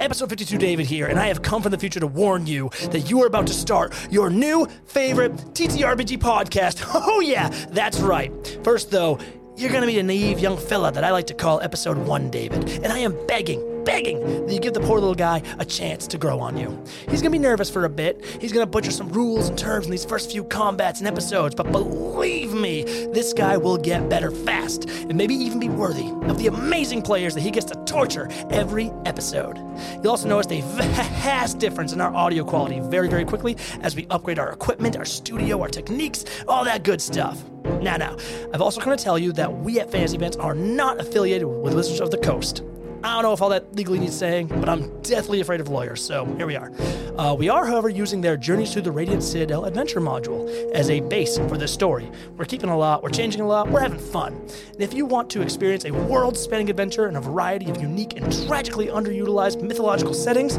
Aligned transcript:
Episode 0.00 0.30
52 0.30 0.56
David 0.58 0.86
here, 0.86 1.06
and 1.06 1.18
I 1.18 1.26
have 1.26 1.42
come 1.42 1.62
from 1.62 1.72
the 1.72 1.78
future 1.78 2.00
to 2.00 2.06
warn 2.06 2.46
you 2.46 2.70
that 2.90 3.10
you 3.10 3.22
are 3.22 3.26
about 3.26 3.46
to 3.48 3.52
start 3.52 3.94
your 4.10 4.30
new 4.30 4.66
favorite 4.86 5.32
TTRPG 5.54 6.18
podcast. 6.18 6.80
Oh, 6.94 7.20
yeah, 7.20 7.48
that's 7.70 7.98
right. 8.00 8.32
First, 8.64 8.90
though, 8.90 9.18
you're 9.56 9.70
gonna 9.70 9.86
meet 9.86 9.98
a 9.98 10.02
naive 10.02 10.38
young 10.40 10.56
fella 10.56 10.90
that 10.92 11.04
I 11.04 11.10
like 11.10 11.26
to 11.28 11.34
call 11.34 11.60
Episode 11.60 11.98
1 11.98 12.30
David, 12.30 12.68
and 12.82 12.86
I 12.92 12.98
am 12.98 13.14
begging, 13.26 13.60
begging 13.90 14.46
that 14.46 14.52
you 14.52 14.60
give 14.60 14.72
the 14.72 14.80
poor 14.80 15.00
little 15.00 15.16
guy 15.16 15.42
a 15.58 15.64
chance 15.64 16.06
to 16.06 16.16
grow 16.16 16.38
on 16.38 16.56
you. 16.56 16.80
He's 17.08 17.20
gonna 17.20 17.32
be 17.32 17.40
nervous 17.40 17.68
for 17.68 17.86
a 17.86 17.88
bit, 17.88 18.24
he's 18.40 18.52
gonna 18.52 18.64
butcher 18.64 18.92
some 18.92 19.08
rules 19.08 19.48
and 19.48 19.58
terms 19.58 19.86
in 19.86 19.90
these 19.90 20.04
first 20.04 20.30
few 20.30 20.44
combats 20.44 21.00
and 21.00 21.08
episodes, 21.08 21.56
but 21.56 21.72
believe 21.72 22.54
me, 22.54 22.84
this 23.12 23.32
guy 23.32 23.56
will 23.56 23.76
get 23.76 24.08
better 24.08 24.30
fast, 24.30 24.88
and 24.88 25.16
maybe 25.16 25.34
even 25.34 25.58
be 25.58 25.68
worthy 25.68 26.08
of 26.30 26.38
the 26.38 26.46
amazing 26.46 27.02
players 27.02 27.34
that 27.34 27.40
he 27.40 27.50
gets 27.50 27.66
to 27.66 27.74
torture 27.84 28.28
every 28.50 28.92
episode. 29.06 29.58
You'll 30.04 30.10
also 30.10 30.28
notice 30.28 30.52
a 30.52 30.60
vast 30.76 31.58
difference 31.58 31.92
in 31.92 32.00
our 32.00 32.14
audio 32.14 32.44
quality 32.44 32.78
very, 32.78 33.08
very 33.08 33.24
quickly 33.24 33.56
as 33.80 33.96
we 33.96 34.06
upgrade 34.10 34.38
our 34.38 34.52
equipment, 34.52 34.96
our 34.96 35.04
studio, 35.04 35.60
our 35.60 35.68
techniques, 35.68 36.24
all 36.46 36.64
that 36.64 36.84
good 36.84 37.02
stuff. 37.02 37.42
Now, 37.82 37.96
now, 37.96 38.16
I've 38.54 38.62
also 38.62 38.80
come 38.80 38.96
to 38.96 39.02
tell 39.02 39.18
you 39.18 39.32
that 39.32 39.52
we 39.52 39.80
at 39.80 39.90
Fantasy 39.90 40.16
Pants 40.16 40.36
are 40.36 40.54
not 40.54 41.00
affiliated 41.00 41.48
with 41.48 41.74
Wizards 41.74 42.00
of 42.00 42.12
the 42.12 42.18
Coast. 42.18 42.62
I 43.02 43.14
don't 43.14 43.22
know 43.22 43.32
if 43.32 43.40
all 43.40 43.48
that 43.48 43.74
legally 43.74 43.98
needs 43.98 44.14
saying, 44.14 44.48
but 44.48 44.68
I'm 44.68 45.00
deathly 45.00 45.40
afraid 45.40 45.60
of 45.60 45.68
lawyers, 45.68 46.04
so 46.04 46.26
here 46.36 46.46
we 46.46 46.54
are. 46.54 46.70
Uh, 47.16 47.32
we 47.32 47.48
are, 47.48 47.64
however, 47.64 47.88
using 47.88 48.20
their 48.20 48.36
Journeys 48.36 48.74
Through 48.74 48.82
the 48.82 48.92
Radiant 48.92 49.22
Citadel 49.22 49.64
adventure 49.64 50.02
module 50.02 50.70
as 50.72 50.90
a 50.90 51.00
base 51.00 51.38
for 51.38 51.56
this 51.56 51.72
story. 51.72 52.10
We're 52.36 52.44
keeping 52.44 52.68
a 52.68 52.76
lot, 52.76 53.02
we're 53.02 53.08
changing 53.08 53.40
a 53.40 53.46
lot, 53.46 53.70
we're 53.70 53.80
having 53.80 53.98
fun. 53.98 54.34
And 54.34 54.82
if 54.82 54.92
you 54.92 55.06
want 55.06 55.30
to 55.30 55.40
experience 55.40 55.86
a 55.86 55.92
world 55.92 56.36
spanning 56.36 56.68
adventure 56.68 57.08
in 57.08 57.16
a 57.16 57.22
variety 57.22 57.70
of 57.70 57.80
unique 57.80 58.20
and 58.20 58.30
tragically 58.46 58.88
underutilized 58.88 59.62
mythological 59.62 60.12
settings, 60.12 60.58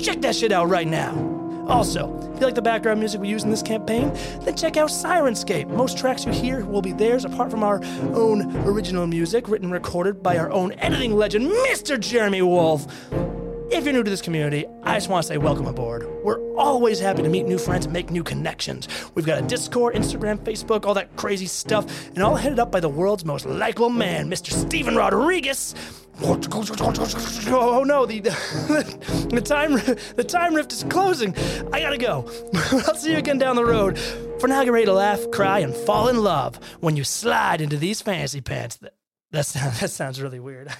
check 0.00 0.20
that 0.20 0.36
shit 0.36 0.52
out 0.52 0.68
right 0.68 0.86
now. 0.86 1.39
Also, 1.70 2.12
if 2.34 2.40
you 2.40 2.46
like 2.46 2.56
the 2.56 2.62
background 2.62 2.98
music 2.98 3.20
we 3.20 3.28
use 3.28 3.44
in 3.44 3.50
this 3.50 3.62
campaign, 3.62 4.12
then 4.40 4.56
check 4.56 4.76
out 4.76 4.88
Syrinscape. 4.90 5.68
Most 5.68 5.96
tracks 5.96 6.24
you 6.24 6.32
hear 6.32 6.64
will 6.64 6.82
be 6.82 6.90
theirs, 6.92 7.24
apart 7.24 7.48
from 7.48 7.62
our 7.62 7.80
own 8.12 8.56
original 8.66 9.06
music, 9.06 9.48
written 9.48 9.66
and 9.66 9.72
recorded 9.72 10.20
by 10.20 10.36
our 10.36 10.50
own 10.50 10.72
editing 10.80 11.14
legend, 11.14 11.48
Mr. 11.48 11.98
Jeremy 11.98 12.42
Wolf. 12.42 12.88
If 13.72 13.84
you're 13.84 13.92
new 13.92 14.02
to 14.02 14.10
this 14.10 14.20
community, 14.20 14.66
I 14.82 14.96
just 14.96 15.08
want 15.08 15.22
to 15.22 15.28
say 15.28 15.38
welcome 15.38 15.66
aboard. 15.66 16.04
We're 16.24 16.40
always 16.56 16.98
happy 16.98 17.22
to 17.22 17.28
meet 17.28 17.46
new 17.46 17.56
friends 17.56 17.86
and 17.86 17.92
make 17.92 18.10
new 18.10 18.24
connections. 18.24 18.88
We've 19.14 19.24
got 19.24 19.38
a 19.38 19.46
Discord, 19.46 19.94
Instagram, 19.94 20.38
Facebook, 20.38 20.84
all 20.84 20.94
that 20.94 21.14
crazy 21.16 21.46
stuff, 21.46 22.08
and 22.08 22.18
all 22.18 22.34
headed 22.34 22.58
up 22.58 22.72
by 22.72 22.80
the 22.80 22.88
world's 22.88 23.24
most 23.24 23.46
likable 23.46 23.88
man, 23.88 24.28
Mr. 24.28 24.52
Steven 24.52 24.96
Rodriguez. 24.96 25.76
Oh 26.22 27.84
no, 27.86 28.06
the, 28.06 28.20
the 28.20 29.28
the 29.30 29.40
time 29.40 29.72
the 30.16 30.24
time 30.24 30.54
rift 30.54 30.72
is 30.72 30.84
closing. 30.84 31.34
I 31.72 31.80
gotta 31.80 31.96
go. 31.96 32.28
I'll 32.72 32.96
see 32.96 33.12
you 33.12 33.18
again 33.18 33.38
down 33.38 33.54
the 33.54 33.64
road. 33.64 33.98
For 34.40 34.48
now, 34.48 34.64
get 34.64 34.72
ready 34.72 34.86
to 34.86 34.92
laugh, 34.92 35.30
cry, 35.30 35.60
and 35.60 35.74
fall 35.74 36.08
in 36.08 36.18
love 36.18 36.58
when 36.80 36.96
you 36.96 37.04
slide 37.04 37.60
into 37.60 37.76
these 37.76 38.02
fancy 38.02 38.40
pants. 38.40 38.76
That 38.78 38.94
that 39.30 39.46
sounds, 39.46 39.80
that 39.80 39.90
sounds 39.90 40.20
really 40.20 40.40
weird. 40.40 40.74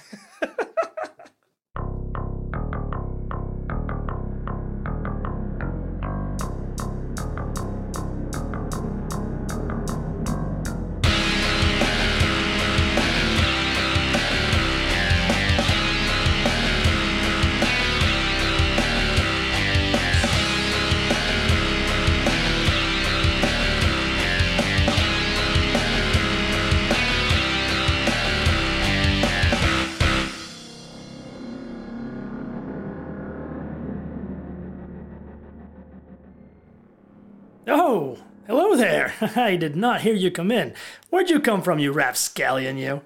I 39.35 39.55
did 39.55 39.75
not 39.75 40.01
hear 40.01 40.13
you 40.13 40.31
come 40.31 40.51
in. 40.51 40.73
Where'd 41.09 41.29
you 41.29 41.39
come 41.39 41.61
from, 41.61 41.79
you 41.79 41.91
rapscallion, 41.91 42.77
you? 42.77 43.01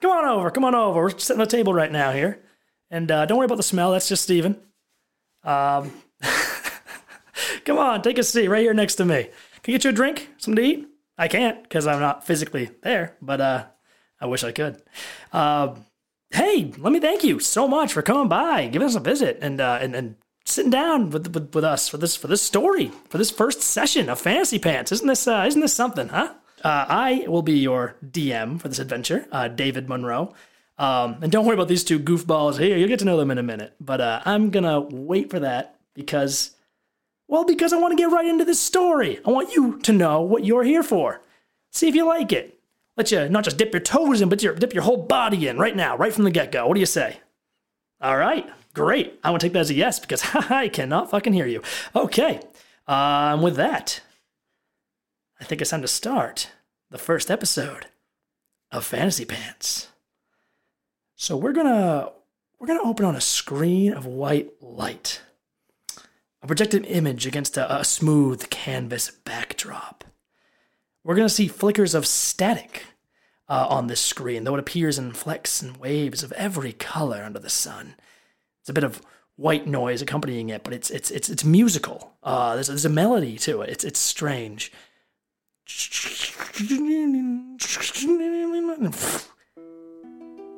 Come 0.00 0.10
on 0.10 0.24
over, 0.26 0.50
come 0.50 0.64
on 0.64 0.74
over. 0.74 1.02
We're 1.02 1.18
sitting 1.18 1.40
at 1.40 1.48
the 1.48 1.56
table 1.56 1.72
right 1.72 1.90
now 1.90 2.12
here. 2.12 2.40
And 2.90 3.10
uh, 3.10 3.26
don't 3.26 3.38
worry 3.38 3.46
about 3.46 3.56
the 3.56 3.62
smell, 3.62 3.92
that's 3.92 4.08
just 4.08 4.24
Steven. 4.24 4.60
Um, 5.42 5.92
come 7.64 7.78
on, 7.78 8.02
take 8.02 8.18
a 8.18 8.22
seat 8.22 8.48
right 8.48 8.60
here 8.60 8.74
next 8.74 8.96
to 8.96 9.04
me. 9.04 9.30
Can 9.62 9.72
I 9.72 9.76
get 9.76 9.84
you 9.84 9.90
a 9.90 9.94
drink? 9.94 10.30
Something 10.36 10.62
to 10.62 10.70
eat? 10.70 10.88
I 11.16 11.28
can't 11.28 11.62
because 11.62 11.86
I'm 11.86 12.00
not 12.00 12.26
physically 12.26 12.70
there, 12.82 13.16
but 13.22 13.40
uh, 13.40 13.64
I 14.20 14.26
wish 14.26 14.44
I 14.44 14.52
could. 14.52 14.82
Uh, 15.32 15.76
hey, 16.30 16.72
let 16.76 16.92
me 16.92 17.00
thank 17.00 17.24
you 17.24 17.38
so 17.40 17.66
much 17.66 17.92
for 17.92 18.02
coming 18.02 18.28
by, 18.28 18.66
giving 18.66 18.86
us 18.86 18.96
a 18.96 19.00
visit, 19.00 19.38
and 19.40 19.60
uh, 19.60 19.78
and, 19.80 19.94
and 19.94 20.16
sitting 20.44 20.70
down 20.70 21.10
with, 21.10 21.34
with, 21.34 21.54
with 21.54 21.64
us 21.64 21.88
for 21.88 21.96
this 21.96 22.16
for 22.16 22.26
this 22.26 22.42
story 22.42 22.92
for 23.08 23.18
this 23.18 23.30
first 23.30 23.62
session 23.62 24.08
of 24.08 24.20
Fantasy 24.20 24.58
Pants. 24.58 24.92
Isn't 24.92 25.08
this 25.08 25.26
uh, 25.26 25.44
isn't 25.46 25.60
this 25.60 25.74
something, 25.74 26.08
huh? 26.08 26.34
Uh, 26.62 26.86
I 26.88 27.24
will 27.28 27.42
be 27.42 27.58
your 27.58 27.96
DM 28.04 28.58
for 28.58 28.68
this 28.68 28.78
adventure, 28.78 29.26
uh, 29.30 29.48
David 29.48 29.88
Monroe. 29.88 30.34
Um, 30.78 31.18
and 31.22 31.30
don't 31.30 31.44
worry 31.44 31.54
about 31.54 31.68
these 31.68 31.84
two 31.84 32.00
goofballs 32.00 32.58
here. 32.58 32.76
You'll 32.76 32.88
get 32.88 32.98
to 33.00 33.04
know 33.04 33.18
them 33.18 33.30
in 33.30 33.38
a 33.38 33.42
minute. 33.42 33.74
But 33.80 34.00
uh, 34.00 34.22
I'm 34.24 34.50
gonna 34.50 34.80
wait 34.80 35.30
for 35.30 35.40
that 35.40 35.76
because, 35.94 36.52
well, 37.28 37.44
because 37.44 37.72
I 37.72 37.78
want 37.78 37.92
to 37.92 38.02
get 38.02 38.10
right 38.10 38.26
into 38.26 38.44
this 38.44 38.60
story. 38.60 39.20
I 39.26 39.30
want 39.30 39.54
you 39.54 39.78
to 39.80 39.92
know 39.92 40.22
what 40.22 40.44
you're 40.44 40.64
here 40.64 40.82
for. 40.82 41.20
See 41.70 41.88
if 41.88 41.94
you 41.94 42.06
like 42.06 42.32
it. 42.32 42.58
Let 42.96 43.10
you 43.10 43.28
not 43.28 43.44
just 43.44 43.58
dip 43.58 43.72
your 43.72 43.80
toes 43.80 44.20
in, 44.20 44.28
but 44.28 44.42
your, 44.42 44.54
dip 44.54 44.72
your 44.72 44.84
whole 44.84 44.96
body 45.02 45.48
in 45.48 45.58
right 45.58 45.74
now, 45.76 45.96
right 45.96 46.12
from 46.12 46.24
the 46.24 46.30
get 46.30 46.52
go. 46.52 46.66
What 46.66 46.74
do 46.74 46.80
you 46.80 46.86
say? 46.86 47.18
All 48.00 48.16
right. 48.16 48.48
Great. 48.74 49.20
I 49.22 49.30
want 49.30 49.40
to 49.40 49.46
take 49.46 49.52
that 49.52 49.60
as 49.60 49.70
a 49.70 49.74
yes 49.74 50.00
because 50.00 50.22
I 50.34 50.68
cannot 50.68 51.10
fucking 51.10 51.32
hear 51.32 51.46
you. 51.46 51.62
Okay. 51.94 52.40
Um, 52.86 53.40
with 53.40 53.56
that, 53.56 54.00
I 55.40 55.44
think 55.44 55.60
it's 55.60 55.70
time 55.70 55.82
to 55.82 55.88
start 55.88 56.50
the 56.90 56.98
first 56.98 57.30
episode 57.30 57.86
of 58.72 58.84
Fantasy 58.84 59.24
Pants. 59.24 59.88
So 61.14 61.36
we're 61.36 61.52
gonna 61.52 62.10
we're 62.58 62.66
gonna 62.66 62.82
open 62.82 63.06
on 63.06 63.14
a 63.14 63.20
screen 63.20 63.92
of 63.92 64.04
white 64.06 64.50
light, 64.60 65.22
a 66.42 66.46
projected 66.46 66.84
image 66.86 67.26
against 67.26 67.56
a, 67.56 67.80
a 67.80 67.84
smooth 67.84 68.50
canvas 68.50 69.10
backdrop. 69.10 70.04
We're 71.04 71.14
gonna 71.14 71.28
see 71.28 71.46
flickers 71.46 71.94
of 71.94 72.06
static 72.06 72.82
uh, 73.48 73.66
on 73.70 73.86
this 73.86 74.00
screen, 74.00 74.42
though 74.42 74.54
it 74.54 74.60
appears 74.60 74.98
in 74.98 75.12
flecks 75.12 75.62
and 75.62 75.76
waves 75.76 76.24
of 76.24 76.32
every 76.32 76.72
color 76.72 77.22
under 77.22 77.38
the 77.38 77.48
sun. 77.48 77.94
It's 78.64 78.70
a 78.70 78.72
bit 78.72 78.84
of 78.84 79.02
white 79.36 79.66
noise 79.66 80.00
accompanying 80.00 80.48
it, 80.48 80.64
but 80.64 80.72
it's 80.72 80.88
it's 80.88 81.10
it's 81.10 81.28
it's 81.28 81.44
musical. 81.44 82.16
Uh, 82.22 82.54
there's 82.54 82.68
there's 82.68 82.86
a 82.86 82.88
melody 82.88 83.36
to 83.36 83.60
it. 83.60 83.68
It's 83.68 83.84
it's 83.84 84.00
strange. 84.00 84.72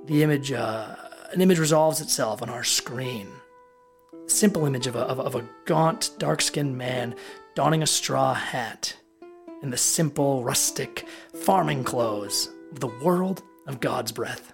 The 0.07 0.23
image, 0.23 0.53
uh, 0.53 0.95
an 1.33 1.41
image 1.41 1.59
resolves 1.59 2.01
itself 2.01 2.43
on 2.43 2.49
our 2.49 2.63
screen. 2.63 3.27
Simple 4.27 4.67
image 4.67 4.87
of 4.87 4.95
a, 4.95 5.01
of, 5.01 5.19
of 5.19 5.35
a 5.35 5.49
gaunt, 5.65 6.13
dark 6.19 6.41
skinned 6.41 6.79
man 6.79 7.17
donning 7.57 7.83
a 7.83 7.89
straw 7.89 8.35
hat 8.35 8.95
in 9.65 9.71
the 9.71 9.77
simple, 9.77 10.45
rustic 10.45 11.09
farming 11.35 11.83
clothes 11.83 12.51
of 12.71 12.79
the 12.79 12.87
world 13.03 13.43
of 13.67 13.81
God's 13.81 14.13
breath. 14.13 14.53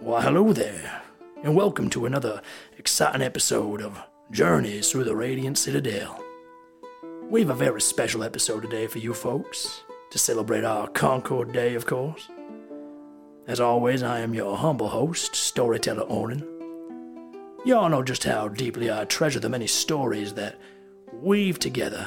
Why, 0.00 0.20
hello 0.20 0.52
there, 0.52 1.02
and 1.42 1.56
welcome 1.56 1.88
to 1.88 2.04
another 2.04 2.42
exciting 2.76 3.22
episode 3.22 3.80
of 3.80 3.98
Journeys 4.30 4.90
Through 4.90 5.04
the 5.04 5.16
Radiant 5.16 5.56
Citadel. 5.56 6.22
We 7.30 7.40
have 7.40 7.48
a 7.48 7.54
very 7.54 7.80
special 7.80 8.22
episode 8.22 8.60
today 8.60 8.86
for 8.86 8.98
you 8.98 9.14
folks 9.14 9.82
to 10.10 10.18
celebrate 10.18 10.64
our 10.64 10.86
Concord 10.88 11.52
Day, 11.52 11.74
of 11.74 11.86
course. 11.86 12.28
As 13.46 13.58
always, 13.58 14.02
I 14.02 14.20
am 14.20 14.34
your 14.34 14.54
humble 14.54 14.88
host, 14.88 15.34
Storyteller 15.34 16.04
Onan. 16.10 16.46
Y'all 17.64 17.88
know 17.88 18.02
just 18.02 18.24
how 18.24 18.48
deeply 18.48 18.92
I 18.92 19.06
treasure 19.06 19.40
the 19.40 19.48
many 19.48 19.66
stories 19.66 20.34
that 20.34 20.58
weave 21.10 21.58
together 21.58 22.06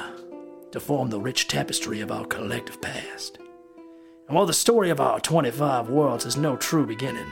to 0.70 0.78
form 0.78 1.10
the 1.10 1.20
rich 1.20 1.48
tapestry 1.48 2.00
of 2.00 2.12
our 2.12 2.24
collective 2.24 2.80
past. 2.80 3.38
And 4.28 4.36
while 4.36 4.46
the 4.46 4.52
story 4.52 4.90
of 4.90 5.00
our 5.00 5.18
25 5.18 5.88
worlds 5.88 6.22
has 6.22 6.36
no 6.36 6.56
true 6.56 6.86
beginning, 6.86 7.26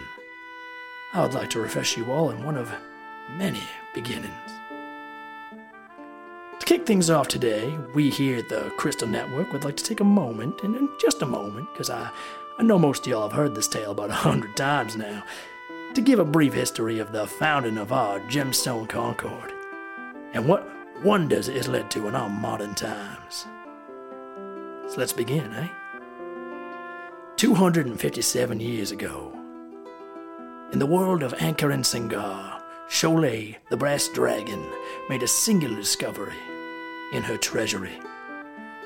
I 1.14 1.20
would 1.20 1.34
like 1.34 1.50
to 1.50 1.60
refresh 1.60 1.98
you 1.98 2.10
all 2.10 2.30
in 2.30 2.42
one 2.42 2.56
of 2.56 2.72
many 3.36 3.60
beginnings. 3.92 4.32
To 6.58 6.64
kick 6.64 6.86
things 6.86 7.10
off 7.10 7.28
today, 7.28 7.76
we 7.94 8.08
here 8.08 8.38
at 8.38 8.48
the 8.48 8.72
Crystal 8.78 9.06
Network 9.06 9.52
would 9.52 9.64
like 9.64 9.76
to 9.76 9.84
take 9.84 10.00
a 10.00 10.04
moment, 10.04 10.62
and 10.62 10.88
just 10.98 11.20
a 11.20 11.26
moment, 11.26 11.68
because 11.72 11.90
I, 11.90 12.10
I 12.58 12.62
know 12.62 12.78
most 12.78 13.04
of 13.06 13.10
y'all 13.10 13.28
have 13.28 13.36
heard 13.36 13.54
this 13.54 13.68
tale 13.68 13.90
about 13.90 14.08
a 14.08 14.14
hundred 14.14 14.56
times 14.56 14.96
now, 14.96 15.22
to 15.92 16.00
give 16.00 16.18
a 16.18 16.24
brief 16.24 16.54
history 16.54 16.98
of 16.98 17.12
the 17.12 17.26
founding 17.26 17.76
of 17.76 17.92
our 17.92 18.18
Gemstone 18.20 18.88
Concord 18.88 19.52
and 20.32 20.48
what 20.48 20.66
wonders 21.04 21.48
it 21.48 21.56
has 21.56 21.68
led 21.68 21.90
to 21.90 22.08
in 22.08 22.14
our 22.14 22.30
modern 22.30 22.74
times. 22.74 23.44
So 24.88 24.94
let's 24.96 25.12
begin, 25.12 25.52
eh? 25.52 25.68
257 27.36 28.60
years 28.60 28.92
ago, 28.92 29.41
in 30.72 30.78
the 30.78 30.86
world 30.86 31.22
of 31.22 31.34
Anchor 31.38 31.70
and 31.70 31.84
Singar, 31.84 32.58
Cholet, 32.88 33.56
the 33.69 33.76
brass 33.76 34.08
dragon, 34.08 34.64
made 35.10 35.22
a 35.22 35.28
singular 35.28 35.76
discovery 35.76 36.32
in 37.12 37.22
her 37.22 37.36
treasury. 37.36 38.00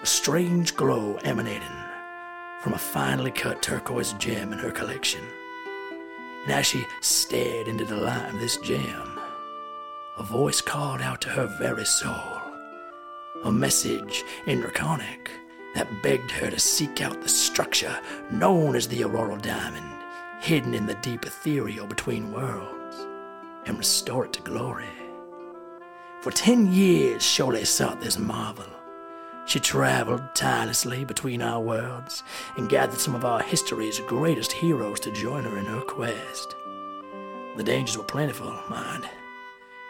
A 0.03 0.07
strange 0.07 0.75
glow 0.75 1.17
emanating 1.23 1.63
from 2.61 2.73
a 2.73 2.79
finely 2.79 3.31
cut 3.31 3.63
turquoise 3.63 4.15
gem 4.15 4.53
in 4.53 4.59
her 4.59 4.73
collection. 4.73 5.23
And 6.43 6.53
as 6.53 6.67
she 6.67 6.85
stared 7.01 7.69
into 7.69 7.85
the 7.85 7.97
light 7.97 8.35
of 8.35 8.41
this 8.41 8.57
gem, 8.57 9.21
a 10.19 10.25
voice 10.25 10.61
called 10.61 11.01
out 11.01 11.21
to 11.21 11.29
her 11.29 11.47
very 11.47 11.87
soul, 11.87 12.41
a 13.45 13.53
message 13.53 14.25
in 14.47 14.61
Draconic 14.61 15.31
that 15.77 16.03
begged 16.03 16.33
her 16.33 16.51
to 16.51 16.59
seek 16.59 17.01
out 17.01 17.23
the 17.23 17.29
structure 17.29 17.97
known 18.33 18.75
as 18.75 18.89
the 18.89 19.05
auroral 19.05 19.37
diamond, 19.37 19.96
hidden 20.41 20.75
in 20.75 20.87
the 20.87 20.95
deep 20.97 21.25
ethereal 21.27 21.87
between 21.87 22.33
worlds, 22.33 23.07
and 23.67 23.79
restore 23.79 24.27
it 24.27 24.33
to 24.35 24.43
glory. 24.43 24.89
For 26.21 26.31
ten 26.31 26.73
years, 26.73 27.23
Cholet 27.23 27.67
sought 27.67 28.01
this 28.01 28.19
marvel. 28.19 28.67
She 29.47 29.61
traveled 29.61 30.23
tirelessly 30.35 31.05
between 31.05 31.41
our 31.41 31.61
worlds 31.61 32.25
and 32.57 32.69
gathered 32.69 32.99
some 32.99 33.15
of 33.15 33.25
our 33.25 33.41
history's 33.41 34.01
greatest 34.01 34.51
heroes 34.51 34.99
to 35.01 35.13
join 35.13 35.45
her 35.45 35.57
in 35.57 35.67
her 35.67 35.83
quest. 35.83 36.57
The 37.57 37.63
dangers 37.63 37.97
were 37.97 38.05
plentiful, 38.05 38.53
mind. 38.69 39.09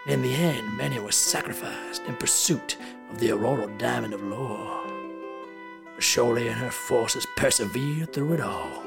In 0.06 0.22
the 0.22 0.34
end, 0.34 0.76
many 0.76 0.98
were 0.98 1.10
sacrificed 1.10 2.02
in 2.02 2.14
pursuit 2.16 2.76
of 3.10 3.19
the 3.19 3.32
auroral 3.32 3.69
diamond 3.78 4.14
of 4.14 4.22
lore. 4.22 4.84
But 5.94 6.04
Cholet 6.04 6.46
and 6.46 6.60
her 6.60 6.70
forces 6.70 7.26
persevered 7.37 8.12
through 8.12 8.34
it 8.34 8.40
all. 8.40 8.85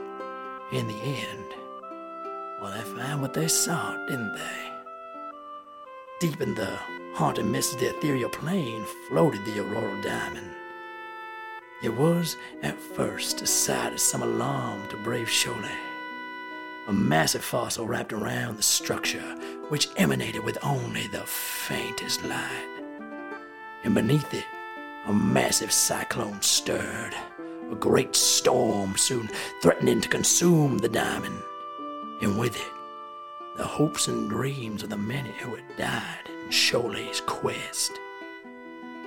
In 0.72 0.88
the 0.88 1.02
end, 1.02 1.46
well, 2.62 2.72
they 2.72 2.82
found 2.82 3.24
what 3.24 3.34
they 3.34 3.48
sought, 3.48 4.08
didn't 4.08 4.36
they? 4.36 4.72
Deep 6.20 6.42
in 6.42 6.54
the 6.54 6.78
haunted 7.16 7.46
mists 7.46 7.74
of 7.74 7.80
the 7.80 7.90
ethereal 7.90 8.30
plane 8.30 8.86
floated 9.08 9.44
the 9.46 9.62
auroral 9.62 10.00
diamond. 10.04 10.52
It 11.82 11.90
was, 11.90 12.38
at 12.62 12.80
first, 12.80 13.42
a 13.42 13.48
sight 13.48 13.94
of 13.94 14.00
some 14.00 14.22
alarm 14.22 14.88
to 14.90 14.98
brave 14.98 15.28
Cholet. 15.28 15.72
A 16.88 16.94
massive 16.94 17.44
fossil 17.44 17.88
wrapped 17.88 18.14
around 18.14 18.58
the 18.58 18.64
structure, 18.64 19.36
which 19.70 19.90
emanated 19.98 20.44
with 20.44 20.64
only 20.64 21.08
the 21.08 21.24
faintest 21.26 22.24
light. 22.26 22.84
And 23.84 23.96
beneath 23.96 24.32
it, 24.36 24.46
a 25.08 25.14
massive 25.14 25.72
cyclone 25.72 26.44
stirred, 26.44 27.16
a 27.72 27.76
great 27.76 28.16
storm 28.16 28.98
soon 28.98 29.30
threatening 29.62 30.02
to 30.02 30.10
consume 30.10 30.78
the 30.78 30.90
diamond, 30.90 31.42
and 32.22 32.38
with 32.38 32.56
it, 32.56 32.72
the 33.58 33.64
hopes 33.64 34.08
and 34.08 34.30
dreams 34.30 34.84
of 34.84 34.90
the 34.90 34.98
many 34.98 35.32
who 35.40 35.56
had 35.56 35.78
died 35.78 36.30
in 36.44 36.50
Cholet's 36.50 37.22
quest. 37.22 37.92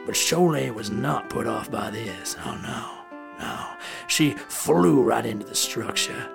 But 0.05 0.14
Cholet 0.14 0.75
was 0.75 0.91
not 0.91 1.31
put 1.31 1.47
off 1.47 1.70
by 1.70 1.91
this. 1.91 2.37
Oh 2.44 2.59
no, 2.62 3.38
no. 3.38 3.67
She 4.09 4.32
flew 4.32 5.03
right 5.03 5.25
into 5.25 5.47
the 5.47 5.55
structure 5.55 6.29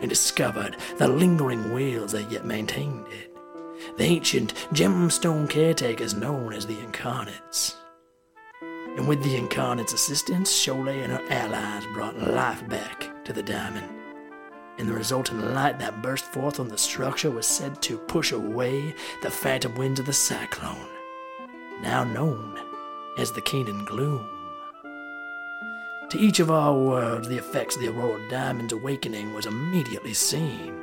and 0.00 0.08
discovered 0.08 0.76
the 0.96 1.06
lingering 1.06 1.72
wheels 1.72 2.12
that 2.12 2.30
yet 2.30 2.46
maintained 2.46 3.06
it. 3.08 3.36
The 3.96 4.04
ancient 4.04 4.54
gemstone 4.72 5.48
caretakers 5.48 6.14
known 6.14 6.52
as 6.52 6.66
the 6.66 6.78
Incarnates. 6.80 7.76
And 8.96 9.06
with 9.06 9.22
the 9.22 9.36
Incarnates' 9.36 9.92
assistance, 9.92 10.50
Cholet 10.50 11.04
and 11.04 11.12
her 11.12 11.24
allies 11.30 11.84
brought 11.94 12.18
life 12.18 12.68
back 12.68 13.24
to 13.24 13.32
the 13.32 13.42
diamond. 13.42 13.88
And 14.78 14.88
the 14.88 14.94
resultant 14.94 15.52
light 15.54 15.78
that 15.78 16.02
burst 16.02 16.24
forth 16.24 16.58
on 16.58 16.68
the 16.68 16.78
structure 16.78 17.30
was 17.30 17.46
said 17.46 17.80
to 17.82 17.98
push 17.98 18.32
away 18.32 18.94
the 19.22 19.30
phantom 19.30 19.74
winds 19.74 20.00
of 20.00 20.06
the 20.06 20.12
cyclone, 20.12 20.88
now 21.82 22.04
known 22.04 22.58
as 23.18 23.30
the 23.32 23.42
Keening 23.42 23.84
Gloom. 23.84 24.26
To 26.10 26.18
each 26.18 26.40
of 26.40 26.50
our 26.50 26.74
worlds, 26.74 27.28
the 27.28 27.38
effects 27.38 27.76
of 27.76 27.82
the 27.82 27.88
Aurora 27.88 28.28
diamond's 28.28 28.72
awakening 28.72 29.32
was 29.32 29.46
immediately 29.46 30.12
seen. 30.12 30.74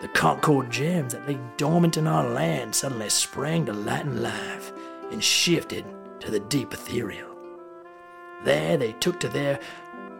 The 0.00 0.08
Concord 0.08 0.70
gems 0.70 1.12
that 1.12 1.28
lay 1.28 1.38
dormant 1.56 1.96
in 1.96 2.08
our 2.08 2.28
land 2.28 2.74
suddenly 2.74 3.08
sprang 3.08 3.66
to 3.66 3.72
light 3.72 4.04
and 4.04 4.20
life 4.20 4.72
and 5.12 5.22
shifted 5.22 5.84
to 6.20 6.30
the 6.30 6.40
deep 6.40 6.72
ethereal. 6.72 7.27
There 8.44 8.76
they 8.76 8.92
took 8.94 9.18
to 9.20 9.28
their 9.28 9.58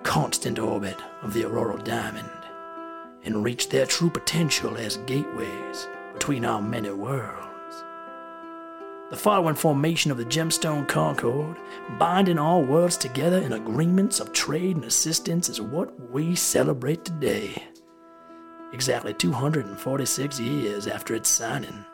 constant 0.03 0.59
orbit 0.59 0.97
of 1.23 1.35
the 1.35 1.45
auroral 1.45 1.79
diamond 1.79 2.31
and 3.25 3.45
reached 3.45 3.71
their 3.71 3.87
true 3.87 4.11
potential 4.11 4.77
as 4.77 4.97
gateways 4.99 5.89
between 6.13 6.45
our 6.45 6.61
many 6.61 6.91
worlds. 6.91 7.45
The 9.11 9.17
following 9.17 9.55
formation 9.55 10.11
of 10.11 10.19
the 10.19 10.25
Gemstone 10.25 10.87
Concord, 10.87 11.57
binding 11.99 12.39
all 12.39 12.63
worlds 12.63 12.97
together 12.97 13.39
in 13.39 13.55
agreements 13.55 14.21
of 14.21 14.33
trade 14.33 14.77
and 14.77 14.85
assistance, 14.85 15.49
is 15.49 15.61
what 15.61 16.11
we 16.11 16.35
celebrate 16.35 17.05
today. 17.05 17.63
Exactly 18.73 19.15
246 19.15 20.41
years 20.41 20.87
after 20.87 21.15
its 21.15 21.31
signing. 21.31 21.85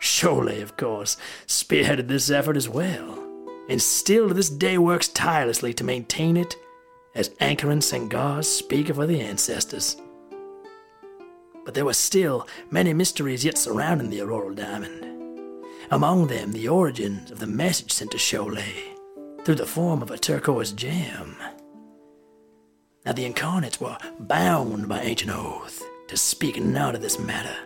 Cholet, 0.00 0.62
of 0.62 0.76
course, 0.76 1.16
spearheaded 1.46 2.08
this 2.08 2.30
effort 2.30 2.56
as 2.58 2.68
well, 2.68 3.31
and 3.72 3.80
still 3.80 4.28
to 4.28 4.34
this 4.34 4.50
day 4.50 4.76
works 4.76 5.08
tirelessly 5.08 5.72
to 5.72 5.82
maintain 5.82 6.36
it 6.36 6.56
as 7.14 7.30
Anchor 7.40 7.70
and 7.70 7.82
Singar 7.82 8.44
speak 8.44 8.90
of 8.90 8.96
the 8.96 9.20
ancestors. 9.20 9.96
But 11.64 11.74
there 11.74 11.84
were 11.84 11.94
still 11.94 12.46
many 12.70 12.92
mysteries 12.92 13.44
yet 13.44 13.56
surrounding 13.56 14.10
the 14.10 14.20
auroral 14.20 14.54
diamond 14.54 15.08
among 15.90 16.26
them 16.26 16.52
the 16.52 16.68
origins 16.68 17.30
of 17.30 17.38
the 17.38 17.46
message 17.46 17.92
sent 17.92 18.10
to 18.10 18.18
Cholet 18.18 18.96
through 19.44 19.56
the 19.56 19.66
form 19.66 20.02
of 20.02 20.10
a 20.10 20.18
turquoise 20.18 20.72
gem. 20.72 21.36
Now 23.04 23.12
the 23.12 23.24
incarnates 23.24 23.80
were 23.80 23.98
bound 24.20 24.88
by 24.88 25.00
ancient 25.00 25.32
oath 25.32 25.82
to 26.08 26.16
speak 26.16 26.60
none 26.60 26.94
of 26.94 27.02
this 27.02 27.18
matter, 27.18 27.56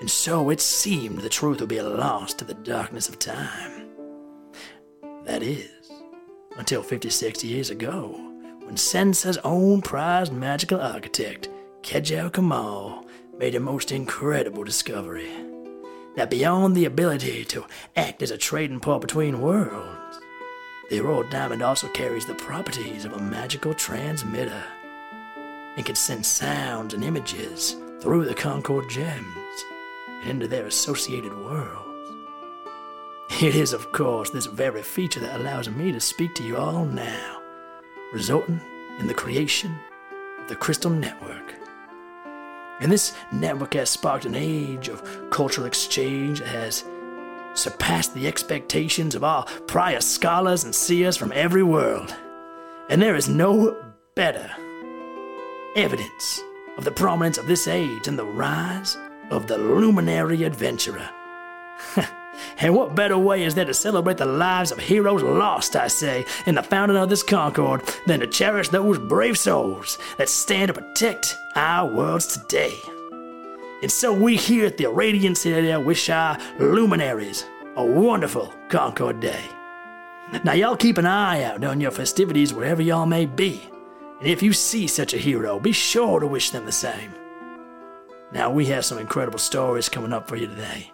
and 0.00 0.10
so 0.10 0.50
it 0.50 0.60
seemed 0.60 1.20
the 1.20 1.28
truth 1.28 1.60
would 1.60 1.68
be 1.68 1.80
lost 1.80 2.38
to 2.38 2.44
the 2.44 2.54
darkness 2.54 3.08
of 3.08 3.18
time. 3.18 3.77
That 5.28 5.42
is, 5.42 5.92
until 6.56 6.82
56 6.82 7.44
years 7.44 7.68
ago, 7.68 8.18
when 8.64 8.78
Sensa's 8.78 9.36
own 9.44 9.82
prized 9.82 10.32
magical 10.32 10.80
architect, 10.80 11.50
Kejau 11.82 12.32
Kamal, 12.32 13.04
made 13.36 13.54
a 13.54 13.60
most 13.60 13.92
incredible 13.92 14.64
discovery 14.64 15.30
that 16.16 16.30
beyond 16.30 16.74
the 16.74 16.86
ability 16.86 17.44
to 17.44 17.66
act 17.94 18.22
as 18.22 18.30
a 18.30 18.38
trading 18.38 18.80
port 18.80 19.02
between 19.02 19.42
worlds, 19.42 20.18
the 20.88 20.98
Auroral 20.98 21.28
Diamond 21.28 21.60
also 21.60 21.88
carries 21.88 22.24
the 22.24 22.34
properties 22.34 23.04
of 23.04 23.12
a 23.12 23.20
magical 23.20 23.74
transmitter 23.74 24.64
and 25.76 25.84
can 25.84 25.94
send 25.94 26.24
sounds 26.24 26.94
and 26.94 27.04
images 27.04 27.76
through 28.00 28.24
the 28.24 28.34
Concord 28.34 28.88
gems 28.88 29.64
into 30.24 30.48
their 30.48 30.66
associated 30.66 31.36
worlds. 31.36 31.87
It 33.42 33.54
is, 33.54 33.72
of 33.72 33.92
course, 33.92 34.30
this 34.30 34.46
very 34.46 34.82
feature 34.82 35.20
that 35.20 35.38
allows 35.38 35.68
me 35.68 35.92
to 35.92 36.00
speak 36.00 36.34
to 36.36 36.42
you 36.42 36.56
all 36.56 36.84
now, 36.84 37.40
resulting 38.12 38.60
in 38.98 39.06
the 39.06 39.14
creation 39.14 39.78
of 40.40 40.48
the 40.48 40.56
Crystal 40.56 40.90
Network. 40.90 41.54
And 42.80 42.90
this 42.90 43.14
network 43.30 43.74
has 43.74 43.90
sparked 43.90 44.24
an 44.24 44.34
age 44.34 44.88
of 44.88 45.30
cultural 45.30 45.66
exchange 45.66 46.40
that 46.40 46.48
has 46.48 46.84
surpassed 47.54 48.14
the 48.14 48.26
expectations 48.26 49.14
of 49.14 49.22
all 49.22 49.44
prior 49.66 50.00
scholars 50.00 50.64
and 50.64 50.74
seers 50.74 51.16
from 51.16 51.32
every 51.32 51.62
world. 51.62 52.14
And 52.88 53.00
there 53.00 53.14
is 53.14 53.28
no 53.28 53.76
better 54.14 54.50
evidence 55.76 56.40
of 56.76 56.84
the 56.84 56.92
prominence 56.92 57.38
of 57.38 57.46
this 57.46 57.68
age 57.68 58.04
than 58.04 58.16
the 58.16 58.24
rise 58.24 58.96
of 59.30 59.46
the 59.46 59.58
luminary 59.58 60.44
adventurer. 60.44 61.08
and 62.58 62.74
what 62.74 62.94
better 62.94 63.18
way 63.18 63.44
is 63.44 63.54
there 63.54 63.64
to 63.64 63.74
celebrate 63.74 64.16
the 64.16 64.26
lives 64.26 64.72
of 64.72 64.78
heroes 64.78 65.22
lost, 65.22 65.76
I 65.76 65.88
say, 65.88 66.24
in 66.46 66.54
the 66.54 66.62
founding 66.62 66.96
of 66.96 67.08
this 67.08 67.22
Concord 67.22 67.82
than 68.06 68.20
to 68.20 68.26
cherish 68.26 68.68
those 68.68 68.98
brave 68.98 69.38
souls 69.38 69.98
that 70.16 70.28
stand 70.28 70.68
to 70.68 70.74
protect 70.74 71.36
our 71.54 71.92
worlds 71.92 72.36
today? 72.36 72.78
And 73.80 73.92
so 73.92 74.12
we 74.12 74.36
here 74.36 74.66
at 74.66 74.76
the 74.76 74.88
Radiant 74.88 75.38
Citadel 75.38 75.84
wish 75.84 76.10
our 76.10 76.36
luminaries 76.58 77.44
a 77.76 77.84
wonderful 77.84 78.52
Concord 78.68 79.20
Day. 79.20 79.44
Now, 80.44 80.52
y'all 80.52 80.76
keep 80.76 80.98
an 80.98 81.06
eye 81.06 81.44
out 81.44 81.62
on 81.64 81.80
your 81.80 81.92
festivities 81.92 82.52
wherever 82.52 82.82
y'all 82.82 83.06
may 83.06 83.24
be. 83.24 83.62
And 84.20 84.28
if 84.28 84.42
you 84.42 84.52
see 84.52 84.88
such 84.88 85.14
a 85.14 85.18
hero, 85.18 85.60
be 85.60 85.72
sure 85.72 86.18
to 86.18 86.26
wish 86.26 86.50
them 86.50 86.66
the 86.66 86.72
same. 86.72 87.12
Now, 88.32 88.50
we 88.50 88.66
have 88.66 88.84
some 88.84 88.98
incredible 88.98 89.38
stories 89.38 89.88
coming 89.88 90.12
up 90.12 90.28
for 90.28 90.36
you 90.36 90.48
today, 90.48 90.90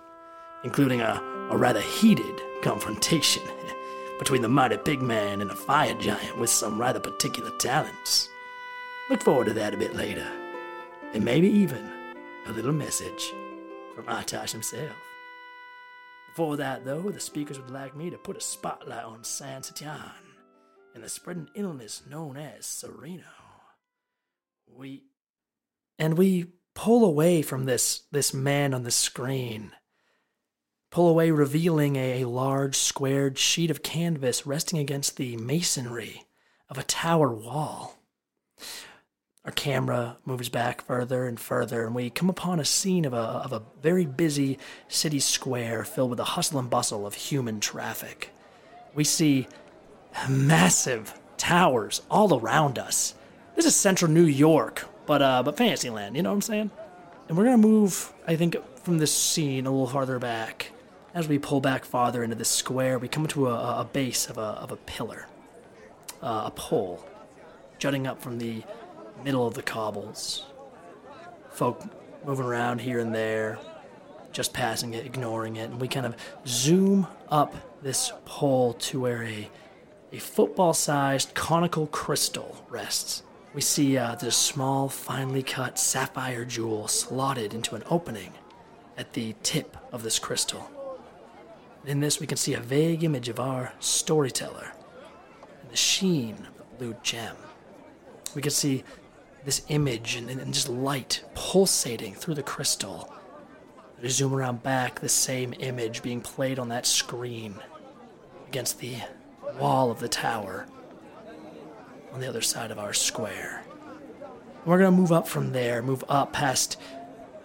including 0.63 1.01
a, 1.01 1.21
a 1.51 1.57
rather 1.57 1.81
heated 1.81 2.41
confrontation 2.63 3.43
between 4.19 4.43
the 4.43 4.49
mighty 4.49 4.77
big 4.79 5.03
man 5.03 5.41
and 5.41 5.51
a 5.51 5.55
fire 5.55 5.95
giant 5.95 6.39
with 6.39 6.51
some 6.51 6.81
rather 6.81 7.01
particular 7.01 7.51
talents. 7.59 8.29
Look 9.11 9.23
forward 9.23 9.47
to 9.47 9.53
that 9.55 9.75
a 9.75 9.77
bit 9.77 9.95
later, 9.95 10.27
and 11.13 11.25
maybe 11.25 11.49
even 11.49 11.91
a 12.47 12.53
little 12.53 12.73
message 12.73 13.33
from 13.95 14.07
Atash 14.07 14.53
himself. 14.53 14.93
Before 16.29 16.57
that, 16.57 16.85
though, 16.85 17.11
the 17.11 17.21
speakers 17.21 17.61
would 17.61 17.71
like 17.71 17.95
me 17.95 18.11
to 18.11 18.19
put 18.19 18.37
a 18.37 18.41
spotlight 18.41 19.05
on 19.05 19.23
San 19.23 19.63
Satian 19.63 20.11
and 20.95 21.05
the 21.05 21.09
spreading 21.09 21.49
illness 21.55 22.03
known 22.09 22.37
as 22.37 22.67
Sereno. 22.67 23.23
We 24.67 25.05
and 25.99 26.19
we 26.19 26.55
pull 26.75 27.05
away 27.05 27.43
from 27.43 27.67
this 27.67 28.03
this 28.11 28.35
man 28.35 28.75
on 28.75 28.83
the 28.83 28.91
screen. 28.91 29.73
Pull 30.95 31.09
away, 31.09 31.33
revealing 31.33 31.97
a, 31.97 32.23
a 32.23 32.29
large 32.29 32.77
squared 32.77 33.37
sheet 33.37 33.69
of 33.69 33.83
canvas 33.83 34.47
resting 34.47 34.79
against 34.79 35.17
the 35.17 35.37
masonry 35.37 36.23
of 36.71 36.79
a 36.79 36.85
tower 36.85 37.33
wall. 37.33 37.99
Our 39.45 39.51
camera 39.51 40.19
moves 40.25 40.49
back 40.49 40.83
further 40.83 41.27
and 41.27 41.41
further, 41.41 41.85
and 41.85 41.97
we 41.97 42.11
come 42.11 42.31
upon 42.31 42.61
a 42.61 42.65
scene 42.65 43.05
of 43.05 43.13
a, 43.13 43.17
of 43.17 43.53
a 43.53 43.65
very 43.83 44.07
busy 44.07 44.57
city 44.87 45.19
square 45.19 45.83
filled 45.85 46.11
with 46.11 46.19
the 46.19 46.25
hustle 46.25 46.61
and 46.61 46.71
bustle 46.71 47.09
of 47.09 47.15
human 47.15 47.59
traffic. 47.59 48.31
We 48.95 49.03
see 49.03 49.49
massive 50.29 51.13
towers 51.37 52.03
all 52.09 52.39
around 52.39 52.79
us. 52.79 53.17
This 53.57 53.67
is 53.67 53.75
central 53.75 54.13
New 54.13 54.27
York, 54.27 54.87
but 55.07 55.23
uh, 55.23 55.43
but 55.43 55.57
Fantasyland, 55.57 56.15
you 56.15 56.23
know 56.23 56.31
what 56.31 56.37
I'm 56.37 56.43
saying? 56.43 56.71
And 57.29 57.37
we're 57.37 57.47
gonna 57.47 57.59
move, 57.59 58.13
I 58.29 58.37
think, 58.37 58.55
from 58.85 58.99
this 58.99 59.13
scene 59.13 59.67
a 59.67 59.73
little 59.73 59.89
farther 59.89 60.21
back. 60.21 60.71
As 61.15 61.29
we 61.29 61.39
pull 61.39 61.61
back 61.61 61.85
farther 61.85 62.25
into 62.25 62.35
this 62.35 62.49
square, 62.49 62.99
we 62.99 63.07
come 63.07 63.29
to 63.29 63.47
a, 63.47 63.83
a 63.83 63.85
base 63.85 64.29
of 64.29 64.37
a, 64.37 64.41
of 64.41 64.73
a 64.73 64.77
pillar, 64.77 65.29
uh, 66.21 66.43
a 66.47 66.51
pole, 66.51 67.07
jutting 67.79 68.09
up 68.09 68.21
from 68.21 68.39
the 68.39 68.65
middle 69.23 69.47
of 69.47 69.55
the 69.55 69.63
cobbles. 69.63 70.47
Folk 71.51 71.85
moving 72.27 72.45
around 72.45 72.81
here 72.81 72.99
and 72.99 73.15
there, 73.15 73.61
just 74.33 74.53
passing 74.53 74.95
it, 74.95 75.07
ignoring 75.07 75.55
it, 75.55 75.71
and 75.71 75.81
we 75.81 75.87
kind 75.87 76.05
of 76.05 76.17
zoom 76.49 77.07
up 77.29 77.55
this 77.81 78.13
pole 78.25 78.73
to 78.73 79.03
where 79.03 79.23
a, 79.23 79.49
a 80.13 80.19
football 80.19 80.75
sized 80.75 81.33
conical 81.35 81.87
crystal 81.87 82.67
rests. 82.69 83.23
We 83.55 83.61
see 83.61 83.97
uh, 83.97 84.17
this 84.17 84.35
small, 84.37 84.89
finely 84.89 85.45
cut 85.45 85.79
sapphire 85.79 86.45
jewel 86.45 86.89
slotted 86.89 87.55
into 87.55 87.77
an 87.77 87.85
opening 87.89 88.33
at 88.99 89.13
the 89.13 89.37
tip 89.45 89.77
of 89.93 90.03
this 90.03 90.19
crystal. 90.19 90.69
In 91.87 92.01
this, 92.01 92.19
we 92.19 92.27
can 92.27 92.39
see 92.39 92.55
a 92.55 92.61
vague 92.61 93.05
image 93.05 93.29
of 93.29 93.39
our 93.39 93.73
storyteller 93.79 94.73
the 95.71 95.77
sheen 95.77 96.35
of 96.35 96.59
the 96.59 96.65
blue 96.79 96.97
gem. 97.03 97.37
We 98.35 98.43
can 98.43 98.53
see 98.53 98.85
this 99.45 99.63
image 99.69 100.15
and, 100.15 100.31
and 100.31 100.55
just 100.55 100.69
light 100.69 101.25
pulsating 101.35 102.15
through 102.15 102.35
the 102.35 102.43
crystal. 102.45 103.13
We 104.01 104.09
zoom 104.09 104.33
around 104.35 104.63
back, 104.63 105.01
the 105.01 105.09
same 105.09 105.53
image 105.59 106.03
being 106.03 106.21
played 106.21 106.59
on 106.59 106.69
that 106.69 106.87
screen 106.87 107.57
against 108.47 108.79
the 108.79 108.97
wall 109.59 109.91
of 109.91 109.99
the 109.99 110.09
tower 110.09 110.67
on 112.13 112.21
the 112.21 112.29
other 112.29 112.41
side 112.41 112.71
of 112.71 112.79
our 112.79 112.93
square. 112.93 113.65
We're 114.65 114.79
gonna 114.79 114.93
move 114.93 115.13
up 115.13 115.27
from 115.27 115.53
there, 115.53 115.83
move 115.83 116.05
up 116.09 116.33
past 116.33 116.79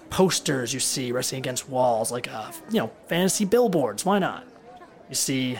posters 0.09 0.73
you 0.73 0.79
see 0.79 1.11
resting 1.11 1.39
against 1.39 1.69
walls, 1.69 2.11
like 2.11 2.31
uh, 2.31 2.51
you 2.71 2.79
know, 2.79 2.91
fantasy 3.07 3.45
billboards. 3.45 4.05
Why 4.05 4.19
not? 4.19 4.45
You 5.09 5.15
see 5.15 5.59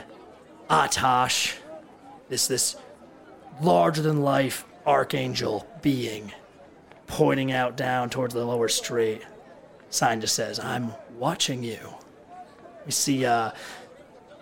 Atash, 0.70 1.56
this 2.30 2.48
this 2.48 2.76
larger 3.62 4.02
than 4.02 4.22
life 4.22 4.66
archangel 4.86 5.68
being 5.82 6.32
pointing 7.08 7.52
out 7.52 7.76
down 7.76 8.10
towards 8.10 8.34
the 8.34 8.46
lower 8.46 8.68
street. 8.68 9.22
Sign 9.90 10.22
just 10.22 10.36
says, 10.36 10.60
I'm 10.60 10.94
watching 11.18 11.64
you. 11.64 11.80
We 12.86 12.92
see, 12.92 13.26
uh, 13.26 13.52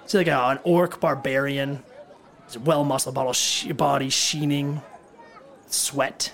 see 0.05 0.17
like 0.17 0.27
a, 0.27 0.37
an 0.37 0.59
orc 0.63 0.99
barbarian, 0.99 1.83
well 2.63 2.83
muscled 2.83 3.15
body 3.15 4.09
sheening, 4.09 4.81
sweat. 5.67 6.33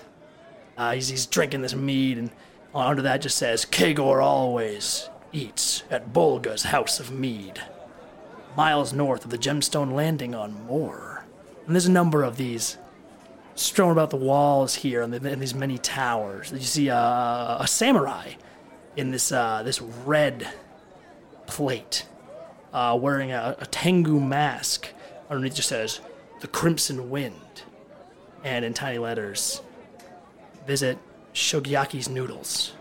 Uh, 0.76 0.92
he's, 0.94 1.08
he's 1.08 1.26
drinking 1.26 1.62
this 1.62 1.74
mead, 1.74 2.18
and 2.18 2.30
under 2.74 3.02
that 3.02 3.20
just 3.20 3.38
says, 3.38 3.64
Kagor 3.64 4.22
always 4.22 5.08
eats 5.32 5.84
at 5.90 6.12
Bolga's 6.12 6.64
House 6.64 6.98
of 6.98 7.10
Mead, 7.10 7.62
miles 8.56 8.92
north 8.92 9.24
of 9.24 9.30
the 9.30 9.38
gemstone 9.38 9.92
landing 9.92 10.34
on 10.34 10.66
Moor. 10.66 11.24
And 11.66 11.74
there's 11.74 11.86
a 11.86 11.92
number 11.92 12.22
of 12.22 12.36
these 12.36 12.76
strewn 13.54 13.92
about 13.92 14.10
the 14.10 14.16
walls 14.16 14.74
here 14.76 15.02
and 15.02 15.14
in 15.14 15.38
these 15.38 15.54
many 15.54 15.78
towers. 15.78 16.52
You 16.52 16.60
see 16.60 16.88
a, 16.88 17.56
a 17.60 17.66
samurai 17.66 18.34
in 18.96 19.10
this 19.10 19.32
uh, 19.32 19.62
this 19.62 19.80
red 19.80 20.48
plate, 21.46 22.06
uh, 22.72 22.98
wearing 23.00 23.32
a, 23.32 23.56
a 23.58 23.66
Tengu 23.66 24.20
mask. 24.20 24.88
Underneath 25.30 25.54
just 25.54 25.68
says 25.68 26.00
"The 26.40 26.48
Crimson 26.48 27.10
Wind," 27.10 27.62
and 28.42 28.64
in 28.64 28.74
tiny 28.74 28.98
letters, 28.98 29.62
"Visit 30.66 30.98
Shogiyaki's 31.34 32.08
Noodles." 32.08 32.72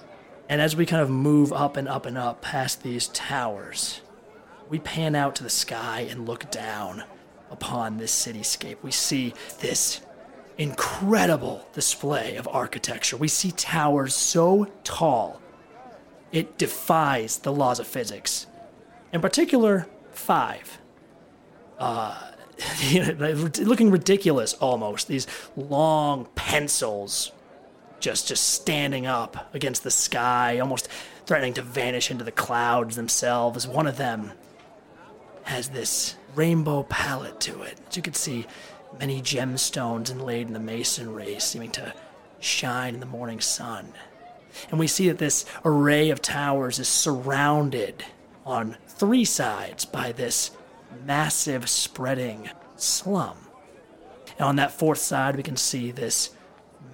And 0.48 0.62
as 0.62 0.75
we 0.75 0.86
kind 0.86 1.01
of 1.01 1.10
move 1.10 1.51
up 1.51 1.77
and 1.77 1.88
up 1.88 2.05
and 2.05 2.17
up 2.17 2.41
past 2.41 2.83
these 2.83 3.07
towers, 3.10 4.01
we 4.69 4.79
pan 4.79 5.15
out 5.15 5.36
to 5.38 5.43
the 5.43 5.50
sky 5.50 6.07
and 6.10 6.27
look 6.27 6.50
down 6.51 7.03
upon 7.50 7.98
this 7.98 8.13
cityscape. 8.13 8.77
We 8.81 8.91
see 8.91 9.33
this 9.60 10.01
incredible 10.57 11.67
display 11.74 12.36
of 12.36 12.48
architecture. 12.48 13.17
We 13.17 13.27
see 13.27 13.51
towers 13.51 14.15
so 14.15 14.67
tall, 14.83 15.41
it 16.31 16.57
defies 16.57 17.39
the 17.39 17.53
laws 17.53 17.79
of 17.79 17.88
physics. 17.88 18.48
In 19.12 19.22
particular, 19.22 19.88
five. 20.12 20.79
Uh, 21.77 22.19
looking 23.60 23.91
ridiculous 23.91 24.53
almost. 24.55 25.07
These 25.07 25.27
long 25.55 26.25
pencils 26.36 27.31
just 28.03 28.27
just 28.27 28.50
standing 28.50 29.07
up 29.07 29.50
against 29.55 29.83
the 29.83 29.89
sky, 29.89 30.60
almost 30.60 30.89
threatening 31.25 31.53
to 31.53 31.62
vanish 31.62 32.12
into 32.12 32.25
the 32.25 32.33
clouds 32.33 32.98
themselves. 32.98 33.65
One 33.65 33.88
of 33.88 33.95
them 33.95 34.33
has 35.43 35.69
this 35.69 36.15
rainbow 36.36 36.83
palette 36.83 37.39
to 37.39 37.62
it. 37.62 37.79
As 37.88 37.95
you 37.95 38.03
can 38.03 38.13
see, 38.13 38.45
many 39.00 39.22
gemstones 39.22 40.12
inlaid 40.12 40.48
in 40.48 40.53
the 40.53 40.60
masonry 40.60 41.39
seeming 41.39 41.72
to 41.72 41.93
shine 42.41 42.93
in 42.93 43.00
the 43.00 43.05
morning 43.05 43.39
sun. 43.39 43.93
And 44.69 44.79
we 44.79 44.88
see 44.88 45.07
that 45.07 45.17
this 45.17 45.45
array 45.63 46.10
of 46.10 46.22
towers 46.22 46.79
is 46.79 46.89
surrounded 46.89 48.03
on 48.45 48.75
three 48.86 49.24
sides 49.24 49.86
by 49.86 50.12
this 50.12 50.51
massive 51.05 51.69
spreading 51.69 52.50
slum. 52.75 53.38
And 54.38 54.41
on 54.41 54.55
that 54.57 54.72
fourth 54.72 55.00
side, 55.00 55.38
we 55.38 55.43
can 55.43 55.55
see 55.55 55.91
this 55.91 56.31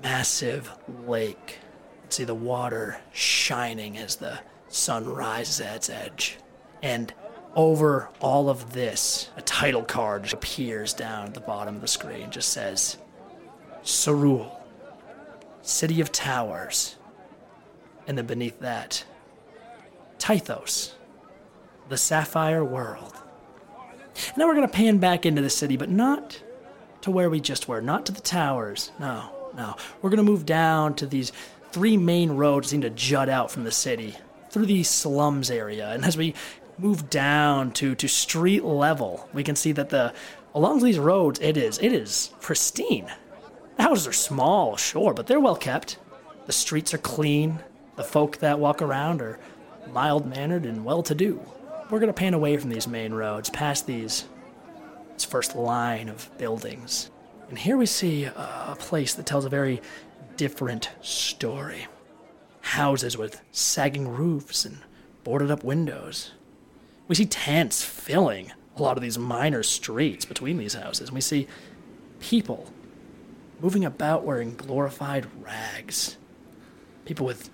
massive 0.04 0.72
lake. 1.08 1.60
see 2.10 2.24
the 2.24 2.36
water 2.36 3.00
shining 3.12 3.98
as 3.98 4.16
the 4.16 4.40
sun 4.68 5.06
rises 5.06 5.62
at 5.62 5.76
its 5.78 5.90
edge. 5.90 6.38
And 6.82 7.14
over 7.56 8.10
all 8.20 8.50
of 8.50 8.74
this, 8.74 9.30
a 9.38 9.42
title 9.42 9.84
card 9.84 10.32
appears 10.34 10.94
down 10.94 11.28
at 11.28 11.34
the 11.34 11.40
bottom 11.40 11.76
of 11.76 11.82
the 11.82 11.88
screen. 11.88 12.32
Just 12.32 12.50
says, 12.50 12.98
Sarul, 13.84 14.52
City 15.62 16.02
of 16.02 16.12
Towers. 16.12 16.96
And 18.08 18.18
then 18.18 18.26
beneath 18.26 18.60
that, 18.60 19.04
Tythos, 20.18 20.96
the 21.90 21.98
Sapphire 21.98 22.66
World. 22.66 23.14
And 24.28 24.38
now 24.38 24.48
we're 24.48 24.56
going 24.56 24.68
to 24.68 24.74
pan 24.74 24.98
back 24.98 25.26
into 25.26 25.42
the 25.42 25.50
city, 25.50 25.78
but 25.78 25.90
not 25.90 26.42
to 27.02 27.12
where 27.12 27.30
we 27.30 27.40
just 27.40 27.68
were, 27.68 27.82
not 27.82 28.06
to 28.08 28.12
the 28.12 28.22
towers. 28.22 28.92
No, 29.00 29.30
no. 29.56 29.76
We're 30.02 30.10
going 30.10 30.18
to 30.18 30.32
move 30.32 30.46
down 30.46 30.96
to 30.96 31.06
these 31.06 31.32
three 31.72 31.98
main 31.98 32.32
roads 32.32 32.68
that 32.68 32.72
seem 32.72 32.82
to 32.82 32.90
jut 32.90 33.30
out 33.30 33.52
from 33.52 33.64
the 33.64 33.72
city 33.72 34.16
through 34.50 34.66
the 34.66 34.84
slums 34.84 35.52
area. 35.52 35.92
And 35.92 36.04
as 36.04 36.18
we 36.18 36.34
move 36.78 37.10
down 37.10 37.72
to, 37.72 37.96
to 37.96 38.08
street 38.08 38.64
level, 38.64 39.30
we 39.34 39.44
can 39.44 39.56
see 39.56 39.72
that 39.74 39.90
the 39.90 40.14
along 40.56 40.82
these 40.82 40.98
roads 40.98 41.40
it 41.42 41.58
is 41.58 41.78
it 41.80 41.94
is 41.94 42.32
pristine. 42.42 43.12
The 43.78 43.84
houses 43.84 44.08
are 44.08 44.14
small, 44.14 44.76
sure, 44.78 45.14
but 45.14 45.28
they're 45.28 45.40
well 45.40 45.56
kept. 45.56 45.98
The 46.46 46.52
streets 46.52 46.94
are 46.94 47.00
clean. 47.00 47.60
The 47.96 48.04
folk 48.04 48.38
that 48.38 48.60
walk 48.60 48.82
around 48.82 49.22
are 49.22 49.40
mild 49.92 50.26
mannered 50.26 50.66
and 50.66 50.86
well 50.86 51.04
to 51.04 51.16
do. 51.16 51.40
We're 51.90 52.00
gonna 52.00 52.14
pan 52.14 52.34
away 52.34 52.58
from 52.58 52.70
these 52.70 52.88
main 52.88 53.14
roads, 53.14 53.50
past 53.50 53.86
these 53.86 54.26
this 55.14 55.26
first 55.26 55.56
line 55.56 56.08
of 56.08 56.30
buildings. 56.38 57.12
And 57.50 57.58
here 57.58 57.76
we 57.78 57.86
see 57.88 58.26
a 58.26 58.76
place 58.80 59.14
that 59.16 59.26
tells 59.26 59.44
a 59.44 59.50
very 59.50 59.82
different 60.38 60.90
story. 61.02 61.88
houses 62.62 63.18
with 63.18 63.42
sagging 63.52 64.08
roofs 64.08 64.66
and 64.66 64.80
boarded 65.24 65.52
up 65.52 65.64
windows. 65.64 66.32
We 67.08 67.16
see 67.16 67.26
tents 67.26 67.84
filling 67.84 68.52
a 68.78 68.82
lot 68.82 68.98
of 68.98 69.04
these 69.04 69.18
minor 69.18 69.64
streets 69.64 70.26
between 70.26 70.58
these 70.58 70.76
houses. 70.76 71.10
And 71.10 71.16
we 71.16 71.22
see 71.22 71.48
people 72.20 72.72
moving 73.60 73.84
about 73.84 74.24
wearing 74.24 74.56
glorified 74.56 75.28
rags. 75.42 76.18
People 77.06 77.26
with 77.26 77.50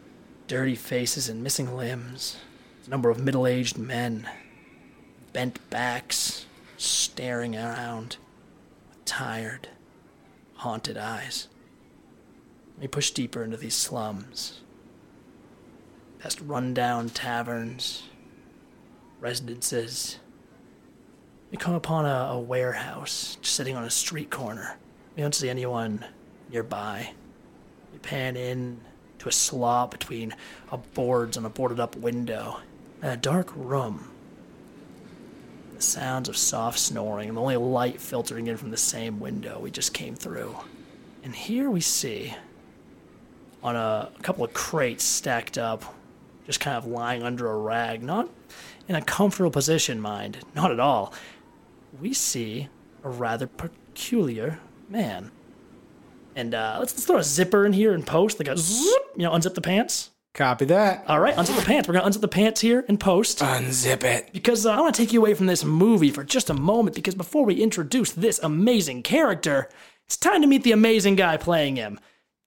dirty 0.48 0.76
faces 0.76 1.30
and 1.30 1.42
missing 1.42 1.76
limbs. 1.76 2.38
A 2.86 2.90
number 2.90 3.10
of 3.10 3.20
middle 3.20 3.48
aged 3.48 3.78
men, 3.78 4.30
bent 5.34 5.70
backs, 5.70 6.46
staring 6.78 7.56
around 7.56 8.18
tired, 9.06 9.70
haunted 10.56 10.98
eyes. 10.98 11.48
We 12.80 12.88
push 12.88 13.12
deeper 13.12 13.44
into 13.44 13.58
these 13.58 13.76
slums, 13.76 14.62
past 16.20 16.42
rundown 16.42 17.10
taverns, 17.10 18.04
residences. 19.20 20.20
We 21.52 21.58
come 21.58 21.74
upon 21.74 22.06
a, 22.06 22.34
a 22.34 22.40
warehouse 22.40 23.38
just 23.42 23.56
sitting 23.56 23.76
on 23.76 23.84
a 23.84 23.90
street 23.90 24.30
corner. 24.30 24.78
We 25.16 25.22
don't 25.22 25.34
see 25.34 25.50
anyone 25.50 26.04
nearby. 26.52 27.12
We 27.94 28.00
pan 28.00 28.36
in 28.36 28.82
to 29.20 29.30
a 29.30 29.32
slot 29.32 29.92
between 29.92 30.36
a 30.72 30.78
boards 30.78 31.38
and 31.38 31.46
a 31.46 31.50
boarded 31.50 31.80
up 31.80 31.96
window 31.96 32.60
and 33.02 33.14
a 33.14 33.18
dark 33.18 33.52
room. 33.56 34.12
The 35.76 35.82
sounds 35.82 36.30
of 36.30 36.38
soft 36.38 36.80
snoring 36.80 37.28
and 37.28 37.38
the 37.38 37.42
only 37.42 37.58
light 37.58 38.00
filtering 38.00 38.48
in 38.48 38.56
from 38.56 38.72
the 38.72 38.78
same 38.78 39.20
window 39.20 39.60
we 39.60 39.72
just 39.72 39.94
came 39.94 40.16
through. 40.16 40.56
And 41.22 41.36
here 41.36 41.70
we 41.70 41.82
see 41.82 42.34
on 43.62 43.76
a, 43.76 44.10
a 44.18 44.22
couple 44.22 44.46
of 44.46 44.54
crates 44.54 45.04
stacked 45.04 45.58
up, 45.58 45.84
just 46.46 46.62
kind 46.62 46.78
of 46.78 46.86
lying 46.86 47.24
under 47.24 47.52
a 47.52 47.58
rag, 47.58 48.04
not 48.04 48.30
in 48.88 48.96
a 48.96 49.02
comfortable 49.02 49.52
position, 49.52 50.00
mind, 50.00 50.38
not 50.56 50.72
at 50.72 50.80
all. 50.80 51.14
We 52.00 52.14
see 52.14 52.70
a 53.04 53.10
rather 53.10 53.48
peculiar 53.48 54.60
man. 54.88 55.32
And 56.38 56.54
uh, 56.54 56.78
let's, 56.80 56.94
let's 56.94 57.06
throw 57.06 57.18
a 57.18 57.24
zipper 57.24 57.66
in 57.66 57.74
here 57.74 57.94
and 57.94 58.06
post, 58.06 58.40
like 58.40 58.48
a 58.48 58.58
zip, 58.58 59.04
you 59.18 59.24
know, 59.24 59.32
unzip 59.32 59.56
the 59.56 59.62
pants. 59.62 60.12
Copy 60.36 60.66
that. 60.66 61.06
All 61.08 61.22
right, 61.22 61.34
unzip 61.34 61.56
the 61.56 61.66
pants. 61.66 61.88
We're 61.88 61.94
gonna 61.94 62.10
unzip 62.10 62.20
the 62.20 62.28
pants 62.28 62.60
here 62.60 62.84
and 62.90 63.00
post 63.00 63.40
Unzip 63.40 64.04
it. 64.04 64.30
because 64.34 64.66
uh, 64.66 64.74
I 64.74 64.82
want 64.82 64.94
to 64.94 65.02
take 65.02 65.14
you 65.14 65.22
away 65.22 65.34
from 65.34 65.46
this 65.46 65.64
movie 65.64 66.12
for 66.12 66.26
just 66.26 66.50
a 66.50 66.54
moment. 66.54 66.94
Because 66.94 67.16
before 67.16 67.46
we 67.46 67.56
introduce 67.56 68.12
this 68.12 68.38
amazing 68.40 69.02
character, 69.04 69.70
it's 70.06 70.18
time 70.18 70.42
to 70.42 70.48
meet 70.48 70.64
the 70.64 70.74
amazing 70.74 71.16
guy 71.16 71.38
playing 71.38 71.78
him, 71.78 72.02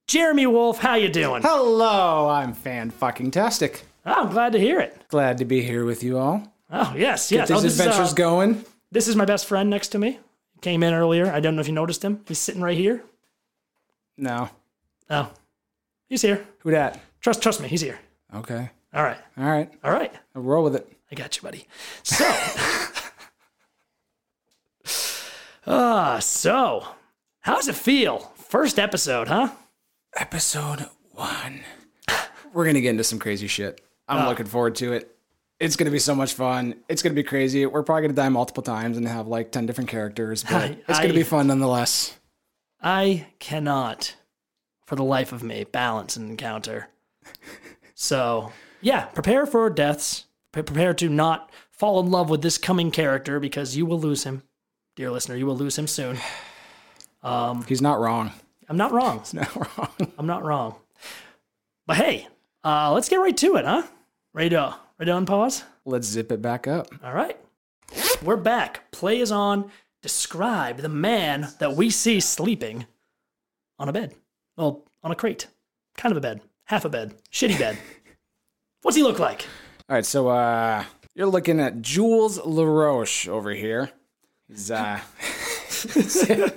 Jeremy 0.07 0.47
Wolf. 0.47 0.81
How 0.81 0.97
you 0.97 1.09
doing? 1.09 1.41
Hello, 1.41 2.29
I'm 2.29 2.53
fan 2.53 2.91
fucking 2.91 3.31
tastic. 3.31 3.87
Oh, 4.05 4.13
I'm 4.13 4.33
glad 4.33 4.53
to 4.53 4.61
hear 4.61 4.81
it. 4.81 4.95
Glad 5.09 5.39
to 5.39 5.47
be 5.47 5.63
here 5.63 5.87
with 5.87 6.05
you 6.05 6.19
all. 6.19 6.53
Oh 6.71 6.93
yes, 6.95 7.33
yes. 7.33 7.49
These 7.49 7.57
oh, 7.57 7.61
this 7.63 7.73
is, 7.73 7.81
adventures 7.81 8.13
uh, 8.13 8.17
going. 8.17 8.67
This 8.93 9.09
is 9.09 9.17
my 9.17 9.25
best 9.25 9.47
friend 9.47 9.71
next 9.71 9.89
to 9.89 9.99
me. 9.99 10.19
Came 10.61 10.83
in 10.83 10.93
earlier. 10.93 11.33
I 11.33 11.41
don't 11.41 11.55
know 11.55 11.63
if 11.63 11.69
you 11.69 11.73
noticed 11.73 12.05
him. 12.05 12.23
He's 12.29 12.39
sitting 12.39 12.61
right 12.61 12.77
here. 12.77 13.03
No. 14.19 14.51
Oh, 15.09 15.31
he's 16.11 16.21
here. 16.21 16.47
Who 16.59 16.71
dat? 16.71 17.01
Trust, 17.21 17.43
trust 17.43 17.61
me. 17.61 17.69
He's 17.69 17.81
here. 17.81 17.99
Okay. 18.35 18.71
All 18.95 19.03
right, 19.03 19.19
All 19.37 19.45
right. 19.45 19.71
all 19.85 19.93
right. 19.93 20.13
I'll 20.35 20.43
roll 20.43 20.65
with 20.65 20.75
it. 20.77 20.91
I 21.11 21.15
got 21.15 21.37
you, 21.37 21.43
buddy. 21.43 21.67
So, 22.03 22.25
ah, 25.67 26.19
so, 26.21 26.87
how's 27.41 27.69
it 27.69 27.75
feel? 27.75 28.19
First 28.37 28.79
episode, 28.79 29.29
huh? 29.29 29.51
Episode 30.17 30.87
one. 31.13 31.61
We're 32.53 32.65
gonna 32.65 32.81
get 32.81 32.91
into 32.91 33.05
some 33.05 33.19
crazy 33.19 33.47
shit. 33.47 33.81
I'm 34.09 34.25
Ah. 34.25 34.29
looking 34.29 34.47
forward 34.47 34.75
to 34.77 34.93
it. 34.95 35.15
It's 35.61 35.77
gonna 35.77 35.91
be 35.91 35.99
so 35.99 36.15
much 36.15 36.33
fun. 36.35 36.77
It's 36.89 37.03
gonna 37.03 37.15
be 37.15 37.23
crazy. 37.23 37.67
We're 37.67 37.83
probably 37.83 38.03
gonna 38.03 38.15
die 38.15 38.29
multiple 38.31 38.63
times 38.63 38.97
and 38.97 39.07
have 39.07 39.29
like 39.29 39.53
ten 39.53 39.67
different 39.67 39.91
characters, 39.91 40.45
but 40.45 40.55
I- 40.55 40.79
it's 40.89 40.99
gonna 40.99 41.11
I- 41.11 41.13
be 41.13 41.23
fun 41.25 41.49
nonetheless. 41.49 42.17
I 42.81 43.27
cannot, 43.39 44.15
for 44.87 44.97
the 44.97 45.05
life 45.05 45.33
of 45.33 45.43
me, 45.43 45.65
balance 45.65 46.17
an 46.17 46.31
encounter. 46.31 46.89
So, 47.95 48.53
yeah, 48.81 49.07
prepare 49.07 49.47
for 49.47 49.69
deaths. 49.71 50.27
Pre- 50.53 50.63
Prepare 50.63 50.95
to 50.95 51.09
not 51.09 51.51
fall 51.71 52.01
in 52.01 52.11
love 52.11 52.31
with 52.31 52.43
this 52.43 52.59
coming 52.59 52.91
character 52.91 53.39
because 53.41 53.77
you 53.77 53.87
will 53.87 54.01
lose 54.01 54.25
him, 54.25 54.43
dear 54.97 55.11
listener. 55.11 55.37
You 55.37 55.47
will 55.47 55.57
lose 55.57 55.79
him 55.79 55.87
soon. 55.87 56.19
He's 57.67 57.83
not 57.83 58.01
wrong. 58.01 58.33
I'm 58.69 58.77
not 58.77 58.93
wrong. 58.93 59.19
He's 59.21 59.35
not 59.35 59.55
wrong. 59.79 60.13
I'm 60.19 60.27
not 60.27 60.45
wrong. 60.45 60.77
But 61.87 61.97
hey, 61.97 62.29
uh, 62.65 62.93
let's 62.93 63.09
get 63.09 63.17
right 63.17 63.37
to 63.37 63.57
it, 63.57 63.65
huh? 63.65 63.83
Ready 64.33 64.51
to, 64.51 64.75
ready 64.99 65.11
to 65.11 65.17
unpause? 65.19 65.65
Let's 65.85 66.07
zip 66.07 66.31
it 66.33 66.43
back 66.43 66.67
up. 66.67 66.89
All 67.03 67.13
right. 67.15 67.39
We're 68.23 68.37
back. 68.37 68.91
Play 68.91 69.21
is 69.21 69.33
on. 69.33 69.71
Describe 70.03 70.79
the 70.79 70.89
man 70.89 71.49
that 71.59 71.75
we 71.75 71.91
see 71.91 72.21
sleeping 72.21 72.87
on 73.79 73.89
a 73.89 73.93
bed. 73.93 74.15
Well, 74.57 74.85
on 75.03 75.11
a 75.11 75.17
crate. 75.17 75.47
Kind 75.97 76.13
of 76.13 76.19
a 76.19 76.21
bed. 76.21 76.41
Half 76.69 76.85
a 76.85 76.91
bed. 76.91 77.15
Shitty 77.33 77.59
bed. 77.59 77.79
What's 78.83 78.95
he 78.97 79.03
look 79.03 79.19
like? 79.19 79.47
All 79.89 79.97
right, 79.97 80.05
so 80.05 80.29
uh, 80.29 80.85
you're 81.15 81.27
looking 81.27 81.61
at 81.61 81.81
Jules 81.81 82.39
LaRoche 82.45 83.27
over 83.27 83.53
here. 83.53 83.91
He's 84.49 84.71
uh, 84.71 85.01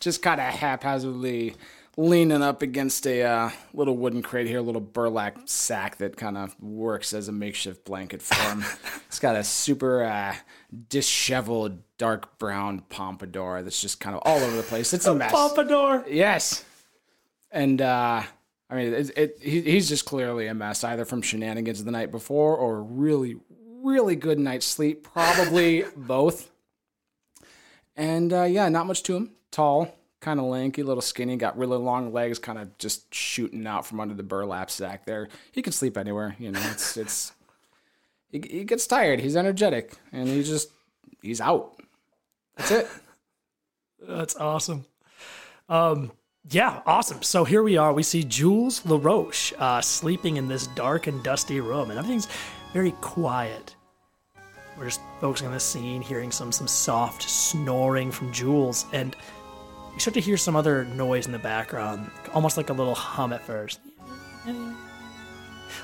just 0.00 0.22
kind 0.22 0.40
of 0.40 0.46
haphazardly 0.46 1.54
leaning 1.98 2.40
up 2.42 2.62
against 2.62 3.06
a 3.06 3.22
uh, 3.22 3.50
little 3.74 3.94
wooden 3.94 4.22
crate 4.22 4.46
here, 4.46 4.60
a 4.60 4.62
little 4.62 4.80
burlap 4.80 5.46
sack 5.46 5.96
that 5.98 6.16
kind 6.16 6.38
of 6.38 6.58
works 6.58 7.12
as 7.12 7.28
a 7.28 7.32
makeshift 7.32 7.84
blanket 7.84 8.22
for 8.22 8.34
him. 8.48 8.64
It's 9.08 9.18
got 9.18 9.36
a 9.36 9.44
super 9.44 10.02
uh, 10.02 10.34
disheveled 10.88 11.82
dark 11.98 12.38
brown 12.38 12.80
pompadour 12.88 13.62
that's 13.62 13.80
just 13.80 14.00
kind 14.00 14.16
of 14.16 14.22
all 14.24 14.38
over 14.38 14.56
the 14.56 14.62
place. 14.62 14.94
It's 14.94 15.06
a 15.06 15.14
mess. 15.14 15.30
Pompadour. 15.30 16.04
Yes. 16.08 16.64
And 17.50 17.80
uh 17.80 18.24
I 18.68 18.74
mean, 18.74 18.92
it, 18.92 19.10
it, 19.16 19.38
he, 19.40 19.60
he's 19.60 19.88
just 19.88 20.04
clearly 20.04 20.48
a 20.48 20.54
mess, 20.54 20.82
either 20.82 21.04
from 21.04 21.22
shenanigans 21.22 21.84
the 21.84 21.90
night 21.92 22.10
before 22.10 22.56
or 22.56 22.82
really, 22.82 23.36
really 23.82 24.16
good 24.16 24.38
night's 24.38 24.66
sleep. 24.66 25.04
Probably 25.04 25.84
both. 25.96 26.50
And 27.96 28.32
uh, 28.32 28.42
yeah, 28.44 28.68
not 28.68 28.86
much 28.86 29.02
to 29.04 29.16
him. 29.16 29.30
Tall, 29.50 29.94
kind 30.20 30.40
of 30.40 30.46
lanky, 30.46 30.82
little 30.82 31.00
skinny, 31.00 31.36
got 31.36 31.56
really 31.56 31.78
long 31.78 32.12
legs, 32.12 32.38
kind 32.38 32.58
of 32.58 32.76
just 32.78 33.14
shooting 33.14 33.66
out 33.66 33.86
from 33.86 34.00
under 34.00 34.14
the 34.14 34.22
burlap 34.22 34.70
sack. 34.70 35.06
There, 35.06 35.28
he 35.52 35.62
can 35.62 35.72
sleep 35.72 35.96
anywhere. 35.96 36.36
You 36.38 36.52
know, 36.52 36.60
it's 36.72 36.96
it's. 36.96 37.32
He, 38.28 38.42
he 38.50 38.64
gets 38.64 38.86
tired. 38.86 39.20
He's 39.20 39.36
energetic, 39.36 39.92
and 40.12 40.28
he 40.28 40.42
just 40.42 40.70
he's 41.22 41.40
out. 41.40 41.80
That's 42.56 42.70
it. 42.72 42.88
That's 44.06 44.36
awesome. 44.36 44.84
Um, 45.68 46.12
yeah, 46.50 46.80
awesome. 46.86 47.22
So 47.22 47.44
here 47.44 47.62
we 47.62 47.76
are. 47.76 47.92
We 47.92 48.02
see 48.02 48.22
Jules 48.22 48.84
LaRoche 48.84 49.52
uh, 49.58 49.80
sleeping 49.80 50.36
in 50.36 50.48
this 50.48 50.68
dark 50.68 51.06
and 51.06 51.22
dusty 51.22 51.60
room, 51.60 51.90
and 51.90 51.98
everything's 51.98 52.28
very 52.72 52.92
quiet. 53.00 53.74
We're 54.78 54.84
just 54.84 55.00
focusing 55.20 55.46
on 55.48 55.54
the 55.54 55.60
scene, 55.60 56.02
hearing 56.02 56.30
some 56.30 56.52
some 56.52 56.68
soft 56.68 57.22
snoring 57.22 58.12
from 58.12 58.32
Jules, 58.32 58.84
and 58.92 59.16
you 59.92 59.98
start 59.98 60.14
to 60.14 60.20
hear 60.20 60.36
some 60.36 60.54
other 60.54 60.84
noise 60.84 61.26
in 61.26 61.32
the 61.32 61.38
background, 61.38 62.10
almost 62.34 62.56
like 62.56 62.70
a 62.70 62.74
little 62.74 62.94
hum 62.94 63.32
at 63.32 63.42
first. 63.42 63.80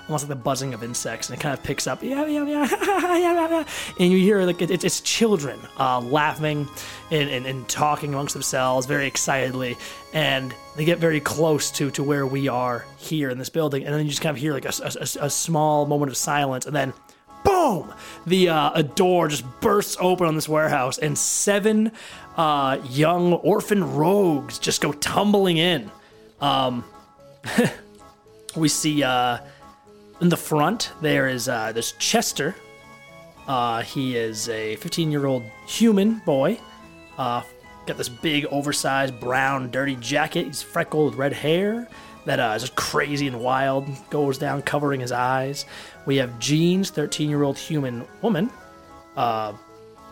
Almost 0.09 0.25
like 0.25 0.29
the 0.29 0.43
buzzing 0.43 0.75
of 0.75 0.83
insects, 0.83 1.29
and 1.29 1.39
it 1.39 1.43
kind 1.43 1.57
of 1.57 1.63
picks 1.63 1.87
up, 1.87 2.03
yeah, 2.03 2.27
yeah, 2.27 2.45
yeah, 2.45 2.69
yeah, 2.83 3.17
yeah, 3.19 3.49
yeah. 3.49 3.65
and 3.99 4.13
you 4.13 4.19
hear 4.19 4.43
like 4.43 4.63
it, 4.63 4.85
it's 4.85 5.01
children 5.01 5.59
uh, 5.79 6.01
laughing 6.01 6.69
and, 7.11 7.29
and, 7.31 7.47
and 7.47 7.69
talking 7.69 8.13
amongst 8.13 8.35
themselves 8.35 8.87
very 8.87 9.07
excitedly, 9.07 9.77
and 10.13 10.55
they 10.77 10.85
get 10.85 10.99
very 10.99 11.21
close 11.21 11.71
to 11.73 11.91
to 11.91 12.03
where 12.03 12.27
we 12.27 12.49
are 12.49 12.85
here 12.99 13.31
in 13.31 13.39
this 13.39 13.49
building, 13.49 13.85
and 13.85 13.95
then 13.95 14.03
you 14.03 14.11
just 14.11 14.23
kind 14.23 14.37
of 14.37 14.41
hear 14.41 14.53
like 14.53 14.65
a, 14.65 14.73
a, 14.85 15.25
a 15.25 15.31
small 15.31 15.87
moment 15.87 16.11
of 16.11 16.17
silence, 16.17 16.67
and 16.67 16.75
then 16.75 16.93
boom 17.45 17.93
the 18.27 18.49
uh, 18.49 18.71
a 18.75 18.83
door 18.83 19.29
just 19.29 19.45
bursts 19.61 19.97
open 20.01 20.27
on 20.27 20.35
this 20.35 20.49
warehouse 20.49 20.99
and 20.99 21.19
seven 21.19 21.93
uh, 22.37 22.79
young 22.91 23.33
orphan 23.35 23.95
rogues 23.95 24.59
just 24.59 24.81
go 24.81 24.93
tumbling 24.93 25.57
in 25.57 25.91
um, 26.41 26.85
we 28.57 28.69
see 28.69 29.03
uh, 29.03 29.39
in 30.23 30.29
the 30.29 30.37
front 30.37 30.93
there 31.03 31.29
is 31.29 31.49
uh, 31.49 31.73
there's 31.73 31.93
chester. 31.99 32.55
Uh, 33.49 33.83
he 33.83 34.17
is 34.17 34.49
a 34.49 34.77
15 34.77 35.11
year 35.11 35.27
old 35.27 35.43
human 35.67 36.23
boy. 36.25 36.59
Uh, 37.19 37.43
got 37.87 37.99
this 37.99 38.09
big 38.09 38.47
oversized 38.47 39.19
brown 39.19 39.71
dirty 39.71 39.97
jacket. 39.97 40.47
He's 40.47 40.63
freckled 40.63 41.11
with 41.11 41.19
red 41.19 41.33
hair 41.33 41.89
that 42.25 42.39
uh, 42.39 42.53
is 42.55 42.63
just 42.63 42.77
crazy 42.77 43.27
and 43.27 43.41
wild 43.41 43.89
goes 44.11 44.39
down 44.39 44.63
covering 44.63 45.01
his 45.01 45.11
eyes. 45.11 45.67
We 46.07 46.17
have 46.17 46.39
jeans 46.39 46.91
13 46.91 47.29
year 47.29 47.43
old 47.43 47.59
human 47.59 48.07
woman. 48.23 48.49
Uh, 49.17 49.55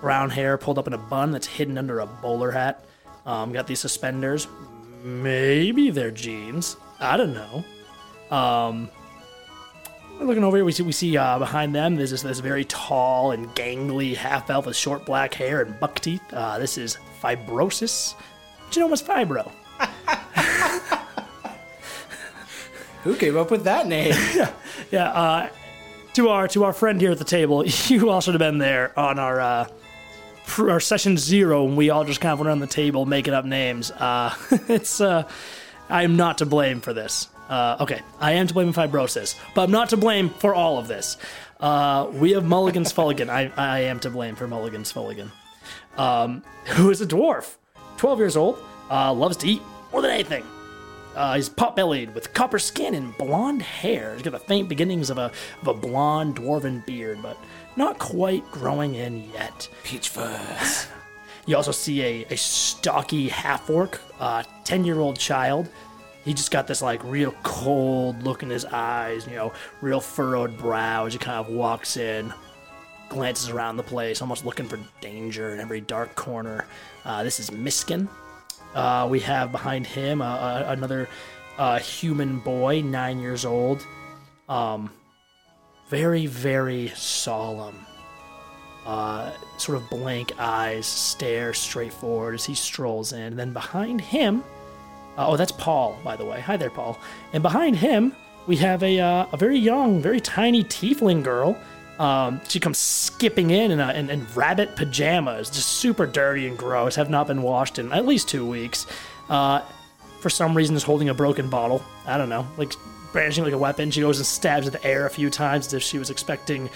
brown 0.00 0.28
hair 0.28 0.58
pulled 0.58 0.78
up 0.78 0.88
in 0.88 0.92
a 0.92 0.98
bun 0.98 1.30
that's 1.30 1.46
hidden 1.46 1.78
under 1.78 2.00
a 2.00 2.06
bowler 2.06 2.50
hat. 2.50 2.84
Um, 3.26 3.52
got 3.52 3.68
these 3.68 3.80
suspenders. 3.80 4.48
Maybe 5.04 5.90
they're 5.90 6.10
jeans. 6.10 6.76
I 6.98 7.16
don't 7.16 7.32
know. 7.32 7.64
Um, 8.36 8.90
looking 10.26 10.44
over 10.44 10.56
here, 10.56 10.64
we 10.64 10.72
see 10.72 10.82
we 10.82 10.92
see 10.92 11.16
uh, 11.16 11.38
behind 11.38 11.74
them. 11.74 11.96
There's 11.96 12.10
this, 12.10 12.22
this 12.22 12.40
very 12.40 12.64
tall 12.64 13.32
and 13.32 13.48
gangly 13.54 14.14
half 14.14 14.50
elf 14.50 14.66
with 14.66 14.76
short 14.76 15.06
black 15.06 15.34
hair 15.34 15.62
and 15.62 15.78
buck 15.80 16.00
teeth. 16.00 16.22
Uh, 16.32 16.58
this 16.58 16.78
is 16.78 16.98
Fibrosis. 17.22 18.14
What 18.14 18.76
you 18.76 18.80
know 18.80 18.88
what's 18.88 19.02
Fibro? 19.02 19.50
Who 23.04 23.16
came 23.16 23.36
up 23.36 23.50
with 23.50 23.64
that 23.64 23.86
name? 23.86 24.14
Yeah. 24.90 25.10
Uh, 25.12 25.48
to 26.14 26.30
our 26.30 26.48
to 26.48 26.64
our 26.64 26.72
friend 26.72 27.00
here 27.00 27.12
at 27.12 27.18
the 27.18 27.24
table, 27.24 27.64
you 27.86 28.10
all 28.10 28.20
should 28.20 28.34
have 28.34 28.40
been 28.40 28.58
there 28.58 28.98
on 28.98 29.20
our. 29.20 29.40
Uh, 29.40 29.68
pr- 30.46 30.70
our 30.70 30.80
session 30.80 31.16
zero, 31.16 31.64
and 31.64 31.76
we 31.76 31.90
all 31.90 32.04
just 32.04 32.20
kind 32.20 32.32
of 32.32 32.40
went 32.40 32.48
around 32.48 32.58
the 32.58 32.66
table 32.66 33.06
making 33.06 33.32
up 33.32 33.44
names. 33.44 33.90
Uh, 33.92 34.34
it's 34.68 35.00
uh, 35.00 35.28
I 35.88 36.02
am 36.02 36.16
not 36.16 36.38
to 36.38 36.46
blame 36.46 36.80
for 36.80 36.92
this. 36.92 37.28
Uh, 37.50 37.76
okay, 37.80 38.00
I 38.20 38.32
am 38.32 38.46
to 38.46 38.54
blame 38.54 38.68
in 38.68 38.72
fibrosis, 38.72 39.36
but 39.54 39.62
I'm 39.64 39.72
not 39.72 39.88
to 39.88 39.96
blame 39.96 40.30
for 40.30 40.54
all 40.54 40.78
of 40.78 40.86
this. 40.86 41.16
Uh, 41.58 42.08
we 42.12 42.30
have 42.30 42.44
Mulligan's 42.44 42.92
Fulligan. 42.92 43.28
I, 43.28 43.50
I 43.56 43.80
am 43.80 43.98
to 44.00 44.10
blame 44.10 44.36
for 44.36 44.46
Mulligan's 44.46 44.92
Fulligan, 44.92 45.30
um, 45.98 46.44
who 46.66 46.90
is 46.90 47.00
a 47.00 47.06
dwarf, 47.06 47.56
12 47.96 48.18
years 48.20 48.36
old, 48.36 48.62
uh, 48.88 49.12
loves 49.12 49.36
to 49.38 49.48
eat 49.48 49.60
more 49.90 50.00
than 50.00 50.12
anything. 50.12 50.44
Uh, 51.16 51.34
he's 51.34 51.48
pot-bellied 51.48 52.14
with 52.14 52.32
copper 52.32 52.60
skin 52.60 52.94
and 52.94 53.16
blonde 53.18 53.62
hair. 53.62 54.14
He's 54.14 54.22
got 54.22 54.30
the 54.30 54.38
faint 54.38 54.68
beginnings 54.68 55.10
of 55.10 55.18
a, 55.18 55.32
of 55.60 55.66
a 55.66 55.74
blonde 55.74 56.36
dwarven 56.36 56.86
beard, 56.86 57.20
but 57.20 57.36
not 57.76 57.98
quite 57.98 58.48
growing 58.52 58.94
in 58.94 59.28
yet. 59.32 59.68
Peach 59.82 60.08
fuzz. 60.08 60.86
You 61.46 61.56
also 61.56 61.72
see 61.72 62.02
a, 62.02 62.26
a 62.30 62.36
stocky 62.36 63.28
half 63.28 63.68
orc, 63.68 64.00
uh, 64.20 64.44
10 64.62 64.84
year 64.84 65.00
old 65.00 65.18
child. 65.18 65.68
He 66.24 66.34
just 66.34 66.50
got 66.50 66.66
this 66.66 66.82
like 66.82 67.02
real 67.04 67.32
cold 67.42 68.22
look 68.22 68.42
in 68.42 68.50
his 68.50 68.64
eyes, 68.66 69.26
you 69.26 69.36
know, 69.36 69.52
real 69.80 70.00
furrowed 70.00 70.56
brow 70.58 71.06
as 71.06 71.12
he 71.12 71.18
kind 71.18 71.38
of 71.38 71.52
walks 71.52 71.96
in, 71.96 72.32
glances 73.08 73.48
around 73.48 73.76
the 73.76 73.82
place, 73.82 74.20
almost 74.20 74.44
looking 74.44 74.66
for 74.66 74.78
danger 75.00 75.54
in 75.54 75.60
every 75.60 75.80
dark 75.80 76.14
corner. 76.14 76.66
Uh, 77.04 77.22
this 77.22 77.40
is 77.40 77.50
Miskin. 77.50 78.08
Uh, 78.74 79.06
we 79.10 79.20
have 79.20 79.50
behind 79.50 79.86
him 79.86 80.20
uh, 80.20 80.26
uh, 80.26 80.64
another 80.68 81.08
uh, 81.58 81.78
human 81.78 82.38
boy, 82.40 82.82
nine 82.82 83.18
years 83.18 83.44
old. 83.44 83.86
Um, 84.48 84.90
very, 85.88 86.26
very 86.26 86.88
solemn 86.88 87.86
uh, 88.86 89.32
sort 89.56 89.76
of 89.76 89.88
blank 89.90 90.32
eyes 90.38 90.86
stare 90.86 91.52
straight 91.52 91.92
forward 91.92 92.34
as 92.34 92.44
he 92.44 92.54
strolls 92.54 93.12
in. 93.12 93.20
And 93.20 93.38
then 93.38 93.52
behind 93.52 94.00
him, 94.00 94.42
uh, 95.20 95.28
oh, 95.28 95.36
that's 95.36 95.52
Paul, 95.52 95.98
by 96.02 96.16
the 96.16 96.24
way. 96.24 96.40
Hi 96.40 96.56
there, 96.56 96.70
Paul. 96.70 96.98
And 97.34 97.42
behind 97.42 97.76
him, 97.76 98.16
we 98.46 98.56
have 98.56 98.82
a, 98.82 98.98
uh, 98.98 99.26
a 99.32 99.36
very 99.36 99.58
young, 99.58 100.00
very 100.00 100.18
tiny 100.18 100.64
tiefling 100.64 101.22
girl. 101.22 101.58
Um, 101.98 102.40
she 102.48 102.58
comes 102.58 102.78
skipping 102.78 103.50
in 103.50 103.70
in, 103.70 103.80
a, 103.80 103.92
in 103.92 104.08
in 104.08 104.26
rabbit 104.34 104.76
pajamas, 104.76 105.50
just 105.50 105.68
super 105.68 106.06
dirty 106.06 106.48
and 106.48 106.56
gross, 106.56 106.94
have 106.96 107.10
not 107.10 107.26
been 107.26 107.42
washed 107.42 107.78
in 107.78 107.92
at 107.92 108.06
least 108.06 108.30
two 108.30 108.46
weeks. 108.46 108.86
Uh, 109.28 109.60
for 110.20 110.30
some 110.30 110.56
reason, 110.56 110.74
is 110.74 110.82
holding 110.82 111.10
a 111.10 111.14
broken 111.14 111.50
bottle. 111.50 111.84
I 112.06 112.16
don't 112.16 112.30
know, 112.30 112.48
like 112.56 112.72
brandishing 113.12 113.44
like 113.44 113.52
a 113.52 113.58
weapon. 113.58 113.90
She 113.90 114.00
goes 114.00 114.16
and 114.16 114.26
stabs 114.26 114.66
at 114.66 114.72
the 114.72 114.82
air 114.82 115.04
a 115.04 115.10
few 115.10 115.28
times 115.28 115.66
as 115.66 115.74
if 115.74 115.82
she 115.82 115.98
was 115.98 116.08
expecting 116.08 116.70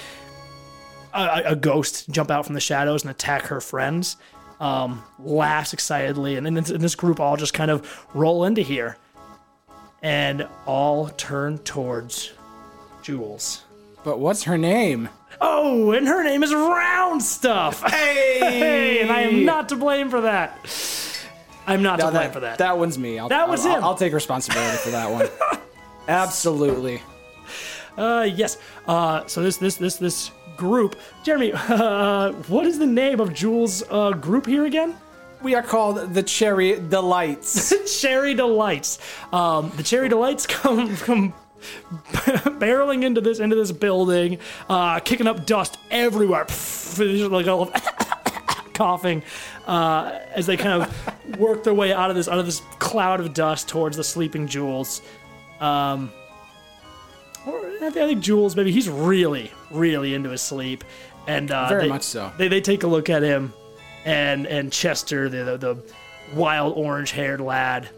a, 1.14 1.42
a 1.46 1.56
ghost 1.56 2.10
jump 2.10 2.30
out 2.30 2.44
from 2.44 2.54
the 2.54 2.60
shadows 2.60 3.04
and 3.04 3.10
attack 3.10 3.44
her 3.44 3.62
friends. 3.62 4.18
Um, 4.60 5.02
laughs 5.18 5.72
excitedly, 5.72 6.36
and 6.36 6.46
then 6.46 6.54
this, 6.54 6.70
and 6.70 6.80
this 6.80 6.94
group 6.94 7.20
all 7.20 7.36
just 7.36 7.52
kind 7.54 7.70
of 7.70 8.06
roll 8.14 8.44
into 8.44 8.62
here, 8.62 8.96
and 10.02 10.46
all 10.66 11.08
turn 11.08 11.58
towards 11.58 12.32
Jules. 13.02 13.64
But 14.04 14.18
what's 14.20 14.44
her 14.44 14.56
name? 14.56 15.08
Oh, 15.40 15.90
and 15.92 16.06
her 16.06 16.22
name 16.22 16.42
is 16.42 16.54
Round 16.54 17.22
Stuff. 17.22 17.82
Hey! 17.90 18.38
Hey, 18.38 19.00
and 19.00 19.10
I 19.10 19.22
am 19.22 19.44
not 19.44 19.68
to 19.70 19.76
blame 19.76 20.10
for 20.10 20.22
that. 20.22 20.58
I'm 21.66 21.82
not 21.82 21.96
to 22.00 22.04
blame 22.10 22.14
that, 22.14 22.32
for 22.32 22.40
that. 22.40 22.58
that 22.58 22.78
one's 22.78 22.98
me. 22.98 23.18
I'll, 23.18 23.28
That 23.28 23.48
was 23.48 23.64
I'll, 23.64 23.76
him. 23.76 23.84
I'll 23.84 23.94
take 23.94 24.12
responsibility 24.12 24.76
for 24.78 24.90
that 24.90 25.10
one. 25.10 25.28
Absolutely. 26.08 27.00
Uh, 27.96 28.28
yes. 28.30 28.58
Uh, 28.86 29.24
so 29.26 29.42
this 29.42 29.56
this 29.56 29.76
this 29.76 29.96
this 29.96 30.30
group, 30.56 30.96
Jeremy. 31.22 31.52
Uh, 31.74 32.32
what 32.48 32.66
is 32.66 32.78
the 32.78 32.86
name 32.86 33.20
of 33.20 33.34
Jules' 33.34 33.82
uh, 33.90 34.12
group 34.12 34.46
here 34.46 34.64
again? 34.64 34.96
We 35.42 35.54
are 35.54 35.62
called 35.62 36.14
the 36.14 36.22
Cherry 36.22 36.80
Delights. 36.80 38.00
Cherry 38.00 38.34
Delights. 38.34 38.98
Um, 39.32 39.72
the 39.76 39.82
Cherry 39.82 40.08
Delights 40.08 40.46
come 40.48 40.96
come 40.96 41.34
barreling 42.58 43.04
into 43.04 43.20
this 43.20 43.40
into 43.40 43.56
this 43.56 43.72
building, 43.72 44.38
uh, 44.68 45.00
kicking 45.00 45.26
up 45.26 45.46
dust 45.46 45.78
everywhere, 45.90 46.44
Pff, 46.44 47.30
like 47.30 47.46
all 47.46 47.62
of 47.62 47.72
coughing 48.74 49.22
uh, 49.66 50.18
as 50.32 50.46
they 50.46 50.56
kind 50.56 50.82
of 50.82 51.38
work 51.38 51.64
their 51.64 51.74
way 51.74 51.92
out 51.92 52.10
of 52.10 52.16
this 52.16 52.28
out 52.28 52.38
of 52.38 52.46
this 52.46 52.60
cloud 52.78 53.20
of 53.20 53.34
dust 53.34 53.68
towards 53.68 53.96
the 53.96 54.04
sleeping 54.04 54.46
Jules. 54.46 55.02
Um, 55.60 56.12
or 57.46 57.66
I 57.82 57.90
think- 57.90 58.20
Jules, 58.22 58.56
maybe 58.56 58.72
he's 58.72 58.88
really, 58.88 59.50
really 59.70 60.14
into 60.14 60.30
his 60.30 60.42
sleep, 60.42 60.84
and 61.26 61.50
uh, 61.50 61.68
Very 61.68 61.82
they- 61.82 61.88
much 61.88 62.02
so. 62.02 62.32
They, 62.38 62.48
they 62.48 62.60
take 62.60 62.82
a 62.82 62.86
look 62.86 63.10
at 63.10 63.22
him, 63.22 63.52
and 64.04 64.46
and 64.46 64.72
Chester, 64.72 65.28
the 65.28 65.44
the, 65.44 65.56
the 65.58 65.76
wild 66.34 66.76
orange 66.76 67.10
haired 67.12 67.40
lad, 67.40 67.88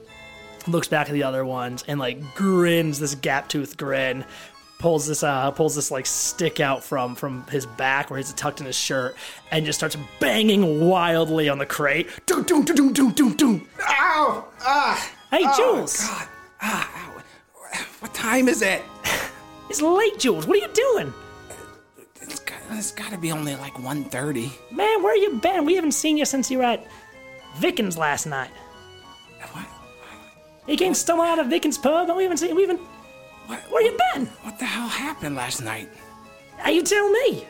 looks 0.67 0.89
back 0.89 1.09
at 1.09 1.13
the 1.13 1.23
other 1.23 1.45
ones 1.45 1.85
and 1.87 2.01
like 2.01 2.35
grins 2.35 2.99
this 2.99 3.15
gap 3.15 3.49
tooth 3.49 3.77
grin. 3.77 4.25
Pulls 4.79 5.07
this 5.07 5.23
uh 5.23 5.53
pulls 5.53 5.75
this 5.75 5.91
like 5.91 6.05
stick 6.05 6.61
out 6.61 6.85
from 6.85 7.15
from 7.15 7.47
his 7.47 7.65
back 7.65 8.11
where 8.11 8.19
he's 8.19 8.31
tucked 8.35 8.61
in 8.61 8.67
his 8.67 8.77
shirt 8.77 9.17
and 9.51 9.65
just 9.65 9.79
starts 9.79 9.97
banging 10.21 10.87
wildly 10.87 11.49
on 11.49 11.57
the 11.57 11.65
crate. 11.65 12.11
Doom 12.27 12.43
doom 12.43 12.63
doom 12.63 12.93
doom 12.93 13.13
doom 13.13 13.33
doom. 13.37 13.69
Ow! 13.81 14.45
Ah! 14.61 15.11
Hey 15.31 15.47
Jules, 15.57 15.99
God! 16.07 16.29
Ah! 16.61 16.91
ow. 17.15 17.23
What 18.01 18.13
time 18.13 18.49
is 18.49 18.61
it? 18.61 18.83
It's 19.69 19.83
late, 19.83 20.19
Jules. 20.19 20.47
What 20.47 20.59
are 20.59 20.67
you 20.67 20.73
doing? 20.73 21.13
It's 22.21 22.41
got, 22.41 22.59
it's 22.71 22.93
got 22.93 23.11
to 23.11 23.19
be 23.19 23.31
only 23.33 23.55
like 23.57 23.75
1.30. 23.75 24.51
Man, 24.73 25.03
where 25.03 25.17
you 25.17 25.39
been? 25.39 25.65
We 25.65 25.75
haven't 25.77 25.93
seen 25.93 26.17
you 26.17 26.25
since 26.25 26.51
you 26.51 26.59
were 26.59 26.65
at 26.65 26.87
Vickens 27.57 27.97
last 27.97 28.27
night. 28.27 28.51
What? 29.53 29.67
You 30.67 30.77
came 30.77 30.95
stumbling 30.95 31.29
out 31.31 31.39
of 31.39 31.47
Vickens 31.47 31.79
pub, 31.79 32.09
and 32.09 32.17
we 32.17 32.25
haven't 32.25 32.39
seen 32.39 32.55
we 32.57 32.63
haven't. 32.63 32.81
What? 33.47 33.61
Where 33.71 33.83
you 33.83 33.97
been? 34.15 34.27
What 34.43 34.59
the 34.59 34.65
hell 34.65 34.89
happened 34.89 35.37
last 35.37 35.63
night? 35.63 35.89
How 36.59 36.71
you 36.71 36.83
tell 36.83 37.09
me? 37.11 37.47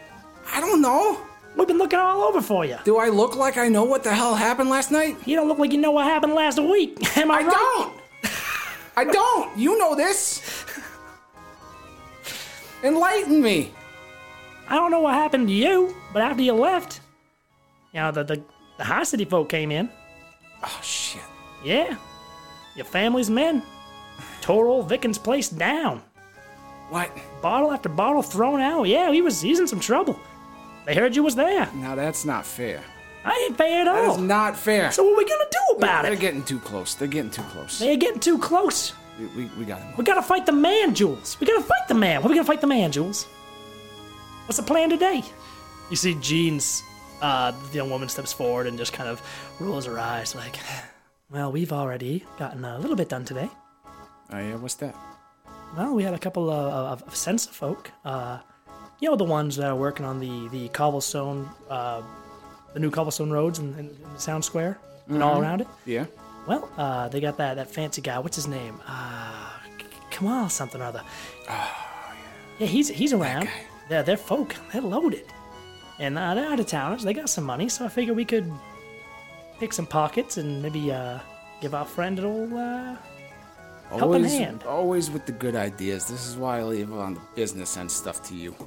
I 0.52 0.60
don't 0.60 0.82
know. 0.82 1.18
We've 1.56 1.66
been 1.66 1.78
looking 1.78 1.98
all 1.98 2.22
over 2.24 2.42
for 2.42 2.66
you. 2.66 2.76
Do 2.84 2.98
I 2.98 3.08
look 3.08 3.34
like 3.34 3.56
I 3.56 3.68
know 3.68 3.84
what 3.84 4.02
the 4.04 4.14
hell 4.14 4.34
happened 4.34 4.68
last 4.68 4.90
night? 4.90 5.16
You 5.24 5.36
don't 5.36 5.48
look 5.48 5.58
like 5.58 5.72
you 5.72 5.80
know 5.80 5.92
what 5.92 6.04
happened 6.04 6.34
last 6.34 6.58
week. 6.60 6.98
Am 7.16 7.30
I, 7.30 7.36
I 7.38 7.42
right? 7.44 7.50
don't. 7.50 8.00
I 8.98 9.04
don't. 9.04 9.56
You 9.58 9.78
know 9.78 9.94
this. 9.94 10.55
Enlighten 12.86 13.42
me. 13.42 13.72
I 14.68 14.76
don't 14.76 14.92
know 14.92 15.00
what 15.00 15.14
happened 15.14 15.48
to 15.48 15.54
you, 15.54 15.94
but 16.12 16.22
after 16.22 16.42
you 16.42 16.52
left, 16.52 17.00
you 17.92 17.98
know, 18.00 18.12
the, 18.12 18.22
the, 18.22 18.42
the 18.78 18.84
high 18.84 19.02
city 19.02 19.24
folk 19.24 19.48
came 19.48 19.72
in. 19.72 19.90
Oh 20.62 20.80
shit. 20.82 21.22
Yeah. 21.64 21.96
Your 22.76 22.84
family's 22.84 23.28
men 23.28 23.62
tore 24.40 24.68
old 24.68 24.88
Vickens' 24.88 25.18
place 25.18 25.48
down. 25.48 26.00
What? 26.90 27.10
Bottle 27.42 27.72
after 27.72 27.88
bottle 27.88 28.22
thrown 28.22 28.60
out. 28.60 28.84
Yeah, 28.84 29.10
he 29.10 29.20
was 29.20 29.40
he's 29.40 29.58
in 29.58 29.66
some 29.66 29.80
trouble. 29.80 30.20
They 30.84 30.94
heard 30.94 31.16
you 31.16 31.24
was 31.24 31.34
there. 31.34 31.68
Now 31.74 31.96
that's 31.96 32.24
not 32.24 32.46
fair. 32.46 32.84
I 33.24 33.46
ain't 33.48 33.58
fair 33.58 33.80
at 33.80 33.88
all. 33.88 33.94
That 33.96 34.10
is 34.12 34.18
not 34.18 34.56
fair. 34.56 34.92
So 34.92 35.02
what 35.02 35.14
are 35.14 35.16
we 35.16 35.24
gonna 35.24 35.50
do 35.50 35.76
about 35.78 36.04
it? 36.04 36.08
They're 36.08 36.16
getting 36.20 36.44
too 36.44 36.60
close. 36.60 36.94
They're 36.94 37.08
getting 37.08 37.32
too 37.32 37.42
close. 37.50 37.80
They're 37.80 37.96
getting 37.96 38.20
too 38.20 38.38
close. 38.38 38.92
We, 39.18 39.26
we, 39.26 39.44
we 39.58 39.64
got 39.64 39.80
him. 39.80 39.94
We 39.96 40.04
gotta 40.04 40.22
fight 40.22 40.46
the 40.46 40.52
man, 40.52 40.94
Jules. 40.94 41.36
We 41.40 41.46
gotta 41.46 41.62
fight 41.62 41.88
the 41.88 41.94
man. 41.94 42.22
What 42.22 42.26
are 42.26 42.32
we 42.32 42.36
gonna 42.36 42.46
fight 42.46 42.60
the 42.60 42.66
man, 42.66 42.92
Jules? 42.92 43.24
What's 44.46 44.58
the 44.58 44.62
plan 44.62 44.90
today? 44.90 45.22
You 45.90 45.96
see 45.96 46.14
Jean's, 46.20 46.82
uh, 47.22 47.52
the 47.70 47.76
young 47.76 47.90
woman 47.90 48.08
steps 48.08 48.32
forward 48.32 48.66
and 48.66 48.76
just 48.76 48.92
kind 48.92 49.08
of 49.08 49.22
rolls 49.58 49.86
her 49.86 49.98
eyes 49.98 50.34
like, 50.34 50.56
well, 51.30 51.50
we've 51.50 51.72
already 51.72 52.24
gotten 52.38 52.64
a 52.64 52.78
little 52.78 52.96
bit 52.96 53.08
done 53.08 53.24
today. 53.24 53.48
Oh 54.32 54.38
yeah, 54.38 54.56
what's 54.56 54.74
that? 54.74 54.94
Well, 55.76 55.94
we 55.94 56.02
had 56.02 56.14
a 56.14 56.18
couple 56.18 56.50
of, 56.50 57.00
of, 57.02 57.02
of 57.08 57.14
Sensa 57.14 57.48
folk, 57.48 57.90
uh, 58.04 58.38
you 59.00 59.10
know, 59.10 59.16
the 59.16 59.24
ones 59.24 59.56
that 59.56 59.68
are 59.68 59.76
working 59.76 60.06
on 60.06 60.20
the, 60.20 60.48
the 60.48 60.68
cobblestone, 60.68 61.48
uh, 61.68 62.02
the 62.72 62.80
new 62.80 62.90
cobblestone 62.90 63.30
roads 63.30 63.58
in, 63.58 63.72
in, 63.74 63.88
in 63.88 64.12
the 64.14 64.18
town 64.18 64.42
square 64.42 64.78
and 65.08 65.22
all 65.22 65.40
around 65.40 65.60
it. 65.60 65.68
Yeah. 65.84 66.06
Well, 66.46 66.68
uh, 66.76 67.08
they 67.08 67.20
got 67.20 67.36
that, 67.38 67.54
that 67.56 67.70
fancy 67.70 68.00
guy. 68.02 68.18
What's 68.18 68.36
his 68.36 68.46
name? 68.46 68.80
Uh, 68.86 69.50
Kamal 70.10 70.48
something 70.48 70.80
or 70.80 70.84
other. 70.84 71.02
Oh, 71.48 71.50
yeah. 71.50 72.16
Yeah, 72.58 72.66
he's 72.66 72.88
he's 72.88 73.12
around. 73.12 73.44
guy. 73.44 73.52
They're, 73.88 74.02
they're 74.02 74.16
folk. 74.16 74.54
They're 74.72 74.82
loaded. 74.82 75.26
And 75.98 76.18
uh, 76.18 76.34
they're 76.34 76.46
out 76.50 76.60
of 76.60 76.66
towners. 76.66 77.02
They 77.02 77.12
got 77.14 77.28
some 77.30 77.44
money, 77.44 77.68
so 77.68 77.84
I 77.84 77.88
figure 77.88 78.14
we 78.14 78.24
could 78.24 78.50
pick 79.58 79.72
some 79.72 79.86
pockets 79.86 80.36
and 80.36 80.62
maybe 80.62 80.92
uh, 80.92 81.18
give 81.60 81.74
our 81.74 81.86
friend 81.86 82.18
a 82.18 82.22
little, 82.28 82.58
uh, 82.58 82.96
Helping 83.88 84.02
always, 84.02 84.32
hand. 84.32 84.62
always 84.64 85.10
with 85.10 85.26
the 85.26 85.32
good 85.32 85.54
ideas. 85.56 86.06
This 86.06 86.26
is 86.26 86.36
why 86.36 86.58
I 86.58 86.62
leave 86.64 86.92
on 86.92 87.14
the 87.14 87.20
business 87.34 87.76
end 87.76 87.90
stuff 87.90 88.22
to 88.28 88.34
you. 88.34 88.54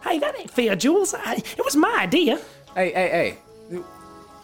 Hey, 0.00 0.20
that 0.20 0.38
ain't 0.38 0.50
fair, 0.50 0.76
Jules. 0.76 1.12
I, 1.12 1.34
it 1.34 1.64
was 1.64 1.74
my 1.76 1.92
idea. 1.98 2.36
Hey, 2.74 2.92
hey, 2.92 3.08
hey. 3.10 3.38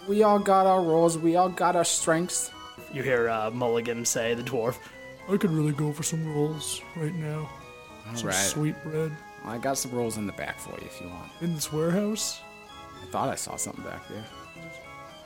We 0.08 0.22
all 0.22 0.38
got 0.38 0.66
our 0.66 0.82
roles. 0.82 1.16
We 1.18 1.36
all 1.36 1.48
got 1.48 1.76
our 1.76 1.84
strengths. 1.84 2.50
You 2.92 3.02
hear 3.02 3.28
uh, 3.28 3.50
Mulligan 3.50 4.04
say, 4.04 4.34
the 4.34 4.42
dwarf, 4.42 4.76
I 5.28 5.36
could 5.36 5.50
really 5.50 5.72
go 5.72 5.92
for 5.92 6.02
some 6.02 6.34
rolls 6.34 6.80
right 6.96 7.14
now. 7.14 7.48
All 8.08 8.14
Some 8.16 8.28
right. 8.28 8.34
sweet 8.34 8.74
bread. 8.84 9.12
I 9.44 9.58
got 9.58 9.78
some 9.78 9.92
rolls 9.92 10.16
in 10.18 10.26
the 10.26 10.32
back 10.34 10.58
for 10.58 10.70
you 10.80 10.86
if 10.86 11.00
you 11.00 11.08
want. 11.08 11.30
In 11.40 11.54
this 11.54 11.72
warehouse? 11.72 12.40
I 13.02 13.06
thought 13.10 13.28
I 13.30 13.34
saw 13.34 13.56
something 13.56 13.84
back 13.84 14.06
there. 14.08 14.24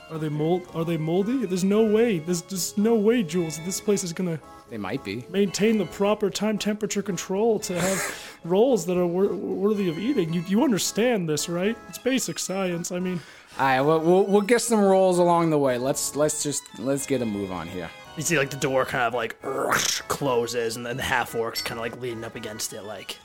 Are 0.09 0.17
they 0.17 0.29
mold? 0.29 0.67
Are 0.73 0.83
they 0.85 0.97
moldy? 0.97 1.45
There's 1.45 1.63
no 1.63 1.83
way. 1.83 2.19
There's 2.19 2.41
just 2.41 2.77
no 2.77 2.95
way, 2.95 3.21
Jules. 3.21 3.57
that 3.57 3.65
This 3.65 3.79
place 3.79 4.03
is 4.03 4.11
gonna 4.11 4.39
They 4.69 4.77
might 4.77 5.03
be. 5.03 5.23
maintain 5.29 5.77
the 5.77 5.85
proper 5.85 6.29
time 6.31 6.57
temperature 6.57 7.03
control 7.03 7.59
to 7.59 7.79
have 7.79 8.39
rolls 8.43 8.85
that 8.87 8.97
are 8.97 9.05
wor- 9.05 9.35
worthy 9.35 9.87
of 9.89 9.99
eating. 9.99 10.33
You 10.33 10.41
you 10.47 10.63
understand 10.63 11.29
this, 11.29 11.47
right? 11.47 11.77
It's 11.89 11.99
basic 11.99 12.39
science. 12.39 12.91
I 12.91 12.99
mean, 12.99 13.19
All 13.59 13.65
right, 13.65 13.81
we'll, 13.81 13.99
we'll, 13.99 14.25
we'll 14.25 14.41
get 14.41 14.61
some 14.61 14.79
rolls 14.79 15.19
along 15.19 15.49
the 15.49 15.57
way. 15.57 15.77
Let's 15.77 16.15
let's 16.15 16.41
just 16.43 16.63
let's 16.79 17.05
get 17.05 17.21
a 17.21 17.25
move 17.25 17.51
on 17.51 17.67
here. 17.67 17.89
you 18.15 18.23
see 18.23 18.37
like 18.37 18.49
the 18.49 18.55
door 18.57 18.85
kind 18.85 19.03
of 19.03 19.13
like 19.13 19.35
closes, 20.07 20.77
and 20.77 20.85
then 20.85 20.95
the 20.95 21.03
half 21.03 21.33
orcs 21.33 21.63
kind 21.63 21.77
of 21.77 21.83
like 21.83 21.99
leaning 22.01 22.23
up 22.23 22.35
against 22.35 22.71
it, 22.73 22.83
like. 22.83 23.17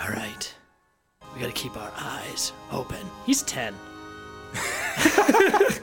All 0.00 0.10
right, 0.10 0.54
we 1.34 1.40
gotta 1.40 1.52
keep 1.52 1.76
our 1.76 1.92
eyes 1.96 2.52
open. 2.70 2.98
He's 3.24 3.42
ten. 3.42 3.74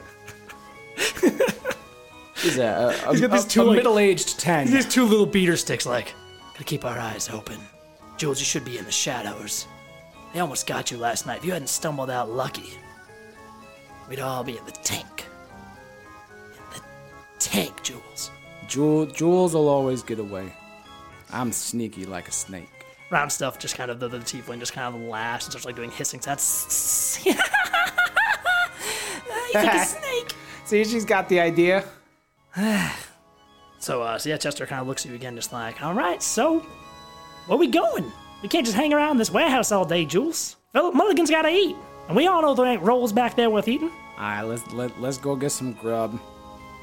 He's 2.35 2.57
a, 2.57 2.93
a, 3.07 3.11
He's 3.11 3.21
got 3.21 3.31
these 3.31 3.45
a- 3.45 3.49
two, 3.49 3.61
a 3.61 3.63
like- 3.63 3.75
middle-aged 3.77 4.39
ten. 4.39 4.67
These 4.69 4.87
two 4.87 5.05
little 5.05 5.25
beater 5.25 5.55
sticks, 5.57 5.85
like, 5.85 6.13
gotta 6.53 6.63
keep 6.65 6.83
our 6.85 6.97
eyes 6.99 7.29
open. 7.29 7.57
Jules, 8.17 8.39
you 8.39 8.45
should 8.45 8.65
be 8.65 8.77
in 8.77 8.85
the 8.85 8.91
shadows. 8.91 9.65
They 10.33 10.39
almost 10.39 10.67
got 10.67 10.91
you 10.91 10.97
last 10.97 11.25
night. 11.25 11.37
If 11.39 11.45
you 11.45 11.53
hadn't 11.53 11.67
stumbled 11.69 12.09
out 12.09 12.29
lucky, 12.29 12.77
we'd 14.09 14.19
all 14.19 14.43
be 14.43 14.57
in 14.57 14.65
the 14.65 14.71
tank. 14.71 15.25
In 16.51 16.63
the 16.75 16.81
tank, 17.39 17.83
Jules. 17.83 18.31
Jewel, 18.67 19.05
Jules 19.05 19.53
will 19.53 19.69
always 19.69 20.03
get 20.03 20.19
away. 20.19 20.53
I'm 21.31 21.51
sneaky 21.51 22.05
like 22.05 22.27
a 22.27 22.31
snake. 22.31 22.69
Round 23.09 23.31
stuff, 23.31 23.59
just 23.59 23.75
kind 23.75 23.91
of 23.91 23.99
the, 23.99 24.07
the 24.07 24.19
tiefling 24.19 24.59
just 24.59 24.73
kind 24.73 24.95
of 24.95 25.01
laughs 25.01 25.45
and 25.45 25.51
starts 25.51 25.65
like 25.65 25.75
doing 25.75 25.91
hissing 25.91 26.21
sounds. 26.21 27.19
He's 27.23 27.35
like 29.53 29.73
a 29.73 29.85
snake. 29.85 30.33
See, 30.65 30.83
she's 30.85 31.05
got 31.05 31.29
the 31.29 31.39
idea. 31.39 31.83
So, 33.79 34.01
uh, 34.01 34.17
so 34.17 34.29
yeah, 34.29 34.37
Chester 34.37 34.65
kind 34.65 34.79
of 34.79 34.87
looks 34.87 35.05
at 35.05 35.09
you 35.09 35.15
again, 35.15 35.35
just 35.35 35.51
like, 35.51 35.83
all 35.83 35.93
right, 35.93 36.23
so 36.23 36.61
where 37.47 37.57
we 37.57 37.67
going? 37.67 38.09
We 38.41 38.47
can't 38.47 38.65
just 38.65 38.77
hang 38.77 38.93
around 38.93 39.17
this 39.17 39.29
warehouse 39.29 39.73
all 39.73 39.83
day, 39.83 40.05
Jules. 40.05 40.55
Philip 40.71 40.95
Mulligan's 40.95 41.29
gotta 41.29 41.49
eat, 41.49 41.75
and 42.07 42.15
we 42.15 42.27
all 42.27 42.41
know 42.41 42.53
there 42.53 42.65
ain't 42.65 42.81
rolls 42.81 43.13
back 43.13 43.35
there 43.35 43.49
worth 43.49 43.67
eating. 43.67 43.91
All 44.17 44.23
right, 44.23 44.41
let's 44.41 44.71
let, 44.73 44.99
let's 45.01 45.17
go 45.17 45.35
get 45.35 45.51
some 45.51 45.73
grub. 45.73 46.19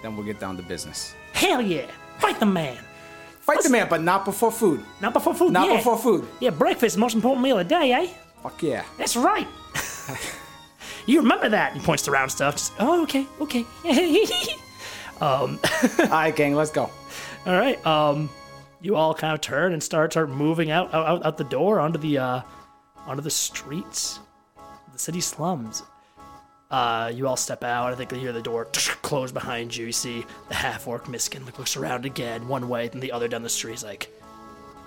Then 0.02 0.16
we'll 0.16 0.26
get 0.26 0.40
down 0.40 0.56
to 0.56 0.62
business. 0.62 1.14
Hell 1.32 1.60
yeah, 1.60 1.86
fight 2.18 2.40
the 2.40 2.46
man. 2.46 2.78
Fight 3.40 3.62
the 3.62 3.70
man, 3.70 3.88
but 3.88 4.02
not 4.02 4.24
before 4.24 4.52
food. 4.52 4.84
Not 5.00 5.12
before 5.12 5.34
food. 5.34 5.52
Not 5.52 5.68
yeah. 5.68 5.76
before 5.78 5.98
food. 5.98 6.26
Yeah, 6.40 6.50
breakfast 6.50 6.94
the 6.94 7.00
most 7.00 7.14
important 7.14 7.42
meal 7.42 7.58
of 7.58 7.68
the 7.68 7.74
day, 7.74 7.92
eh? 7.92 8.08
Fuck 8.42 8.62
yeah. 8.62 8.84
That's 8.96 9.16
right. 9.16 9.46
you 11.06 11.20
remember 11.20 11.48
that? 11.48 11.74
He 11.74 11.80
points 11.80 12.02
to 12.04 12.10
round 12.10 12.30
stuff. 12.30 12.54
Just, 12.54 12.72
oh, 12.78 13.02
okay, 13.02 13.26
okay. 13.40 13.64
um. 15.20 15.58
All 15.98 16.06
right, 16.06 16.34
gang, 16.34 16.54
let's 16.54 16.70
go. 16.70 16.90
all 17.46 17.58
right. 17.58 17.84
Um, 17.86 18.30
you 18.82 18.96
all 18.96 19.14
kind 19.14 19.34
of 19.34 19.40
turn 19.40 19.72
and 19.72 19.82
start 19.82 20.12
start 20.12 20.30
moving 20.30 20.70
out 20.70 20.92
out, 20.94 21.06
out, 21.06 21.26
out 21.26 21.36
the 21.36 21.44
door 21.44 21.80
onto 21.80 21.98
the 21.98 22.18
uh, 22.18 22.40
onto 23.06 23.22
the 23.22 23.30
streets, 23.30 24.20
the 24.92 24.98
city 24.98 25.20
slums. 25.20 25.82
Uh, 26.70 27.10
you 27.12 27.26
all 27.26 27.36
step 27.36 27.64
out. 27.64 27.92
I 27.92 27.96
think 27.96 28.12
you 28.12 28.18
hear 28.18 28.32
the 28.32 28.42
door 28.42 28.64
close 29.02 29.32
behind 29.32 29.74
you. 29.74 29.86
You 29.86 29.92
see 29.92 30.24
the 30.48 30.54
half 30.54 30.86
orc 30.86 31.08
Miskin 31.08 31.44
like, 31.44 31.58
looks 31.58 31.76
around 31.76 32.06
again, 32.06 32.46
one 32.46 32.68
way, 32.68 32.88
then 32.88 33.00
the 33.00 33.10
other 33.12 33.26
down 33.26 33.42
the 33.42 33.48
street. 33.48 33.72
He's 33.72 33.84
like, 33.84 34.08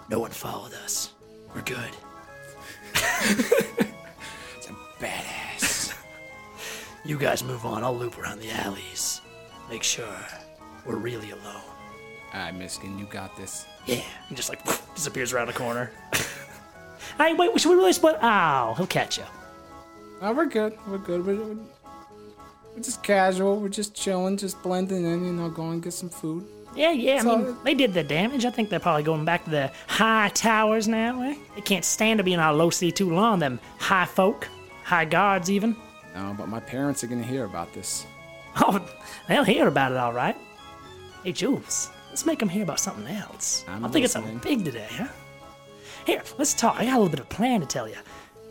"No 0.09 0.19
one 0.19 0.31
followed 0.31 0.73
us. 0.73 1.11
We're 1.53 1.61
good." 1.61 1.91
it's 2.93 4.69
a 4.69 4.73
Badass. 4.99 5.93
You 7.05 7.17
guys 7.17 7.43
move 7.43 7.65
on. 7.65 7.83
I'll 7.83 7.93
loop 7.97 8.17
around 8.17 8.39
the 8.39 8.49
alleys. 8.49 9.19
Make 9.69 9.83
sure 9.83 10.07
we're 10.85 10.95
really 10.95 11.31
alone. 11.31 11.61
All 12.33 12.39
right, 12.39 12.55
Miskin, 12.57 12.97
you 12.97 13.05
got 13.07 13.35
this. 13.35 13.65
Yeah. 13.85 14.01
He 14.29 14.35
just 14.35 14.47
like 14.47 14.63
disappears 14.95 15.33
around 15.33 15.49
a 15.49 15.53
corner. 15.53 15.91
hey, 17.17 17.33
wait, 17.33 17.59
should 17.59 17.69
we 17.69 17.75
really 17.75 17.91
split? 17.91 18.17
Oh, 18.21 18.73
he'll 18.77 18.87
catch 18.87 19.17
you. 19.17 19.25
Oh, 20.25 20.31
we're 20.31 20.45
good. 20.45 20.77
We're 20.87 20.99
good. 20.99 21.25
We're, 21.25 21.35
we're, 21.35 22.81
just 22.81 23.03
casual. 23.03 23.59
We're 23.59 23.67
just 23.67 23.93
chilling, 23.93 24.37
just 24.37 24.63
blending 24.63 25.03
in. 25.03 25.25
You 25.25 25.33
know, 25.33 25.49
go 25.49 25.71
and 25.71 25.83
get 25.83 25.91
some 25.91 26.07
food. 26.07 26.47
Yeah, 26.73 26.91
yeah. 26.91 27.19
I 27.19 27.23
mean, 27.23 27.57
they 27.65 27.73
did 27.73 27.93
the 27.93 28.05
damage. 28.05 28.45
I 28.45 28.49
think 28.49 28.69
they're 28.69 28.79
probably 28.79 29.03
going 29.03 29.25
back 29.25 29.43
to 29.43 29.49
the 29.49 29.71
high 29.87 30.31
towers 30.33 30.87
now. 30.87 31.21
Eh? 31.23 31.35
They 31.55 31.61
can't 31.61 31.83
stand 31.83 32.19
to 32.19 32.23
be 32.23 32.31
in 32.31 32.39
our 32.39 32.53
low 32.53 32.69
sea 32.69 32.89
too 32.89 33.13
long. 33.13 33.39
Them 33.39 33.59
high 33.79 34.05
folk, 34.05 34.47
high 34.85 35.03
guards, 35.03 35.51
even. 35.51 35.75
No, 36.15 36.33
but 36.37 36.47
my 36.47 36.61
parents 36.61 37.03
are 37.03 37.07
gonna 37.07 37.21
hear 37.21 37.43
about 37.43 37.73
this. 37.73 38.05
Oh, 38.55 38.87
they'll 39.27 39.43
hear 39.43 39.67
about 39.67 39.93
it, 39.93 39.97
all 39.97 40.13
right. 40.13 40.37
Hey, 41.23 41.31
Jules, 41.31 41.89
let's 42.09 42.23
make 42.23 42.37
them 42.37 42.49
hear 42.49 42.61
about 42.61 42.79
something 42.79 43.07
else. 43.07 43.65
I'm 43.67 43.83
I'm, 43.83 43.91
thinking 43.91 44.07
something 44.07 44.37
big 44.37 44.63
today, 44.63 44.85
huh? 44.91 45.07
Here, 46.05 46.21
let's 46.37 46.53
talk. 46.53 46.75
I 46.77 46.85
got 46.85 46.93
a 46.93 46.99
little 46.99 47.09
bit 47.09 47.19
of 47.19 47.29
plan 47.29 47.61
to 47.61 47.65
tell 47.65 47.89
you. 47.89 47.95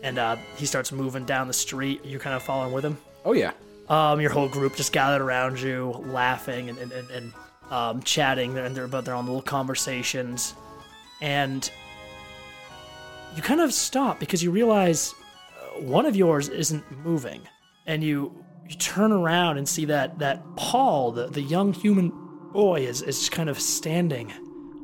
And 0.03 0.19
uh, 0.19 0.35
he 0.57 0.67
starts 0.67 0.91
moving 0.91 1.25
down 1.25 1.47
the 1.47 1.53
street. 1.53 2.05
You're 2.05 2.19
kind 2.19 2.35
of 2.35 2.43
following 2.43 2.73
with 2.73 2.85
him. 2.85 2.97
Oh 3.25 3.33
yeah. 3.33 3.53
Um, 3.89 4.21
your 4.21 4.31
whole 4.31 4.47
group 4.47 4.75
just 4.75 4.93
gathered 4.93 5.21
around 5.21 5.59
you, 5.59 5.89
laughing 6.05 6.69
and 6.69 6.77
and, 6.77 6.91
and, 6.91 7.09
and 7.09 7.33
um, 7.71 8.03
chatting, 8.03 8.57
and 8.57 8.75
they're 8.75 8.85
about 8.85 9.05
their 9.05 9.15
own 9.15 9.25
little 9.25 9.41
conversations. 9.41 10.53
And 11.21 11.69
you 13.35 13.41
kind 13.41 13.61
of 13.61 13.73
stop 13.73 14.19
because 14.19 14.43
you 14.43 14.51
realize 14.51 15.13
uh, 15.57 15.81
one 15.81 16.05
of 16.05 16.15
yours 16.15 16.49
isn't 16.49 16.83
moving, 17.03 17.41
and 17.87 18.03
you 18.03 18.43
you 18.69 18.75
turn 18.75 19.11
around 19.11 19.57
and 19.57 19.67
see 19.67 19.85
that 19.85 20.19
that 20.19 20.43
Paul, 20.55 21.11
the, 21.11 21.27
the 21.27 21.41
young 21.41 21.73
human 21.73 22.11
boy, 22.51 22.81
is 22.81 23.01
is 23.01 23.29
kind 23.29 23.49
of 23.49 23.59
standing 23.59 24.31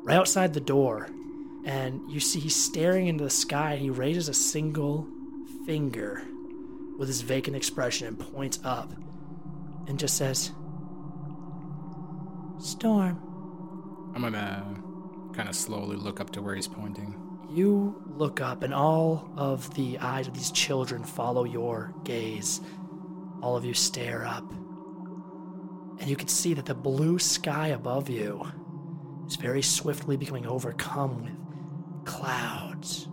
right 0.03 0.17
outside 0.17 0.53
the 0.53 0.61
door, 0.61 1.09
and 1.69 2.01
you 2.09 2.19
see 2.19 2.39
he's 2.39 2.55
staring 2.55 3.05
into 3.05 3.23
the 3.23 3.29
sky. 3.29 3.73
And 3.73 3.81
he 3.81 3.91
raises 3.91 4.27
a 4.27 4.33
single 4.33 5.07
finger 5.67 6.23
with 6.97 7.07
his 7.07 7.21
vacant 7.21 7.55
expression 7.55 8.07
and 8.07 8.19
points 8.19 8.59
up 8.63 8.91
and 9.87 9.99
just 9.99 10.17
says, 10.17 10.51
Storm. 12.57 13.21
I'm 14.15 14.23
gonna 14.23 14.81
kind 15.33 15.47
of 15.47 15.55
slowly 15.55 15.95
look 15.95 16.19
up 16.19 16.31
to 16.31 16.41
where 16.41 16.55
he's 16.55 16.67
pointing. 16.67 17.15
You 17.51 18.01
look 18.07 18.41
up, 18.41 18.63
and 18.63 18.73
all 18.73 19.29
of 19.37 19.73
the 19.75 19.99
eyes 19.99 20.27
of 20.27 20.33
these 20.33 20.51
children 20.51 21.03
follow 21.03 21.43
your 21.43 21.93
gaze. 22.03 22.61
All 23.41 23.55
of 23.55 23.63
you 23.63 23.75
stare 23.75 24.25
up, 24.25 24.51
and 25.99 26.09
you 26.09 26.15
can 26.15 26.27
see 26.27 26.55
that 26.55 26.65
the 26.65 26.75
blue 26.75 27.19
sky 27.19 27.69
above 27.69 28.09
you 28.09 28.45
is 29.27 29.35
very 29.35 29.61
swiftly 29.61 30.17
becoming 30.17 30.45
overcome 30.45 31.39
with 31.48 31.48
clouds, 32.09 33.07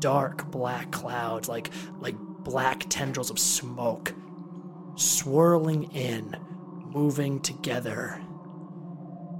dark 0.00 0.50
black 0.50 0.90
clouds, 0.90 1.48
like 1.48 1.70
like 1.98 2.14
black 2.18 2.84
tendrils 2.90 3.30
of 3.30 3.38
smoke, 3.38 4.12
swirling 4.96 5.84
in, 5.92 6.36
moving 6.84 7.40
together 7.40 8.20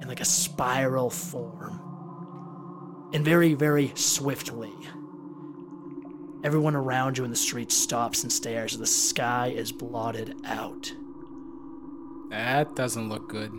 in 0.01 0.09
like 0.09 0.23
a 0.23 0.25
spiral 0.25 1.11
form 1.11 3.11
and 3.13 3.27
very, 3.27 3.53
very 3.53 3.93
swiftly. 3.95 4.73
Everyone 6.43 6.75
around 6.75 7.19
you 7.19 7.25
in 7.25 7.31
the 7.31 7.37
street 7.37 7.71
stops 7.71 8.23
and 8.23 8.33
stares 8.33 8.73
as 8.73 8.79
the 8.79 8.87
sky 8.87 9.49
is 9.49 9.71
blotted 9.71 10.35
out. 10.47 10.91
That 12.31 12.75
doesn't 12.75 13.11
look 13.11 13.29
good. 13.29 13.53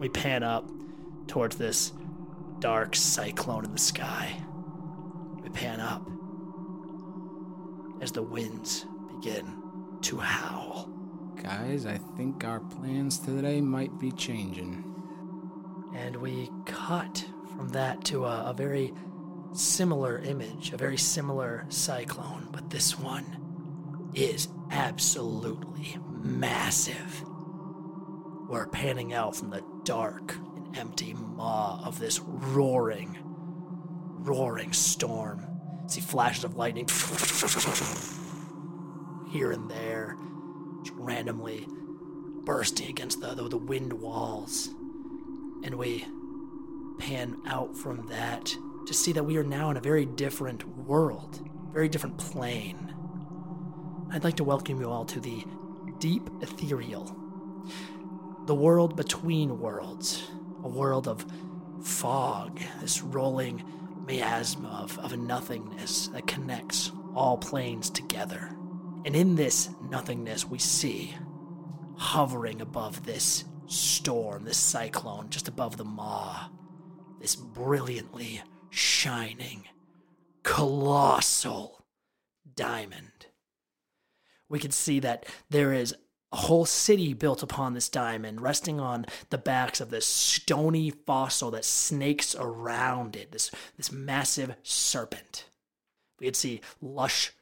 We 0.00 0.08
pan 0.08 0.42
up 0.42 0.68
towards 1.28 1.56
this 1.56 1.92
dark 2.58 2.96
cyclone 2.96 3.64
in 3.64 3.72
the 3.72 3.78
sky. 3.78 4.42
We 5.48 5.54
pan 5.54 5.80
up 5.80 6.06
as 8.02 8.12
the 8.12 8.22
winds 8.22 8.84
begin 9.16 9.56
to 10.02 10.18
howl. 10.18 10.90
Guys, 11.42 11.86
I 11.86 11.96
think 12.18 12.44
our 12.44 12.60
plans 12.60 13.18
today 13.18 13.62
might 13.62 13.98
be 13.98 14.12
changing. 14.12 14.84
And 15.94 16.16
we 16.16 16.50
cut 16.66 17.24
from 17.56 17.70
that 17.70 18.04
to 18.06 18.26
a, 18.26 18.50
a 18.50 18.52
very 18.52 18.92
similar 19.52 20.18
image, 20.18 20.74
a 20.74 20.76
very 20.76 20.98
similar 20.98 21.64
cyclone, 21.70 22.48
but 22.52 22.68
this 22.68 22.98
one 22.98 24.10
is 24.12 24.48
absolutely 24.70 25.96
massive. 26.10 27.24
We're 28.50 28.68
panning 28.68 29.14
out 29.14 29.34
from 29.34 29.48
the 29.48 29.64
dark 29.84 30.34
and 30.56 30.76
empty 30.76 31.14
maw 31.14 31.80
of 31.86 31.98
this 31.98 32.20
roaring, 32.20 33.16
roaring 34.28 34.72
storm. 34.72 35.46
See 35.86 36.00
flashes 36.00 36.44
of 36.44 36.56
lightning 36.56 36.86
here 39.30 39.52
and 39.52 39.70
there, 39.70 40.16
just 40.84 40.96
randomly 40.96 41.66
bursting 42.44 42.88
against 42.88 43.20
the, 43.20 43.34
the, 43.34 43.48
the 43.48 43.56
wind 43.58 43.92
walls. 43.92 44.68
And 45.64 45.76
we 45.76 46.04
pan 46.98 47.40
out 47.46 47.76
from 47.76 48.06
that 48.08 48.54
to 48.86 48.94
see 48.94 49.12
that 49.12 49.24
we 49.24 49.36
are 49.36 49.44
now 49.44 49.70
in 49.70 49.76
a 49.76 49.80
very 49.80 50.04
different 50.04 50.66
world, 50.76 51.40
very 51.72 51.88
different 51.88 52.18
plane. 52.18 52.94
I'd 54.10 54.24
like 54.24 54.36
to 54.36 54.44
welcome 54.44 54.80
you 54.80 54.90
all 54.90 55.04
to 55.06 55.20
the 55.20 55.44
deep 55.98 56.28
ethereal, 56.40 57.14
the 58.46 58.54
world 58.54 58.96
between 58.96 59.58
worlds, 59.58 60.22
a 60.64 60.68
world 60.68 61.06
of 61.06 61.26
fog, 61.82 62.60
this 62.80 63.02
rolling 63.02 63.62
miasma 64.08 64.70
of, 64.82 64.98
of 64.98 65.16
nothingness 65.18 66.08
that 66.08 66.26
connects 66.26 66.90
all 67.14 67.36
planes 67.36 67.90
together. 67.90 68.50
And 69.04 69.14
in 69.14 69.36
this 69.36 69.68
nothingness, 69.90 70.46
we 70.46 70.58
see, 70.58 71.14
hovering 71.96 72.60
above 72.62 73.04
this 73.04 73.44
storm, 73.66 74.44
this 74.44 74.56
cyclone, 74.56 75.28
just 75.28 75.46
above 75.46 75.76
the 75.76 75.84
maw, 75.84 76.48
this 77.20 77.36
brilliantly 77.36 78.42
shining, 78.70 79.64
colossal 80.42 81.84
diamond. 82.54 83.26
We 84.48 84.58
can 84.58 84.70
see 84.70 85.00
that 85.00 85.26
there 85.50 85.74
is 85.74 85.94
a 86.32 86.36
whole 86.36 86.66
city 86.66 87.14
built 87.14 87.42
upon 87.42 87.72
this 87.72 87.88
diamond, 87.88 88.40
resting 88.40 88.78
on 88.78 89.06
the 89.30 89.38
backs 89.38 89.80
of 89.80 89.90
this 89.90 90.06
stony 90.06 90.90
fossil 90.90 91.50
that 91.50 91.64
snakes 91.64 92.36
around 92.38 93.16
it, 93.16 93.32
this, 93.32 93.50
this 93.76 93.90
massive 93.90 94.54
serpent. 94.62 95.46
We 96.20 96.26
can 96.26 96.34
see 96.34 96.60
lush 96.82 97.32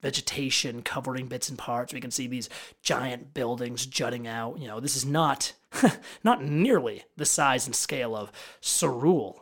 vegetation 0.00 0.82
covering 0.82 1.26
bits 1.26 1.48
and 1.48 1.58
parts. 1.58 1.94
We 1.94 2.00
can 2.00 2.10
see 2.10 2.26
these 2.26 2.50
giant 2.82 3.32
buildings 3.32 3.86
jutting 3.86 4.26
out. 4.26 4.58
You 4.58 4.68
know, 4.68 4.78
this 4.78 4.96
is 4.96 5.06
not 5.06 5.54
not 6.24 6.44
nearly 6.44 7.04
the 7.16 7.24
size 7.24 7.66
and 7.66 7.74
scale 7.74 8.14
of 8.14 8.30
Cerule, 8.60 9.40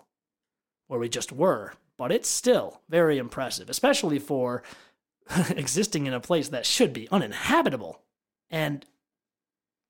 where 0.86 1.00
we 1.00 1.08
just 1.08 1.32
were, 1.32 1.74
but 1.98 2.12
it's 2.12 2.28
still 2.28 2.80
very 2.88 3.18
impressive, 3.18 3.68
especially 3.68 4.18
for 4.18 4.62
existing 5.50 6.06
in 6.06 6.14
a 6.14 6.20
place 6.20 6.48
that 6.48 6.64
should 6.64 6.92
be 6.92 7.08
uninhabitable. 7.10 8.00
And 8.52 8.84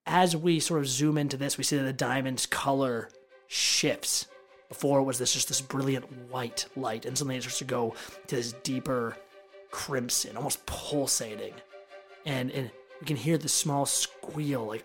as 0.05 0.35
we 0.35 0.59
sort 0.59 0.79
of 0.79 0.87
zoom 0.87 1.17
into 1.17 1.37
this, 1.37 1.57
we 1.57 1.63
see 1.63 1.77
that 1.77 1.83
the 1.83 1.93
diamond's 1.93 2.45
color 2.45 3.09
shifts. 3.47 4.27
Before 4.69 4.99
it 4.99 5.03
was 5.03 5.19
this 5.19 5.33
just 5.33 5.49
this 5.49 5.61
brilliant 5.61 6.31
white 6.31 6.65
light, 6.75 7.05
and 7.05 7.15
suddenly 7.15 7.37
it 7.37 7.41
starts 7.41 7.59
to 7.59 7.65
go 7.65 7.93
to 8.25 8.35
this 8.35 8.53
deeper 8.63 9.15
crimson, 9.69 10.35
almost 10.35 10.65
pulsating. 10.65 11.53
And, 12.25 12.49
and 12.49 12.71
we 12.99 13.05
can 13.05 13.17
hear 13.17 13.37
the 13.37 13.49
small 13.49 13.85
squeal, 13.85 14.65
like 14.65 14.83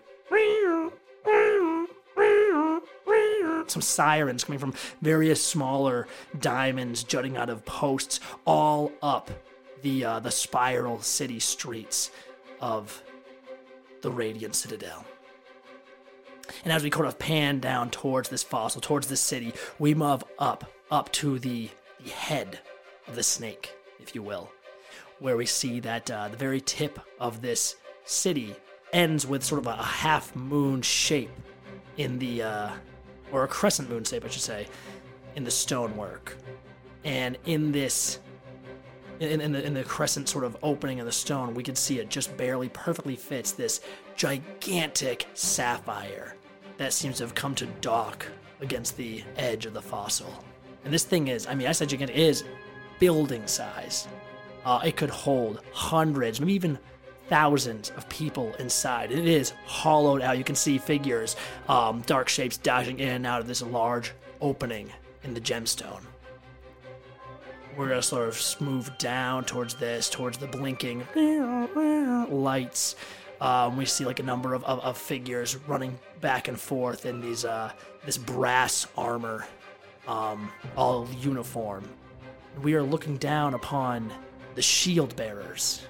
some 3.67 3.81
sirens 3.81 4.43
coming 4.43 4.59
from 4.59 4.73
various 5.01 5.43
smaller 5.43 6.07
diamonds 6.39 7.03
jutting 7.03 7.37
out 7.37 7.49
of 7.49 7.65
posts, 7.65 8.19
all 8.45 8.91
up 9.01 9.29
the 9.81 10.03
uh, 10.03 10.19
the 10.19 10.31
spiral 10.31 11.01
city 11.01 11.39
streets 11.39 12.11
of 12.59 13.01
the 14.01 14.11
Radiant 14.11 14.55
Citadel. 14.55 15.05
And 16.63 16.73
as 16.73 16.83
we 16.83 16.89
kind 16.89 17.05
of 17.05 17.19
pan 17.19 17.59
down 17.59 17.91
towards 17.91 18.29
this 18.29 18.43
fossil, 18.43 18.81
towards 18.81 19.07
this 19.07 19.21
city, 19.21 19.53
we 19.77 19.93
move 19.93 20.23
up, 20.39 20.71
up 20.89 21.11
to 21.13 21.39
the, 21.39 21.69
the 22.03 22.09
head 22.09 22.59
of 23.07 23.15
the 23.15 23.23
snake, 23.23 23.73
if 23.99 24.15
you 24.15 24.23
will 24.23 24.51
where 25.19 25.37
we 25.37 25.45
see 25.45 25.79
that 25.81 26.09
uh, 26.09 26.27
the 26.29 26.37
very 26.37 26.61
tip 26.61 26.99
of 27.19 27.41
this 27.41 27.75
city 28.05 28.55
ends 28.91 29.27
with 29.27 29.43
sort 29.43 29.59
of 29.59 29.67
a 29.67 29.75
half 29.75 30.35
moon 30.35 30.81
shape 30.81 31.29
in 31.97 32.17
the, 32.19 32.41
uh, 32.41 32.69
or 33.31 33.43
a 33.43 33.47
crescent 33.47 33.89
moon 33.89 34.03
shape, 34.03 34.25
I 34.25 34.29
should 34.29 34.41
say, 34.41 34.67
in 35.35 35.43
the 35.43 35.51
stonework. 35.51 36.37
And 37.03 37.37
in 37.45 37.71
this, 37.71 38.19
in, 39.19 39.41
in, 39.41 39.51
the, 39.51 39.63
in 39.63 39.73
the 39.73 39.83
crescent 39.83 40.29
sort 40.29 40.43
of 40.43 40.57
opening 40.63 40.99
of 40.99 41.05
the 41.05 41.11
stone, 41.11 41.53
we 41.53 41.63
can 41.63 41.75
see 41.75 41.99
it 41.99 42.09
just 42.09 42.35
barely 42.37 42.69
perfectly 42.69 43.15
fits 43.15 43.51
this 43.51 43.81
gigantic 44.15 45.27
sapphire 45.33 46.35
that 46.77 46.93
seems 46.93 47.17
to 47.17 47.23
have 47.23 47.35
come 47.35 47.53
to 47.55 47.65
dock 47.81 48.25
against 48.61 48.97
the 48.97 49.23
edge 49.37 49.65
of 49.65 49.73
the 49.73 49.81
fossil. 49.81 50.33
And 50.85 50.93
this 50.93 51.03
thing 51.03 51.27
is, 51.27 51.47
I 51.47 51.55
mean, 51.55 51.67
I 51.67 51.71
said 51.73 51.89
gigantic, 51.89 52.15
it 52.15 52.21
is 52.21 52.43
building 52.99 53.45
size. 53.47 54.07
Uh, 54.65 54.81
it 54.85 54.95
could 54.95 55.09
hold 55.09 55.61
hundreds, 55.73 56.39
maybe 56.39 56.53
even 56.53 56.79
thousands 57.27 57.91
of 57.91 58.07
people 58.09 58.53
inside. 58.55 59.11
It 59.11 59.27
is 59.27 59.53
hollowed 59.65 60.21
out. 60.21 60.37
You 60.37 60.43
can 60.43 60.55
see 60.55 60.77
figures, 60.77 61.35
um, 61.67 62.01
dark 62.01 62.27
shapes 62.27 62.57
dashing 62.57 62.99
in 62.99 63.09
and 63.09 63.27
out 63.27 63.39
of 63.39 63.47
this 63.47 63.61
large 63.61 64.13
opening 64.41 64.91
in 65.23 65.33
the 65.33 65.41
gemstone. 65.41 66.01
We're 67.77 67.87
gonna 67.87 68.01
sort 68.01 68.27
of 68.27 68.61
move 68.61 68.97
down 68.97 69.45
towards 69.45 69.75
this, 69.75 70.09
towards 70.09 70.37
the 70.37 70.47
blinking 70.47 71.05
lights. 72.29 72.95
Um, 73.41 73.77
we 73.77 73.85
see 73.85 74.05
like 74.05 74.19
a 74.19 74.23
number 74.23 74.53
of, 74.53 74.63
of, 74.65 74.79
of, 74.81 74.97
figures 74.97 75.55
running 75.67 75.97
back 76.19 76.49
and 76.49 76.59
forth 76.59 77.05
in 77.05 77.21
these 77.21 77.45
uh, 77.45 77.71
this 78.05 78.17
brass 78.17 78.85
armor, 78.97 79.47
um, 80.07 80.51
all 80.75 81.07
uniform. 81.21 81.87
We 82.61 82.73
are 82.73 82.83
looking 82.83 83.15
down 83.15 83.53
upon 83.53 84.11
the 84.55 84.61
Shield 84.61 85.15
Bearers, 85.15 85.85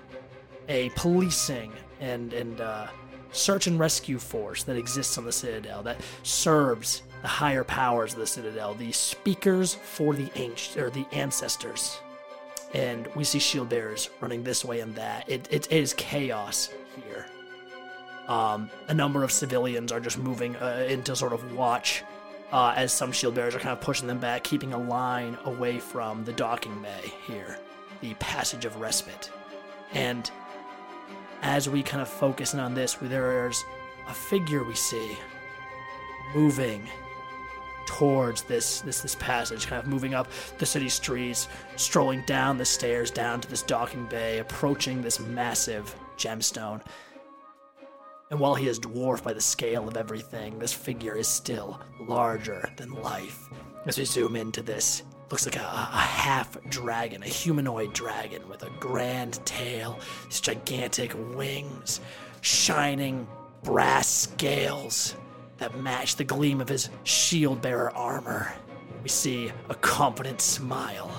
a 0.67 0.89
policing 0.89 1.73
and 1.99 2.33
and 2.33 2.61
uh, 2.61 2.87
search 3.31 3.65
and 3.65 3.79
rescue 3.79 4.19
force 4.19 4.63
that 4.63 4.77
exists 4.77 5.17
on 5.17 5.25
the 5.25 5.31
Citadel 5.31 5.81
that 5.83 5.99
serves 6.21 7.01
the 7.21 7.27
higher 7.27 7.63
powers 7.63 8.13
of 8.13 8.19
the 8.19 8.27
Citadel, 8.27 8.73
the 8.73 8.91
speakers 8.91 9.73
for 9.73 10.13
the 10.13 10.31
ancient 10.35 10.77
or 10.77 10.89
the 10.89 11.05
ancestors. 11.11 11.99
And 12.73 13.07
we 13.15 13.23
see 13.23 13.39
shield 13.39 13.69
bearers 13.69 14.09
running 14.21 14.43
this 14.43 14.63
way 14.63 14.79
and 14.79 14.95
that. 14.95 15.29
It, 15.29 15.47
it, 15.51 15.71
is 15.71 15.93
chaos 15.93 16.69
here. 17.03 17.25
Um, 18.27 18.69
a 18.87 18.93
number 18.93 19.23
of 19.23 19.31
civilians 19.31 19.91
are 19.91 19.99
just 19.99 20.19
moving 20.19 20.55
uh, 20.57 20.85
into 20.87 21.15
sort 21.15 21.33
of 21.33 21.55
watch 21.55 22.03
uh, 22.51 22.73
as 22.75 22.93
some 22.93 23.11
shield 23.11 23.35
bearers 23.35 23.55
are 23.55 23.59
kind 23.59 23.73
of 23.73 23.81
pushing 23.81 24.07
them 24.07 24.19
back, 24.19 24.43
keeping 24.43 24.73
a 24.73 24.77
line 24.77 25.37
away 25.45 25.79
from 25.79 26.23
the 26.25 26.33
docking 26.33 26.81
bay 26.81 27.11
here 27.25 27.57
the 28.01 28.13
passage 28.15 28.65
of 28.65 28.79
respite. 28.79 29.31
And 29.93 30.29
as 31.41 31.69
we 31.69 31.83
kind 31.83 32.01
of 32.01 32.07
focus 32.07 32.53
in 32.53 32.59
on 32.59 32.73
this, 32.73 32.95
there's 33.01 33.63
a 34.07 34.13
figure 34.13 34.63
we 34.63 34.75
see 34.75 35.17
moving 36.35 36.87
towards 37.89 38.43
this 38.43 38.81
this 38.81 39.01
this 39.01 39.15
passage, 39.15 39.65
kind 39.65 39.81
of 39.81 39.89
moving 39.89 40.13
up 40.13 40.27
the 40.59 40.65
city 40.65 40.89
streets, 40.89 41.47
strolling 41.75 42.23
down 42.27 42.55
the 42.57 42.65
stairs 42.65 43.09
down 43.09 43.41
to 43.41 43.49
this 43.49 43.63
docking 43.63 44.05
bay, 44.05 44.37
approaching 44.37 45.01
this 45.01 45.19
massive 45.19 45.95
gemstone. 46.15 46.81
And 48.29 48.39
while 48.39 48.53
he 48.53 48.67
is 48.67 48.77
dwarfed 48.77 49.23
by 49.23 49.33
the 49.33 49.41
scale 49.41 49.87
of 49.87 49.97
everything, 49.97 50.59
this 50.59 50.71
figure 50.71 51.15
is 51.15 51.27
still 51.27 51.81
larger 51.99 52.69
than 52.77 52.91
life. 52.91 53.49
As 53.87 53.97
we 53.97 54.05
zoom 54.05 54.35
into 54.35 54.61
this, 54.61 55.01
looks 55.31 55.47
like 55.47 55.55
a, 55.55 55.61
a, 55.61 55.97
half 55.97 56.61
dragon, 56.69 57.23
a 57.23 57.27
humanoid 57.27 57.91
dragon 57.93 58.47
with 58.47 58.61
a 58.61 58.69
grand 58.79 59.43
tail, 59.47 59.97
these 60.25 60.41
gigantic 60.41 61.15
wings, 61.33 62.01
shining 62.41 63.27
brass 63.63 64.07
scales 64.07 65.15
that 65.59 65.79
match 65.79 66.15
the 66.15 66.23
gleam 66.23 66.61
of 66.61 66.69
his 66.69 66.89
shield 67.03 67.61
bearer 67.61 67.91
armor. 67.95 68.53
We 69.03 69.09
see 69.09 69.51
a 69.69 69.75
confident 69.75 70.41
smile. 70.41 71.11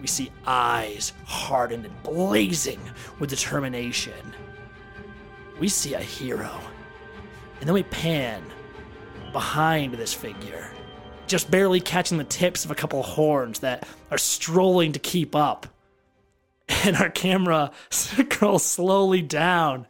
We 0.00 0.06
see 0.06 0.30
eyes 0.46 1.12
hardened 1.24 1.86
and 1.86 2.02
blazing 2.02 2.80
with 3.18 3.30
determination. 3.30 4.34
We 5.58 5.68
see 5.68 5.94
a 5.94 6.00
hero. 6.00 6.50
And 7.60 7.68
then 7.68 7.74
we 7.74 7.84
pan 7.84 8.42
behind 9.32 9.94
this 9.94 10.12
figure 10.12 10.68
just 11.32 11.50
barely 11.50 11.80
catching 11.80 12.18
the 12.18 12.24
tips 12.24 12.64
of 12.64 12.70
a 12.70 12.74
couple 12.74 13.00
of 13.00 13.06
horns 13.06 13.60
that 13.60 13.88
are 14.10 14.18
strolling 14.18 14.92
to 14.92 14.98
keep 14.98 15.34
up. 15.34 15.66
And 16.84 16.96
our 16.96 17.10
camera 17.10 17.70
scrolls 17.90 18.64
slowly 18.64 19.22
down 19.22 19.86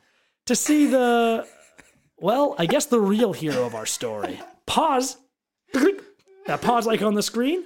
to 0.47 0.55
see 0.55 0.87
the, 0.87 1.47
well, 2.23 2.55
I 2.59 2.67
guess 2.67 2.87
the 2.87 3.01
real 3.01 3.33
hero 3.33 3.67
of 3.67 3.75
our 3.75 3.85
story. 3.85 4.41
Pause. 4.65 5.19
That 6.47 6.63
pause 6.63 6.87
like 6.87 7.03
on 7.03 7.15
the 7.15 7.23
screen. 7.23 7.65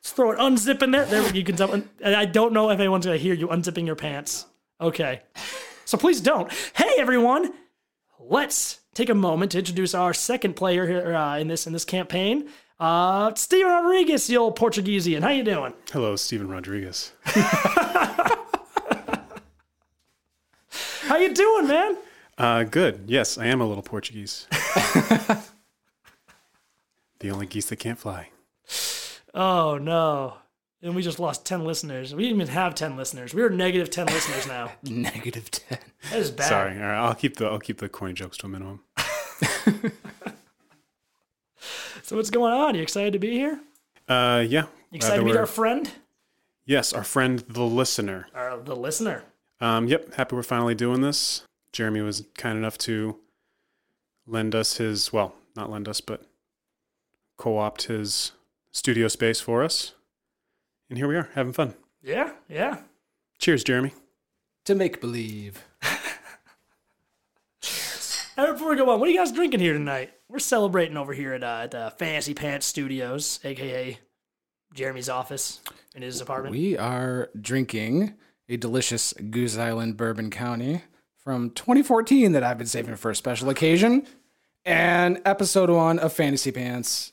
Let's 0.00 0.12
throw 0.12 0.32
it, 0.32 0.38
unzip 0.38 0.82
in 0.82 0.90
there. 0.90 1.04
There 1.06 1.34
you 1.34 1.44
can 1.44 1.56
tell. 1.56 1.72
And 1.72 1.88
I 2.02 2.24
don't 2.24 2.52
know 2.52 2.70
if 2.70 2.80
anyone's 2.80 3.06
gonna 3.06 3.18
hear 3.18 3.34
you 3.34 3.48
unzipping 3.48 3.86
your 3.86 3.96
pants. 3.96 4.46
Okay. 4.80 5.22
So 5.84 5.96
please 5.96 6.20
don't. 6.20 6.52
Hey 6.74 6.94
everyone, 6.98 7.52
let's 8.18 8.80
take 8.94 9.08
a 9.08 9.14
moment 9.14 9.52
to 9.52 9.58
introduce 9.58 9.94
our 9.94 10.12
second 10.12 10.54
player 10.54 10.86
here 10.86 11.14
uh, 11.14 11.38
in 11.38 11.48
this 11.48 11.66
in 11.66 11.72
this 11.72 11.84
campaign. 11.84 12.48
Uh, 12.80 13.32
Steven 13.34 13.70
Rodriguez, 13.70 14.26
the 14.26 14.36
old 14.36 14.58
Portuguesian. 14.58 15.22
How 15.22 15.30
you 15.30 15.44
doing? 15.44 15.72
Hello, 15.92 16.16
Stephen 16.16 16.48
Rodriguez. 16.48 17.12
How 21.02 21.16
you 21.18 21.32
doing, 21.32 21.68
man? 21.68 21.96
Uh, 22.42 22.64
good. 22.64 23.04
Yes, 23.06 23.38
I 23.38 23.46
am 23.46 23.60
a 23.60 23.66
little 23.66 23.84
Portuguese. 23.84 24.46
the 27.20 27.30
only 27.30 27.46
geese 27.46 27.68
that 27.68 27.76
can't 27.76 27.98
fly. 27.98 28.30
Oh 29.32 29.78
no. 29.78 30.38
And 30.82 30.96
we 30.96 31.02
just 31.02 31.20
lost 31.20 31.46
10 31.46 31.64
listeners. 31.64 32.12
We 32.12 32.24
didn't 32.24 32.40
even 32.40 32.52
have 32.52 32.74
10 32.74 32.96
listeners. 32.96 33.32
We 33.32 33.42
were 33.42 33.50
negative 33.50 33.88
10 33.90 34.06
listeners 34.06 34.48
now. 34.48 34.72
Negative 34.82 35.48
10. 35.48 35.78
That 36.10 36.18
is 36.18 36.32
bad. 36.32 36.48
Sorry. 36.48 36.72
All 36.74 36.82
right, 36.88 36.98
I'll 36.98 37.14
keep 37.14 37.36
the 37.36 37.46
I'll 37.46 37.60
keep 37.60 37.78
the 37.78 37.88
corny 37.88 38.14
jokes 38.14 38.36
to 38.38 38.46
a 38.46 38.48
minimum. 38.48 38.80
So 42.04 42.16
what's 42.16 42.30
going 42.30 42.52
on? 42.52 42.74
You 42.74 42.82
excited 42.82 43.12
to 43.12 43.20
be 43.20 43.30
here? 43.30 43.60
Uh, 44.08 44.44
yeah. 44.46 44.62
You 44.90 44.96
excited 44.96 45.20
Uh, 45.20 45.22
to 45.22 45.24
meet 45.24 45.36
our 45.36 45.46
friend? 45.46 45.88
Yes, 46.66 46.92
our 46.92 47.04
friend 47.04 47.38
the 47.48 47.62
listener. 47.62 48.26
Our 48.34 48.58
the 48.58 48.74
listener. 48.74 49.22
Um, 49.60 49.86
yep. 49.86 50.12
Happy 50.14 50.34
we're 50.34 50.42
finally 50.42 50.74
doing 50.74 51.00
this. 51.00 51.44
Jeremy 51.72 52.00
was 52.02 52.24
kind 52.34 52.58
enough 52.58 52.78
to 52.78 53.16
lend 54.26 54.54
us 54.54 54.76
his 54.76 55.12
well, 55.12 55.34
not 55.56 55.70
lend 55.70 55.88
us, 55.88 56.00
but 56.00 56.22
co-opt 57.36 57.84
his 57.84 58.32
studio 58.70 59.08
space 59.08 59.40
for 59.40 59.62
us. 59.62 59.94
And 60.88 60.98
here 60.98 61.08
we 61.08 61.16
are, 61.16 61.30
having 61.34 61.52
fun. 61.52 61.74
Yeah, 62.02 62.32
yeah. 62.48 62.78
Cheers, 63.38 63.64
Jeremy. 63.64 63.92
To 64.66 64.74
make 64.74 65.00
believe. 65.00 65.64
Hey, 68.34 68.50
before 68.50 68.70
we 68.70 68.76
go 68.76 68.88
on, 68.88 68.98
what 68.98 69.08
are 69.10 69.12
you 69.12 69.18
guys 69.18 69.30
drinking 69.30 69.60
here 69.60 69.74
tonight? 69.74 70.10
We're 70.26 70.38
celebrating 70.38 70.96
over 70.96 71.12
here 71.12 71.34
at, 71.34 71.44
uh, 71.44 71.60
at 71.64 71.74
uh, 71.74 71.90
Fantasy 71.90 72.32
Pants 72.32 72.64
Studios, 72.64 73.38
aka 73.44 73.98
Jeremy's 74.72 75.10
office 75.10 75.60
in 75.94 76.00
his 76.00 76.22
apartment. 76.22 76.54
We 76.56 76.78
are 76.78 77.28
drinking 77.38 78.14
a 78.48 78.56
delicious 78.56 79.12
Goose 79.12 79.58
Island 79.58 79.98
Bourbon 79.98 80.30
County 80.30 80.80
from 81.22 81.50
2014 81.50 82.32
that 82.32 82.42
I've 82.42 82.58
been 82.58 82.66
saving 82.66 82.96
for 82.96 83.10
a 83.10 83.16
special 83.16 83.48
occasion. 83.48 84.06
And 84.64 85.20
episode 85.24 85.70
one 85.70 85.98
of 85.98 86.12
Fantasy 86.12 86.52
Pants. 86.52 87.12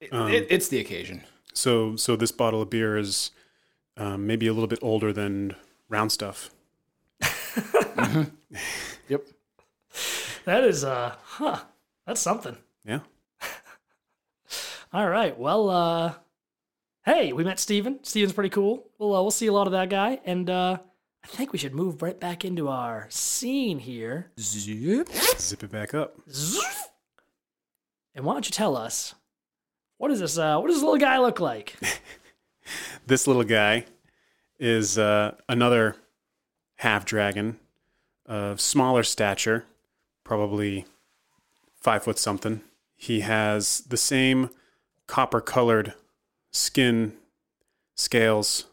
It- 0.00 0.12
it- 0.12 0.46
it's 0.50 0.68
the 0.68 0.78
occasion. 0.78 1.22
So, 1.52 1.96
so 1.96 2.16
this 2.16 2.30
bottle 2.32 2.62
of 2.62 2.70
beer 2.70 2.96
is 2.98 3.30
um, 3.96 4.26
maybe 4.26 4.46
a 4.46 4.52
little 4.52 4.68
bit 4.68 4.78
older 4.82 5.12
than 5.12 5.54
round 5.88 6.12
stuff. 6.12 6.50
Yep. 9.08 9.22
That 10.46 10.64
is, 10.64 10.82
uh, 10.84 11.14
huh. 11.22 11.60
That's 12.06 12.20
something. 12.20 12.56
Yeah. 12.84 13.00
All 14.92 15.08
right. 15.08 15.36
Well, 15.38 15.70
uh, 15.70 16.14
hey, 17.04 17.32
we 17.32 17.44
met 17.44 17.60
Steven. 17.60 18.00
Steven's 18.02 18.32
pretty 18.32 18.50
cool. 18.50 18.84
We'll, 18.98 19.14
uh, 19.14 19.22
we'll 19.22 19.30
see 19.30 19.46
a 19.46 19.52
lot 19.52 19.66
of 19.68 19.72
that 19.72 19.90
guy. 19.90 20.20
And 20.24 20.50
uh, 20.50 20.78
I 21.26 21.36
think 21.36 21.52
we 21.52 21.58
should 21.58 21.74
move 21.74 22.02
right 22.02 22.18
back 22.18 22.44
into 22.44 22.68
our 22.68 23.08
scene 23.10 23.80
here. 23.80 24.30
Zip. 24.38 25.08
Zip 25.38 25.64
it 25.64 25.72
back 25.72 25.92
up. 25.92 26.14
Zoof. 26.30 26.82
And 28.14 28.24
why 28.24 28.32
don't 28.34 28.46
you 28.46 28.52
tell 28.52 28.76
us 28.76 29.14
what 29.98 30.08
does 30.08 30.20
this 30.20 30.38
uh, 30.38 30.58
what 30.58 30.68
does 30.68 30.76
this 30.76 30.84
little 30.84 30.98
guy 30.98 31.18
look 31.18 31.40
like? 31.40 31.76
This 33.06 33.28
little 33.28 33.44
guy 33.44 33.84
is 34.58 34.98
uh, 34.98 35.36
another 35.48 35.94
half 36.76 37.04
dragon 37.04 37.60
of 38.26 38.60
smaller 38.60 39.04
stature, 39.04 39.64
probably 40.24 40.86
five 41.80 42.02
foot 42.02 42.18
something. 42.18 42.62
He 42.96 43.20
has 43.20 43.84
the 43.88 43.96
same 43.96 44.50
copper 45.06 45.40
colored 45.40 45.94
skin 46.50 47.12
scales 47.94 48.64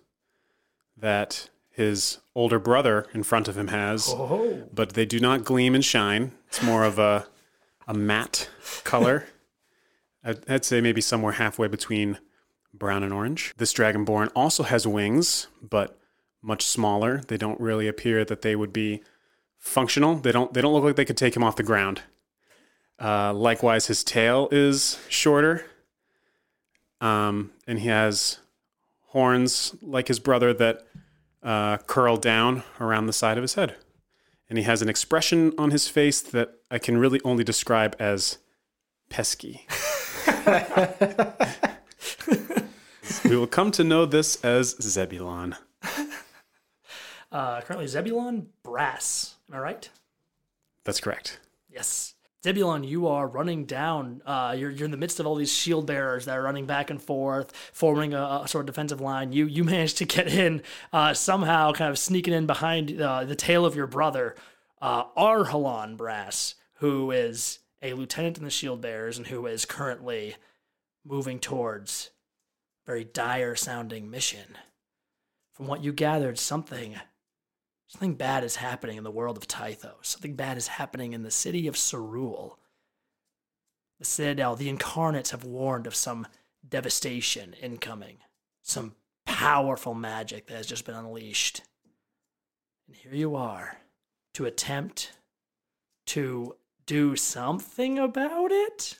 that 0.97 1.49
his 1.73 2.19
older 2.35 2.59
brother 2.59 3.07
in 3.13 3.23
front 3.23 3.47
of 3.47 3.57
him 3.57 3.67
has, 3.69 4.07
Oh, 4.09 4.69
but 4.71 4.93
they 4.93 5.05
do 5.05 5.19
not 5.19 5.43
gleam 5.43 5.73
and 5.75 5.83
shine. 5.83 6.31
It's 6.47 6.61
more 6.61 6.83
of 6.83 6.99
a, 6.99 7.27
a 7.87 7.93
matte 7.93 8.47
color. 8.83 9.25
I'd, 10.23 10.49
I'd 10.49 10.65
say 10.65 10.79
maybe 10.81 11.01
somewhere 11.01 11.33
halfway 11.33 11.67
between 11.67 12.19
brown 12.73 13.03
and 13.03 13.11
orange. 13.11 13.53
This 13.57 13.73
dragonborn 13.73 14.29
also 14.35 14.63
has 14.63 14.85
wings, 14.87 15.47
but 15.61 15.97
much 16.41 16.63
smaller. 16.63 17.21
They 17.27 17.37
don't 17.37 17.59
really 17.59 17.87
appear 17.87 18.23
that 18.23 18.41
they 18.43 18.55
would 18.55 18.71
be 18.71 19.01
functional. 19.57 20.15
They 20.15 20.31
don't. 20.31 20.53
They 20.53 20.61
don't 20.61 20.73
look 20.73 20.83
like 20.83 20.95
they 20.95 21.05
could 21.05 21.17
take 21.17 21.35
him 21.35 21.43
off 21.43 21.55
the 21.55 21.63
ground. 21.63 22.01
Uh, 23.01 23.33
likewise, 23.33 23.87
his 23.87 24.03
tail 24.03 24.47
is 24.51 24.99
shorter, 25.09 25.65
um, 27.01 27.51
and 27.67 27.79
he 27.79 27.87
has 27.87 28.39
horns 29.07 29.75
like 29.81 30.07
his 30.07 30.19
brother 30.19 30.53
that 30.53 30.85
uh, 31.43 31.77
curl 31.77 32.17
down 32.17 32.63
around 32.79 33.07
the 33.07 33.13
side 33.13 33.37
of 33.37 33.41
his 33.41 33.55
head. 33.55 33.75
And 34.49 34.57
he 34.57 34.63
has 34.65 34.81
an 34.81 34.89
expression 34.89 35.53
on 35.57 35.71
his 35.71 35.87
face 35.87 36.21
that 36.21 36.55
I 36.69 36.77
can 36.77 36.97
really 36.97 37.19
only 37.23 37.43
describe 37.43 37.95
as 37.99 38.37
pesky. 39.09 39.65
we 43.25 43.35
will 43.35 43.47
come 43.47 43.71
to 43.71 43.83
know 43.83 44.05
this 44.05 44.43
as 44.43 44.75
Zebulon. 44.81 45.55
uh, 47.31 47.61
currently 47.61 47.87
Zebulon 47.87 48.47
Brass. 48.63 49.35
Am 49.49 49.55
I 49.55 49.59
right? 49.59 49.89
That's 50.83 50.99
correct. 50.99 51.39
Yes. 51.69 52.13
Zebulon, 52.43 52.83
you 52.83 53.07
are 53.07 53.25
running 53.25 53.65
down. 53.65 54.21
Uh, 54.25 54.53
you're, 54.57 54.69
you're 54.69 54.85
in 54.85 54.91
the 54.91 54.97
midst 54.97 55.21
of 55.21 55.25
all 55.25 55.35
these 55.35 55.53
shield 55.53 55.87
bearers 55.87 56.25
that 56.25 56.37
are 56.37 56.41
running 56.41 56.65
back 56.65 56.89
and 56.89 57.01
forth, 57.01 57.53
forming 57.71 58.13
a, 58.13 58.41
a 58.43 58.47
sort 58.47 58.63
of 58.63 58.65
defensive 58.65 58.99
line. 58.99 59.31
You 59.31 59.45
you 59.45 59.63
managed 59.63 59.97
to 59.99 60.05
get 60.05 60.27
in 60.27 60.61
uh, 60.91 61.13
somehow, 61.13 61.71
kind 61.71 61.89
of 61.89 61.97
sneaking 61.97 62.33
in 62.33 62.45
behind 62.45 63.01
uh, 63.01 63.23
the 63.23 63.35
tail 63.35 63.65
of 63.65 63.75
your 63.75 63.87
brother, 63.87 64.35
uh, 64.81 65.05
Brass, 65.95 66.55
who 66.75 67.11
is 67.11 67.59
a 67.81 67.93
lieutenant 67.93 68.37
in 68.37 68.43
the 68.43 68.49
shield 68.49 68.81
bearers 68.81 69.17
and 69.17 69.27
who 69.27 69.45
is 69.45 69.65
currently 69.65 70.35
moving 71.05 71.39
towards 71.39 72.11
a 72.83 72.91
very 72.91 73.05
dire 73.05 73.55
sounding 73.55 74.09
mission. 74.09 74.57
From 75.53 75.67
what 75.67 75.83
you 75.83 75.93
gathered, 75.93 76.39
something 76.39 76.95
Something 77.93 78.15
bad 78.15 78.43
is 78.43 78.55
happening 78.55 78.97
in 78.97 79.03
the 79.03 79.11
world 79.11 79.37
of 79.37 79.47
Tythos. 79.47 79.99
Something 80.01 80.35
bad 80.35 80.57
is 80.57 80.67
happening 80.67 81.13
in 81.13 81.21
the 81.21 81.29
city 81.29 81.67
of 81.67 81.75
Cerule. 81.75 82.57
The 83.99 84.05
Citadel, 84.05 84.55
the 84.55 84.67
Incarnates 84.67 85.29
have 85.29 85.43
warned 85.43 85.85
of 85.85 85.93
some 85.93 86.25
devastation 86.67 87.53
incoming, 87.61 88.17
some 88.63 88.95
powerful 89.27 89.93
magic 89.93 90.47
that 90.47 90.57
has 90.57 90.65
just 90.65 90.85
been 90.85 90.95
unleashed. 90.95 91.61
And 92.87 92.95
here 92.95 93.13
you 93.13 93.35
are 93.35 93.77
to 94.33 94.45
attempt 94.45 95.11
to 96.07 96.55
do 96.87 97.15
something 97.15 97.99
about 97.99 98.51
it. 98.51 98.97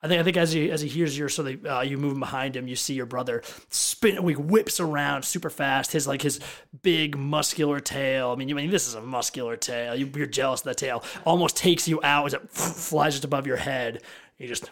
I 0.00 0.06
think 0.06 0.20
I 0.20 0.22
think 0.22 0.36
as 0.36 0.52
he 0.52 0.70
as 0.70 0.80
he 0.80 0.88
hears 0.88 1.18
your 1.18 1.28
so 1.28 1.42
they, 1.42 1.58
uh, 1.68 1.80
you 1.80 1.98
moving 1.98 2.20
behind 2.20 2.54
him, 2.54 2.68
you 2.68 2.76
see 2.76 2.94
your 2.94 3.06
brother 3.06 3.42
spin, 3.68 4.14
he 4.28 4.34
whips 4.36 4.78
around 4.78 5.24
super 5.24 5.50
fast. 5.50 5.90
His 5.90 6.06
like 6.06 6.22
his 6.22 6.38
big 6.82 7.18
muscular 7.18 7.80
tail. 7.80 8.30
I 8.30 8.36
mean, 8.36 8.48
you 8.48 8.56
I 8.56 8.62
mean 8.62 8.70
this 8.70 8.86
is 8.86 8.94
a 8.94 9.00
muscular 9.00 9.56
tail. 9.56 9.96
You, 9.96 10.08
you're 10.14 10.26
jealous 10.26 10.60
of 10.60 10.66
that 10.66 10.76
tail. 10.76 11.02
Almost 11.24 11.56
takes 11.56 11.88
you 11.88 12.00
out 12.04 12.26
as 12.26 12.34
it 12.34 12.48
flies 12.50 13.14
just 13.14 13.24
above 13.24 13.46
your 13.46 13.56
head. 13.56 14.02
You 14.38 14.46
just 14.46 14.70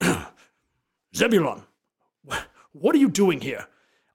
Zebulon, 1.16 1.64
what 2.72 2.94
are 2.94 2.98
you 2.98 3.10
doing 3.10 3.40
here? 3.40 3.66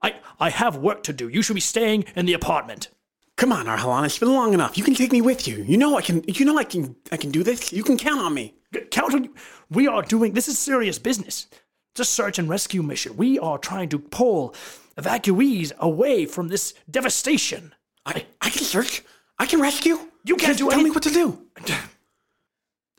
I 0.02 0.16
I 0.40 0.50
have 0.50 0.78
work 0.78 1.04
to 1.04 1.14
do. 1.14 1.28
You 1.28 1.42
should 1.42 1.56
be 1.56 1.60
staying 1.60 2.06
in 2.16 2.26
the 2.26 2.34
apartment. 2.34 2.88
Come 3.36 3.52
on, 3.52 3.66
Arhalan. 3.66 4.06
It's 4.06 4.20
been 4.20 4.34
long 4.34 4.54
enough. 4.54 4.78
You 4.78 4.84
can 4.86 4.96
take 4.96 5.12
me 5.12 5.22
with 5.22 5.46
you. 5.46 5.64
You 5.64 5.78
know 5.78 5.98
I 5.98 6.02
can. 6.02 6.24
You 6.26 6.46
know 6.46 6.58
I 6.58 6.64
can. 6.64 6.96
I 7.12 7.18
can 7.18 7.32
do 7.32 7.44
this. 7.44 7.74
You 7.74 7.84
can 7.84 7.98
count 7.98 8.22
on 8.22 8.34
me. 8.34 8.54
Count 8.92 9.14
on 9.14 9.24
you. 9.26 9.36
We 9.70 9.88
are 9.88 10.02
doing 10.02 10.34
this 10.34 10.48
is 10.48 10.60
serious 10.60 11.00
business. 11.00 11.48
It's 11.92 12.00
a 12.00 12.06
search 12.06 12.40
and 12.40 12.50
rescue 12.50 12.82
mission. 12.82 13.18
We 13.18 13.38
are 13.40 13.58
trying 13.58 13.90
to 13.90 14.00
pull 14.00 14.56
evacuees 14.98 15.76
away 15.78 16.26
from 16.26 16.48
this 16.48 16.74
devastation. 16.90 17.74
I, 18.06 18.26
I 18.42 18.50
can 18.50 18.64
search. 18.64 19.04
I 19.38 19.46
can 19.46 19.62
rescue. 19.62 19.98
You 20.26 20.36
can't 20.36 20.58
Just 20.58 20.60
do 20.60 20.70
Tell 20.70 20.82
me 20.82 20.92
what 20.92 21.04
to 21.04 21.12
do. 21.12 21.46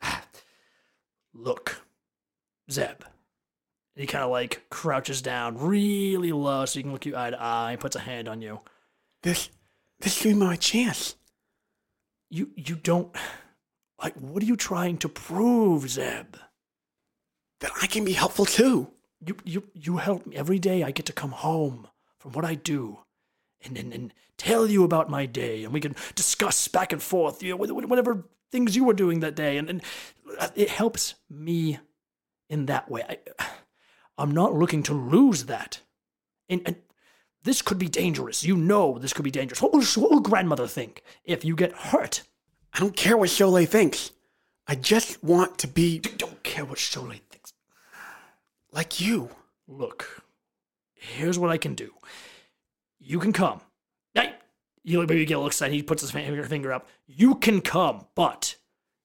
Look, 1.34 1.82
Zeb. 2.70 3.02
He 3.96 4.06
kind 4.06 4.24
of 4.24 4.30
like 4.30 4.64
crouches 4.70 5.22
down 5.22 5.56
really 5.58 6.32
low 6.32 6.64
so 6.64 6.78
he 6.78 6.82
can 6.82 6.92
look 6.92 7.06
you 7.06 7.16
eye 7.16 7.30
to 7.30 7.40
eye 7.40 7.72
and 7.72 7.80
puts 7.80 7.94
a 7.94 8.00
hand 8.00 8.28
on 8.28 8.42
you. 8.42 8.60
This. 9.22 9.50
This 10.00 10.14
should 10.16 10.30
be 10.30 10.34
my 10.34 10.56
chance. 10.56 11.14
You 12.28 12.50
you 12.56 12.74
don't 12.74 13.14
like 14.02 14.14
what 14.16 14.42
are 14.42 14.46
you 14.46 14.56
trying 14.56 14.98
to 14.98 15.08
prove, 15.08 15.88
Zeb? 15.88 16.36
That 17.60 17.72
I 17.80 17.86
can 17.86 18.04
be 18.04 18.12
helpful 18.12 18.44
too. 18.44 18.90
You 19.24 19.36
you 19.44 19.62
you 19.74 19.96
help 19.98 20.26
me 20.26 20.36
every 20.36 20.58
day 20.58 20.82
I 20.82 20.90
get 20.90 21.06
to 21.06 21.12
come 21.12 21.32
home 21.32 21.88
from 22.18 22.32
what 22.32 22.44
I 22.44 22.54
do 22.54 22.98
and 23.64 23.76
and, 23.78 23.92
and 23.92 24.14
tell 24.36 24.66
you 24.68 24.84
about 24.84 25.08
my 25.08 25.26
day 25.26 25.64
and 25.64 25.72
we 25.72 25.80
can 25.80 25.94
discuss 26.14 26.68
back 26.68 26.92
and 26.92 27.02
forth, 27.02 27.42
you 27.42 27.56
know, 27.56 27.64
wh- 27.64 27.70
wh- 27.70 27.88
whatever 27.88 28.24
things 28.54 28.76
you 28.76 28.84
were 28.84 28.94
doing 28.94 29.20
that 29.20 29.34
day, 29.34 29.56
and, 29.56 29.68
and 29.68 29.82
uh, 30.38 30.48
it 30.54 30.68
helps 30.68 31.14
me 31.28 31.78
in 32.48 32.66
that 32.66 32.90
way. 32.90 33.02
I, 33.08 33.18
I'm 34.18 34.30
not 34.30 34.54
looking 34.54 34.84
to 34.84 34.94
lose 34.94 35.46
that. 35.46 35.80
And, 36.48 36.62
and 36.64 36.76
this 37.42 37.62
could 37.62 37.78
be 37.78 37.88
dangerous. 37.88 38.44
You 38.44 38.56
know 38.56 38.96
this 38.98 39.12
could 39.12 39.24
be 39.24 39.30
dangerous. 39.32 39.60
What 39.60 39.72
will, 39.72 39.82
what 39.82 40.10
will 40.12 40.20
grandmother 40.20 40.68
think 40.68 41.02
if 41.24 41.44
you 41.44 41.56
get 41.56 41.72
hurt? 41.72 42.22
I 42.74 42.80
don't 42.80 42.96
care 42.96 43.16
what 43.16 43.30
Cholet 43.30 43.68
thinks. 43.68 44.10
I 44.66 44.74
just 44.74 45.22
want 45.22 45.58
to 45.58 45.68
be 45.68 46.00
I 46.04 46.08
don't 46.16 46.42
care 46.42 46.64
what 46.64 46.78
Cholet 46.78 47.20
thinks. 47.30 47.52
like 48.72 49.00
you. 49.00 49.30
Look, 49.66 50.22
here's 50.92 51.38
what 51.38 51.50
I 51.50 51.56
can 51.56 51.74
do. 51.74 51.92
You 52.98 53.18
can 53.18 53.32
come. 53.32 53.60
Hey, 54.12 54.34
you 54.82 54.98
look, 54.98 55.08
maybe 55.08 55.24
get 55.24 55.34
a 55.34 55.38
little 55.38 55.46
excited. 55.46 55.74
He 55.74 55.82
puts 55.82 56.02
his 56.02 56.10
finger 56.10 56.42
finger 56.44 56.72
up. 56.72 56.88
You 57.06 57.36
can 57.36 57.60
come, 57.60 58.06
but 58.14 58.56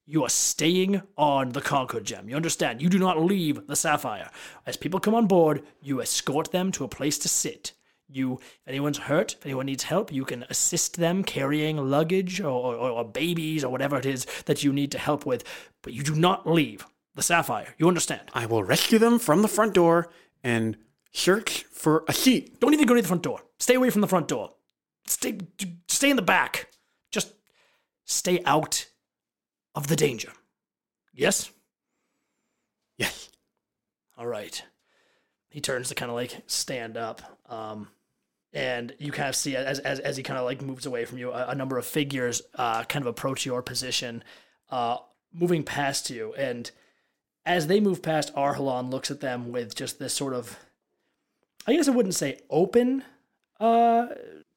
you 0.05 0.23
are 0.23 0.29
staying 0.29 1.01
on 1.17 1.49
the 1.49 1.61
Concord 1.61 2.03
gem. 2.03 2.27
You 2.27 2.35
understand? 2.35 2.81
You 2.81 2.89
do 2.89 2.97
not 2.97 3.21
leave 3.21 3.67
the 3.67 3.75
Sapphire. 3.75 4.31
As 4.65 4.75
people 4.75 4.99
come 4.99 5.13
on 5.13 5.27
board, 5.27 5.63
you 5.81 6.01
escort 6.01 6.51
them 6.51 6.71
to 6.73 6.83
a 6.83 6.89
place 6.89 7.17
to 7.19 7.29
sit. 7.29 7.73
You, 8.11 8.33
if 8.33 8.67
anyone's 8.67 8.97
hurt, 8.97 9.33
if 9.33 9.45
anyone 9.45 9.67
needs 9.67 9.83
help, 9.83 10.11
you 10.11 10.25
can 10.25 10.43
assist 10.49 10.97
them 10.97 11.23
carrying 11.23 11.77
luggage 11.77 12.41
or, 12.41 12.75
or, 12.75 12.89
or 12.89 13.05
babies 13.05 13.63
or 13.63 13.71
whatever 13.71 13.97
it 13.97 14.05
is 14.05 14.25
that 14.45 14.63
you 14.63 14.73
need 14.73 14.91
to 14.93 14.97
help 14.97 15.25
with. 15.25 15.43
But 15.83 15.93
you 15.93 16.01
do 16.03 16.15
not 16.15 16.49
leave 16.49 16.85
the 17.13 17.21
Sapphire. 17.21 17.75
You 17.77 17.87
understand? 17.87 18.21
I 18.33 18.47
will 18.47 18.63
rescue 18.63 18.97
them 18.97 19.19
from 19.19 19.43
the 19.43 19.47
front 19.47 19.75
door 19.75 20.09
and 20.43 20.77
search 21.11 21.65
for 21.71 22.03
a 22.07 22.13
seat. 22.13 22.59
Don't 22.59 22.73
even 22.73 22.87
go 22.87 22.95
to 22.95 23.01
the 23.01 23.07
front 23.07 23.23
door. 23.23 23.41
Stay 23.59 23.75
away 23.75 23.89
from 23.89 24.01
the 24.01 24.07
front 24.07 24.27
door. 24.27 24.51
Stay, 25.05 25.37
stay 25.87 26.09
in 26.09 26.15
the 26.15 26.21
back. 26.21 26.69
Just 27.11 27.33
stay 28.05 28.41
out 28.45 28.87
of 29.75 29.87
the 29.87 29.95
danger. 29.95 30.31
Yes? 31.13 31.51
Yes. 32.97 33.29
All 34.17 34.27
right. 34.27 34.63
He 35.49 35.61
turns 35.61 35.89
to 35.89 35.95
kind 35.95 36.11
of 36.11 36.15
like 36.15 36.41
stand 36.47 36.95
up. 36.95 37.21
Um, 37.47 37.87
and 38.53 38.93
you 38.97 39.11
kind 39.11 39.29
of 39.29 39.35
see 39.35 39.55
as, 39.55 39.79
as, 39.79 39.99
as 39.99 40.17
he 40.17 40.23
kind 40.23 40.39
of 40.39 40.45
like 40.45 40.61
moves 40.61 40.85
away 40.85 41.05
from 41.05 41.17
you, 41.17 41.31
a, 41.31 41.47
a 41.49 41.55
number 41.55 41.77
of 41.77 41.85
figures 41.85 42.41
uh, 42.55 42.83
kind 42.83 43.03
of 43.03 43.07
approach 43.07 43.45
your 43.45 43.61
position, 43.61 44.23
uh, 44.69 44.97
moving 45.33 45.63
past 45.63 46.09
you. 46.09 46.33
And 46.33 46.69
as 47.45 47.67
they 47.67 47.79
move 47.79 48.01
past, 48.01 48.33
Arhalon 48.35 48.89
looks 48.91 49.11
at 49.11 49.21
them 49.21 49.51
with 49.51 49.75
just 49.75 49.99
this 49.99 50.13
sort 50.13 50.33
of, 50.33 50.57
I 51.67 51.73
guess 51.73 51.87
I 51.87 51.91
wouldn't 51.91 52.15
say 52.15 52.39
open 52.49 53.03
uh, 53.59 54.07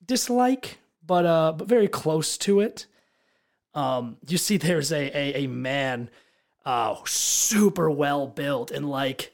dislike, 0.05 0.79
but 1.05 1.27
uh, 1.27 1.53
but 1.53 1.69
very 1.69 1.89
close 1.89 2.39
to 2.39 2.61
it. 2.61 2.87
Um, 3.75 4.17
you 4.27 4.39
see, 4.39 4.57
there's 4.57 4.93
a 4.93 5.17
a, 5.17 5.45
a 5.45 5.47
man, 5.49 6.11
uh, 6.65 6.97
super 7.05 7.91
well 7.91 8.27
built 8.27 8.71
in 8.71 8.87
like 8.89 9.33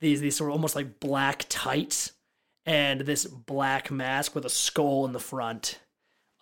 these 0.00 0.20
these 0.20 0.36
sort 0.36 0.50
of 0.50 0.54
almost 0.54 0.74
like 0.74 1.00
black 1.00 1.46
tights 1.48 2.12
and 2.66 3.00
this 3.02 3.24
black 3.24 3.90
mask 3.90 4.34
with 4.34 4.44
a 4.44 4.50
skull 4.50 5.06
in 5.06 5.12
the 5.12 5.20
front. 5.20 5.78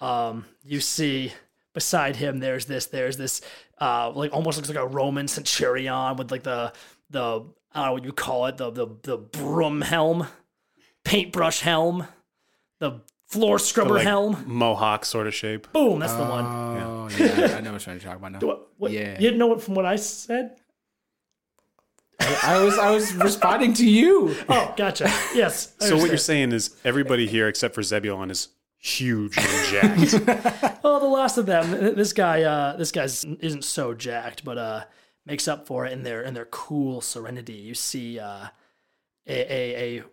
Um, 0.00 0.46
you 0.64 0.80
see 0.80 1.32
beside 1.72 2.16
him 2.16 2.38
there's 2.38 2.66
this 2.66 2.86
there's 2.86 3.16
this 3.16 3.40
uh 3.80 4.10
like 4.10 4.32
almost 4.32 4.56
looks 4.56 4.68
like 4.68 4.78
a 4.78 4.86
Roman 4.86 5.28
centurion 5.28 6.16
with 6.16 6.30
like 6.30 6.42
the 6.42 6.72
the 7.10 7.44
I 7.72 7.80
don't 7.80 7.86
know 7.86 7.92
what 7.92 8.04
you 8.04 8.12
call 8.12 8.46
it 8.46 8.56
the 8.56 8.70
the 8.70 8.86
the 9.02 9.16
broom 9.16 9.82
helm, 9.82 10.26
paintbrush 11.04 11.60
helm, 11.60 12.06
the 12.80 13.00
floor 13.28 13.58
scrubber 13.58 13.94
like 13.94 14.04
helm. 14.04 14.44
Mohawk 14.46 15.04
sort 15.04 15.26
of 15.26 15.34
shape. 15.34 15.72
Boom, 15.72 15.98
that's 15.98 16.12
the 16.14 16.24
one. 16.24 16.44
Oh, 16.44 17.08
yeah. 17.18 17.56
I 17.56 17.60
know 17.60 17.72
what 17.72 17.84
you're 17.86 17.98
talking 17.98 18.12
about 18.12 18.32
now. 18.32 18.38
What, 18.40 18.68
what, 18.78 18.92
yeah. 18.92 19.14
You 19.14 19.30
didn't 19.30 19.38
know 19.38 19.52
it 19.52 19.60
from 19.60 19.74
what 19.74 19.86
I 19.86 19.96
said? 19.96 20.56
I 22.20 22.62
was 22.62 22.78
I 22.78 22.90
was 22.90 23.14
responding 23.14 23.74
to 23.74 23.88
you. 23.88 24.34
Oh, 24.48 24.72
gotcha. 24.76 25.04
Yes. 25.34 25.74
I 25.80 25.86
So 25.86 25.96
what 25.96 26.08
you're 26.08 26.18
saying 26.18 26.52
is 26.52 26.76
everybody 26.84 27.26
here 27.26 27.48
except 27.48 27.74
for 27.74 27.82
Zebulon 27.82 28.30
is 28.30 28.48
huge 28.78 29.36
and 29.38 29.68
jacked. 29.68 30.80
Oh, 30.84 31.00
the 31.00 31.06
last 31.06 31.38
of 31.38 31.46
them. 31.46 31.70
This 31.96 32.12
guy, 32.12 32.42
uh, 32.42 32.76
this 32.76 32.92
guy 32.92 33.04
isn't 33.04 33.64
so 33.64 33.94
jacked, 33.94 34.44
but 34.44 34.58
uh, 34.58 34.84
makes 35.24 35.48
up 35.48 35.66
for 35.66 35.86
it 35.86 35.92
in 35.92 36.02
their 36.02 36.22
in 36.22 36.34
their 36.34 36.44
cool 36.46 37.00
serenity. 37.00 37.54
You 37.54 37.74
see, 37.74 38.18
uh, 38.18 38.48
a, 39.26 39.52
a 39.52 39.98
a 39.98 40.04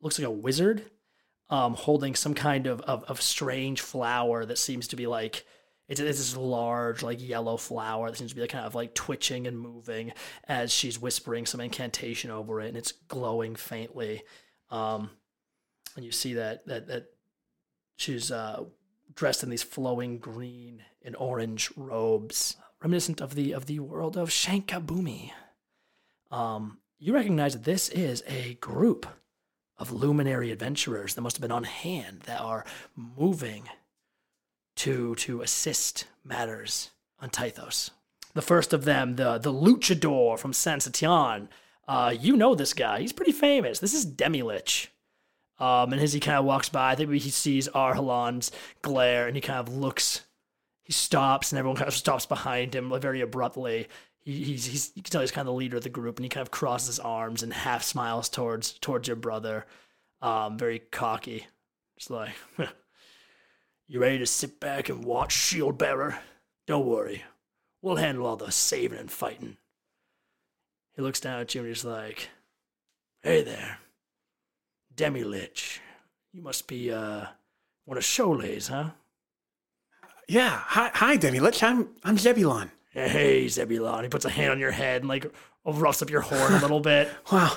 looks 0.00 0.18
like 0.18 0.28
a 0.28 0.30
wizard, 0.30 0.84
um, 1.50 1.74
holding 1.74 2.14
some 2.14 2.34
kind 2.34 2.66
of, 2.68 2.80
of 2.82 3.02
of 3.04 3.20
strange 3.20 3.80
flower 3.80 4.44
that 4.44 4.58
seems 4.58 4.86
to 4.88 4.96
be 4.96 5.06
like 5.08 5.44
it's, 5.88 6.00
it's 6.00 6.18
this 6.18 6.36
large 6.36 7.02
like 7.02 7.26
yellow 7.26 7.56
flower 7.56 8.10
that 8.10 8.16
seems 8.16 8.30
to 8.30 8.34
be 8.34 8.40
like 8.40 8.50
kind 8.50 8.64
of 8.64 8.74
like 8.74 8.94
twitching 8.94 9.46
and 9.46 9.58
moving 9.58 10.12
as 10.48 10.72
she's 10.72 11.00
whispering 11.00 11.46
some 11.46 11.60
incantation 11.60 12.30
over 12.30 12.60
it, 12.60 12.68
and 12.68 12.76
it's 12.76 12.92
glowing 12.92 13.54
faintly. 13.54 14.22
Um, 14.70 15.10
and 15.96 16.04
you 16.04 16.12
see 16.12 16.34
that 16.34 16.66
that 16.66 16.88
that 16.88 17.06
she's 17.96 18.30
uh, 18.30 18.64
dressed 19.14 19.42
in 19.42 19.50
these 19.50 19.62
flowing 19.62 20.18
green 20.18 20.82
and 21.02 21.14
orange 21.16 21.70
robes, 21.76 22.56
reminiscent 22.82 23.20
of 23.20 23.34
the 23.34 23.52
of 23.52 23.66
the 23.66 23.80
world 23.80 24.16
of 24.16 24.30
Shankabumi. 24.30 25.32
Um, 26.30 26.78
you 26.98 27.12
recognize 27.12 27.52
that 27.52 27.64
this 27.64 27.90
is 27.90 28.24
a 28.26 28.54
group 28.54 29.06
of 29.76 29.92
luminary 29.92 30.50
adventurers 30.50 31.14
that 31.14 31.20
must 31.20 31.36
have 31.36 31.42
been 31.42 31.52
on 31.52 31.64
hand 31.64 32.20
that 32.22 32.40
are 32.40 32.64
moving 32.96 33.68
to 34.76 35.14
to 35.16 35.42
assist 35.42 36.06
matters 36.24 36.90
on 37.20 37.30
Tythos. 37.30 37.90
The 38.34 38.42
first 38.42 38.72
of 38.72 38.84
them, 38.84 39.16
the 39.16 39.38
the 39.38 39.52
luchador 39.52 40.38
from 40.38 40.52
San 40.52 40.78
Satian. 40.78 41.48
Uh, 41.86 42.14
you 42.18 42.36
know 42.36 42.54
this 42.54 42.72
guy. 42.72 43.00
He's 43.00 43.12
pretty 43.12 43.32
famous. 43.32 43.78
This 43.78 43.94
is 43.94 44.06
Demilich. 44.06 44.88
Um, 45.58 45.92
and 45.92 46.02
as 46.02 46.12
he 46.12 46.20
kind 46.20 46.38
of 46.38 46.44
walks 46.44 46.68
by, 46.68 46.92
I 46.92 46.94
think 46.94 47.12
he 47.12 47.30
sees 47.30 47.68
Arhalon's 47.68 48.50
glare 48.82 49.26
and 49.26 49.36
he 49.36 49.40
kind 49.40 49.60
of 49.60 49.74
looks, 49.74 50.22
he 50.82 50.92
stops 50.92 51.52
and 51.52 51.58
everyone 51.58 51.76
kind 51.76 51.88
of 51.88 51.94
stops 51.94 52.26
behind 52.26 52.74
him 52.74 52.92
very 53.00 53.20
abruptly. 53.20 53.88
He, 54.22 54.42
he's, 54.42 54.66
he's, 54.66 54.92
you 54.96 55.02
can 55.02 55.12
tell 55.12 55.20
he's 55.20 55.30
kind 55.30 55.46
of 55.46 55.52
the 55.52 55.58
leader 55.58 55.76
of 55.76 55.84
the 55.84 55.90
group 55.90 56.16
and 56.16 56.24
he 56.24 56.28
kind 56.28 56.42
of 56.42 56.50
crosses 56.50 56.88
his 56.88 56.98
arms 56.98 57.42
and 57.42 57.52
half 57.52 57.82
smiles 57.84 58.28
towards, 58.28 58.72
towards 58.72 59.06
your 59.06 59.16
brother. 59.16 59.66
Um, 60.20 60.58
very 60.58 60.80
cocky. 60.80 61.46
Just 61.96 62.10
like, 62.10 62.34
you 63.86 64.00
ready 64.00 64.18
to 64.18 64.26
sit 64.26 64.60
back 64.60 64.88
and 64.88 65.04
watch 65.04 65.32
Shield 65.32 65.78
Bearer? 65.78 66.18
Don't 66.66 66.86
worry. 66.86 67.22
We'll 67.82 67.96
handle 67.96 68.26
all 68.26 68.36
the 68.36 68.50
saving 68.50 68.98
and 68.98 69.10
fighting. 69.10 69.56
He 70.96 71.02
looks 71.02 71.20
down 71.20 71.40
at 71.40 71.54
you 71.54 71.60
and 71.60 71.68
he's 71.68 71.84
like, 71.84 72.30
hey 73.22 73.42
there. 73.42 73.78
Demi 74.94 75.24
Lich. 75.24 75.80
You 76.32 76.42
must 76.42 76.66
be 76.66 76.90
uh 76.92 77.26
one 77.84 77.98
of 77.98 78.04
Cholet's, 78.04 78.68
huh? 78.68 78.90
yeah. 80.28 80.56
Hi, 80.66 80.90
hi, 80.94 81.16
Demi. 81.16 81.40
Let's. 81.40 81.62
I'm 81.62 81.88
I'm 82.02 82.16
Zebulon. 82.16 82.70
Hey, 82.92 83.48
Zebulon. 83.48 84.04
He 84.04 84.08
puts 84.08 84.24
a 84.24 84.30
hand 84.30 84.52
on 84.52 84.58
your 84.60 84.70
head 84.70 85.02
and 85.02 85.08
like 85.08 85.26
roughs 85.66 86.00
up 86.00 86.10
your 86.10 86.20
horn 86.22 86.54
a 86.54 86.60
little 86.60 86.80
bit. 86.80 87.10
Wow. 87.32 87.56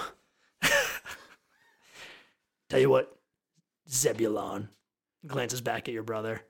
Tell 2.70 2.80
you 2.82 2.90
what, 2.90 3.18
Zebulon 3.90 4.68
glances 5.26 5.62
back 5.62 5.88
at 5.88 5.94
your 5.94 6.04
brother. 6.04 6.42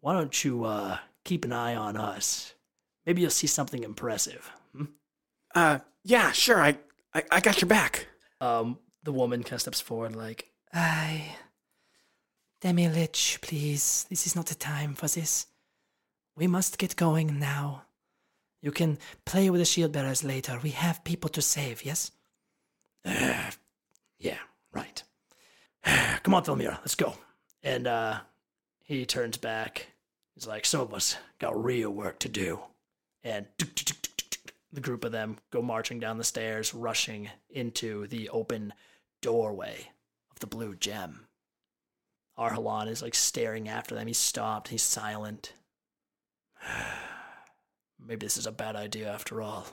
Why 0.00 0.14
don't 0.14 0.44
you 0.44 0.64
uh 0.64 0.98
keep 1.24 1.44
an 1.44 1.52
eye 1.52 1.74
on 1.74 1.96
us? 1.96 2.54
Maybe 3.06 3.22
you'll 3.22 3.30
see 3.30 3.46
something 3.46 3.82
impressive. 3.82 4.50
Hmm? 4.76 4.84
Uh, 5.54 5.78
yeah, 6.04 6.32
sure. 6.32 6.60
I 6.60 6.78
I, 7.14 7.24
I 7.30 7.40
got 7.40 7.60
your 7.60 7.68
back. 7.68 8.06
Um, 8.40 8.78
the 9.02 9.12
woman 9.12 9.42
kind 9.42 9.54
of 9.54 9.60
steps 9.60 9.80
forward, 9.80 10.16
like, 10.16 10.48
I. 10.72 11.36
Demi 12.60 12.88
Lich, 12.88 13.38
please. 13.42 14.06
This 14.08 14.26
is 14.26 14.36
not 14.36 14.46
the 14.46 14.54
time 14.54 14.94
for 14.94 15.08
this. 15.08 15.46
We 16.36 16.46
must 16.46 16.78
get 16.78 16.96
going 16.96 17.38
now. 17.38 17.82
You 18.62 18.70
can 18.70 18.98
play 19.24 19.50
with 19.50 19.60
the 19.60 19.64
shield 19.64 19.92
bearers 19.92 20.22
later. 20.22 20.58
We 20.62 20.70
have 20.70 21.04
people 21.04 21.28
to 21.30 21.42
save, 21.42 21.84
yes? 21.84 22.12
Yeah, 24.18 24.38
right. 24.72 25.02
Come 26.22 26.34
on, 26.34 26.44
Thelmira, 26.44 26.78
let's 26.78 26.94
go. 26.94 27.14
And 27.62 27.86
uh, 27.86 28.20
he 28.82 29.06
turns 29.06 29.36
back. 29.36 29.86
He's 30.34 30.46
like, 30.46 30.66
some 30.66 30.80
of 30.80 30.94
us 30.94 31.16
got 31.38 31.62
real 31.62 31.90
work 31.90 32.18
to 32.20 32.28
do. 32.28 32.60
And 33.22 33.46
the 34.72 34.80
group 34.80 35.04
of 35.04 35.12
them 35.12 35.38
go 35.50 35.62
marching 35.62 36.00
down 36.00 36.18
the 36.18 36.24
stairs, 36.24 36.74
rushing 36.74 37.30
into 37.50 38.06
the 38.08 38.28
open 38.30 38.72
doorway 39.20 39.90
of 40.30 40.40
the 40.40 40.46
blue 40.46 40.74
gem. 40.74 41.26
Arhalan 42.38 42.88
is 42.88 43.02
like 43.02 43.14
staring 43.14 43.68
after 43.68 43.94
them. 43.94 44.06
He's 44.06 44.18
stopped. 44.18 44.68
He's 44.68 44.82
silent. 44.82 45.52
Maybe 48.04 48.26
this 48.26 48.36
is 48.36 48.46
a 48.46 48.52
bad 48.52 48.74
idea 48.74 49.12
after 49.12 49.42
all. 49.42 49.66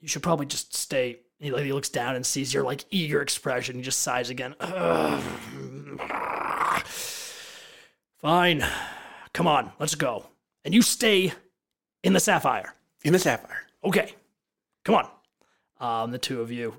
You 0.00 0.08
should 0.08 0.22
probably 0.22 0.46
just 0.46 0.74
stay. 0.76 1.20
He, 1.38 1.50
like, 1.50 1.64
he 1.64 1.72
looks 1.72 1.88
down 1.88 2.14
and 2.14 2.26
sees 2.26 2.52
your 2.52 2.64
like 2.64 2.84
eager 2.90 3.22
expression. 3.22 3.76
He 3.76 3.82
just 3.82 4.00
sighs 4.00 4.28
again. 4.28 4.54
Fine. 8.24 8.64
Come 9.34 9.46
on, 9.46 9.70
let's 9.78 9.94
go. 9.96 10.24
And 10.64 10.72
you 10.72 10.80
stay 10.80 11.34
In 12.02 12.14
the 12.14 12.20
Sapphire. 12.20 12.72
In 13.02 13.12
the 13.12 13.18
Sapphire. 13.18 13.66
Okay, 13.84 14.14
come 14.82 14.94
on. 14.94 15.08
Um, 15.78 16.10
the 16.10 16.16
two 16.16 16.40
of 16.40 16.50
you 16.50 16.74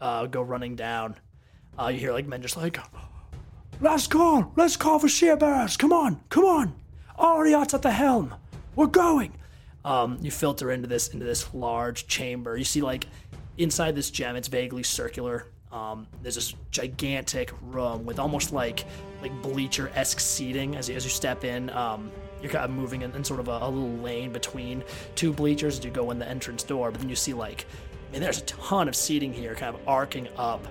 uh, 0.00 0.26
go 0.26 0.42
running 0.42 0.74
down. 0.74 1.14
Uh, 1.78 1.92
you 1.94 2.00
hear 2.00 2.12
like 2.12 2.26
men 2.26 2.42
just 2.42 2.56
like, 2.56 2.76
"Let's 3.80 4.08
call, 4.08 4.50
let's 4.56 4.76
call 4.76 4.98
for 4.98 5.36
bearers. 5.36 5.76
Come 5.76 5.92
on, 5.92 6.20
come 6.28 6.44
on. 6.44 6.74
Ariat's 7.16 7.72
at 7.74 7.82
the 7.82 7.92
helm. 7.92 8.34
We're 8.74 8.88
going." 8.88 9.32
Um, 9.84 10.18
you 10.22 10.32
filter 10.32 10.72
into 10.72 10.88
this 10.88 11.06
into 11.06 11.24
this 11.24 11.54
large 11.54 12.08
chamber. 12.08 12.56
You 12.56 12.64
see 12.64 12.82
like 12.82 13.06
inside 13.58 13.94
this 13.94 14.10
gem, 14.10 14.34
it's 14.34 14.48
vaguely 14.48 14.82
circular. 14.82 15.46
Um, 15.74 16.06
there's 16.22 16.36
this 16.36 16.54
gigantic 16.70 17.52
room 17.62 18.06
with 18.06 18.20
almost 18.20 18.52
like 18.52 18.84
like 19.20 19.32
bleacher 19.42 19.90
esque 19.94 20.20
seating 20.20 20.76
as 20.76 20.88
you, 20.88 20.94
as 20.94 21.04
you 21.04 21.10
step 21.10 21.44
in. 21.44 21.68
Um, 21.70 22.12
you're 22.40 22.52
kind 22.52 22.64
of 22.64 22.70
moving 22.70 23.02
in, 23.02 23.10
in 23.12 23.24
sort 23.24 23.40
of 23.40 23.48
a, 23.48 23.58
a 23.62 23.68
little 23.68 23.96
lane 23.98 24.32
between 24.32 24.84
two 25.16 25.32
bleachers 25.32 25.78
as 25.78 25.84
you 25.84 25.90
go 25.90 26.10
in 26.12 26.18
the 26.18 26.28
entrance 26.28 26.62
door. 26.62 26.90
But 26.90 27.00
then 27.00 27.10
you 27.10 27.16
see 27.16 27.34
like, 27.34 27.66
I 28.08 28.12
mean, 28.12 28.20
there's 28.20 28.38
a 28.38 28.44
ton 28.44 28.86
of 28.86 28.94
seating 28.94 29.32
here, 29.32 29.54
kind 29.54 29.74
of 29.74 29.80
arcing 29.88 30.28
up 30.36 30.64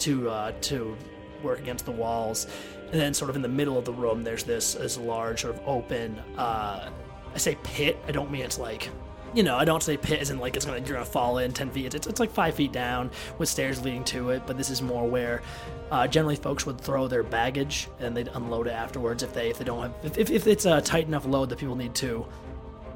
to 0.00 0.30
uh, 0.30 0.52
to 0.62 0.96
work 1.42 1.58
against 1.58 1.84
the 1.84 1.92
walls. 1.92 2.46
And 2.90 2.98
then, 2.98 3.12
sort 3.12 3.28
of 3.28 3.36
in 3.36 3.42
the 3.42 3.48
middle 3.48 3.76
of 3.76 3.84
the 3.84 3.92
room, 3.92 4.24
there's 4.24 4.44
this 4.44 4.74
this 4.74 4.96
large 4.96 5.42
sort 5.42 5.56
of 5.56 5.68
open. 5.68 6.18
Uh, 6.38 6.88
I 7.34 7.38
say 7.38 7.58
pit. 7.62 7.98
I 8.08 8.12
don't 8.12 8.30
mean 8.30 8.42
it's 8.42 8.58
like, 8.58 8.88
you 9.34 9.42
know, 9.42 9.56
I 9.56 9.64
don't 9.64 9.82
say 9.82 9.96
pit 9.96 10.30
in 10.30 10.38
like 10.38 10.56
it's 10.56 10.64
gonna 10.64 10.78
you're 10.78 10.94
gonna 10.94 11.04
fall 11.04 11.38
in 11.38 11.52
ten 11.52 11.70
feet. 11.70 11.94
It's 11.94 12.06
it's 12.06 12.20
like 12.20 12.30
five 12.30 12.54
feet 12.54 12.72
down 12.72 13.10
with 13.38 13.48
stairs 13.48 13.82
leading 13.82 14.04
to 14.04 14.30
it. 14.30 14.42
But 14.46 14.56
this 14.56 14.70
is 14.70 14.82
more 14.82 15.06
where 15.08 15.42
uh, 15.90 16.06
generally 16.06 16.36
folks 16.36 16.66
would 16.66 16.80
throw 16.80 17.08
their 17.08 17.22
baggage 17.22 17.88
and 18.00 18.16
they'd 18.16 18.28
unload 18.28 18.66
it 18.66 18.72
afterwards 18.72 19.22
if 19.22 19.32
they 19.32 19.50
if 19.50 19.58
they 19.58 19.64
don't 19.64 19.82
have 19.82 19.94
if, 20.02 20.18
if, 20.18 20.30
if 20.30 20.46
it's 20.46 20.64
a 20.64 20.80
tight 20.80 21.06
enough 21.06 21.26
load 21.26 21.50
that 21.50 21.58
people 21.58 21.76
need 21.76 21.94
to. 21.96 22.26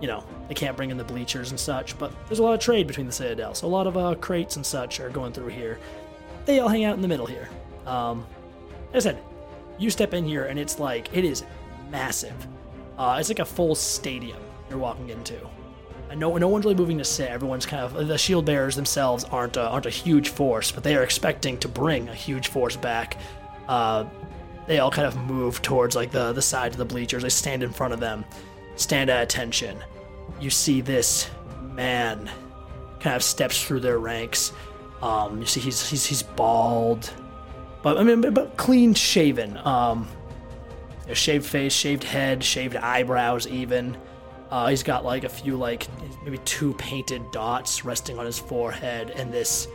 You 0.00 0.08
know, 0.08 0.24
they 0.48 0.54
can't 0.54 0.76
bring 0.76 0.90
in 0.90 0.96
the 0.96 1.04
bleachers 1.04 1.50
and 1.50 1.60
such, 1.60 1.96
but 1.96 2.12
there's 2.26 2.40
a 2.40 2.42
lot 2.42 2.54
of 2.54 2.60
trade 2.60 2.88
between 2.88 3.06
the 3.06 3.12
Citadel, 3.12 3.54
so 3.54 3.68
a 3.68 3.68
lot 3.68 3.86
of 3.86 3.96
uh, 3.96 4.16
crates 4.16 4.56
and 4.56 4.66
such 4.66 4.98
are 4.98 5.08
going 5.08 5.32
through 5.32 5.46
here. 5.46 5.78
They 6.44 6.58
all 6.58 6.68
hang 6.68 6.82
out 6.82 6.96
in 6.96 7.02
the 7.02 7.08
middle 7.08 7.26
here. 7.26 7.48
Um, 7.86 8.26
as 8.92 9.06
I 9.06 9.12
said, 9.12 9.22
you 9.78 9.90
step 9.90 10.12
in 10.12 10.24
here 10.24 10.46
and 10.46 10.58
it's 10.58 10.80
like 10.80 11.16
it 11.16 11.24
is 11.24 11.44
massive. 11.90 12.34
Uh, 12.98 13.16
it's 13.20 13.28
like 13.28 13.38
a 13.38 13.44
full 13.44 13.76
stadium 13.76 14.38
you're 14.68 14.78
walking 14.78 15.10
into. 15.10 15.38
No, 16.14 16.36
no 16.36 16.48
one's 16.48 16.64
really 16.64 16.76
moving 16.76 16.98
to 16.98 17.04
sit. 17.04 17.30
Everyone's 17.30 17.66
kind 17.66 17.82
of 17.82 18.06
the 18.08 18.18
shield 18.18 18.44
bearers 18.44 18.76
themselves 18.76 19.24
aren't 19.24 19.56
a, 19.56 19.62
aren't 19.68 19.86
a 19.86 19.90
huge 19.90 20.28
force, 20.30 20.70
but 20.70 20.82
they 20.82 20.96
are 20.96 21.02
expecting 21.02 21.58
to 21.58 21.68
bring 21.68 22.08
a 22.08 22.14
huge 22.14 22.48
force 22.48 22.76
back. 22.76 23.18
Uh, 23.68 24.04
they 24.66 24.78
all 24.78 24.90
kind 24.90 25.06
of 25.06 25.16
move 25.16 25.60
towards 25.62 25.96
like 25.96 26.10
the 26.10 26.32
the 26.32 26.42
side 26.42 26.72
of 26.72 26.78
the 26.78 26.84
bleachers. 26.84 27.22
They 27.22 27.28
stand 27.28 27.62
in 27.62 27.72
front 27.72 27.92
of 27.94 28.00
them, 28.00 28.24
stand 28.76 29.10
at 29.10 29.22
attention. 29.22 29.78
You 30.40 30.50
see 30.50 30.80
this 30.80 31.30
man 31.74 32.30
kind 33.00 33.16
of 33.16 33.22
steps 33.22 33.62
through 33.62 33.80
their 33.80 33.98
ranks. 33.98 34.52
Um, 35.02 35.40
you 35.40 35.46
see 35.46 35.60
he's 35.60 35.88
he's 35.88 36.06
he's 36.06 36.22
bald, 36.22 37.12
but 37.82 37.98
I 37.98 38.04
mean, 38.04 38.20
but- 38.32 38.56
clean 38.56 38.94
shaven. 38.94 39.56
Um, 39.58 40.08
shaved 41.12 41.44
face, 41.44 41.72
shaved 41.72 42.04
head, 42.04 42.42
shaved 42.44 42.76
eyebrows, 42.76 43.46
even. 43.46 43.96
Uh, 44.52 44.68
he's 44.68 44.82
got 44.82 45.02
like 45.02 45.24
a 45.24 45.30
few, 45.30 45.56
like 45.56 45.86
maybe 46.22 46.36
two 46.44 46.74
painted 46.74 47.22
dots 47.30 47.86
resting 47.86 48.18
on 48.18 48.26
his 48.26 48.38
forehead, 48.38 49.08
and 49.08 49.32
this 49.32 49.66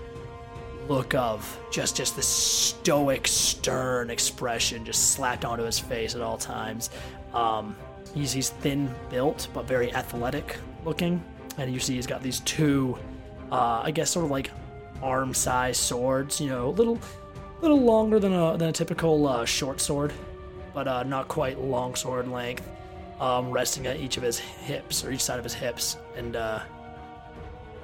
look 0.88 1.16
of 1.16 1.60
just 1.72 1.98
just 1.98 2.16
this 2.16 2.28
stoic, 2.28 3.28
stern 3.28 4.12
expression 4.12 4.86
just 4.86 5.14
slapped 5.14 5.46
onto 5.46 5.64
his 5.64 5.80
face 5.80 6.14
at 6.14 6.22
all 6.22 6.38
times. 6.38 6.92
Um, 7.34 7.76
he's 8.14 8.32
he's 8.32 8.52
thin 8.52 8.94
built 9.10 9.48
but 9.52 9.66
very 9.66 9.92
athletic 9.96 10.58
looking, 10.86 11.24
and 11.58 11.74
you 11.74 11.80
see 11.80 11.96
he's 11.96 12.06
got 12.06 12.22
these 12.22 12.42
two, 12.42 13.00
uh, 13.52 13.82
I 13.84 13.90
guess, 13.90 14.12
sort 14.12 14.26
of 14.26 14.32
like 14.32 14.52
arm-sized 15.02 15.82
swords. 15.82 16.40
You 16.40 16.50
know, 16.50 16.68
a 16.68 16.70
little 16.70 17.00
little 17.62 17.82
longer 17.82 18.20
than 18.20 18.32
a 18.32 18.56
than 18.56 18.70
a 18.70 18.74
typical 18.74 19.28
uh, 19.28 19.44
short 19.44 19.82
sword, 19.82 20.14
but 20.76 20.88
uh, 20.88 21.02
not 21.02 21.28
quite 21.30 21.60
long 21.60 21.96
sword 21.96 22.28
length. 22.28 22.70
Um, 23.20 23.50
resting 23.50 23.88
at 23.88 24.00
each 24.00 24.18
of 24.18 24.24
his 24.24 24.38
hips 24.38 25.04
or 25.04 25.12
each 25.12 25.24
side 25.24 25.40
of 25.40 25.44
his 25.44 25.56
hips, 25.56 25.98
and 26.16 26.36
uh, 26.36 26.60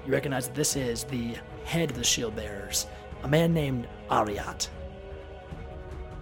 you 0.05 0.13
recognize 0.13 0.47
that 0.47 0.53
this 0.53 0.75
is 0.75 1.05
the 1.05 1.35
head 1.63 1.89
of 1.89 1.97
the 1.97 2.03
shield 2.03 2.35
bearers, 2.35 2.85
a 3.23 3.27
man 3.27 3.51
named 3.51 3.87
Ariat. 4.11 4.67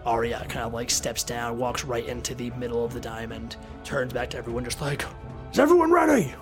Ariat 0.06 0.48
kind 0.50 0.66
of 0.66 0.74
like 0.74 0.90
steps 0.90 1.24
down, 1.24 1.58
walks 1.58 1.84
right 1.84 2.06
into 2.06 2.34
the 2.36 2.52
middle 2.52 2.86
of 2.86 2.94
the 2.94 3.02
diamond, 3.02 3.58
turns 3.84 4.14
back 4.14 4.30
to 4.30 4.38
everyone, 4.38 4.64
just 4.64 4.80
like, 4.80 5.04
Is 5.52 5.60
everyone 5.60 5.92
ready? 5.92 6.34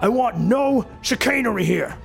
I 0.00 0.08
want 0.08 0.38
no 0.38 0.86
chicanery 1.00 1.64
here. 1.64 1.96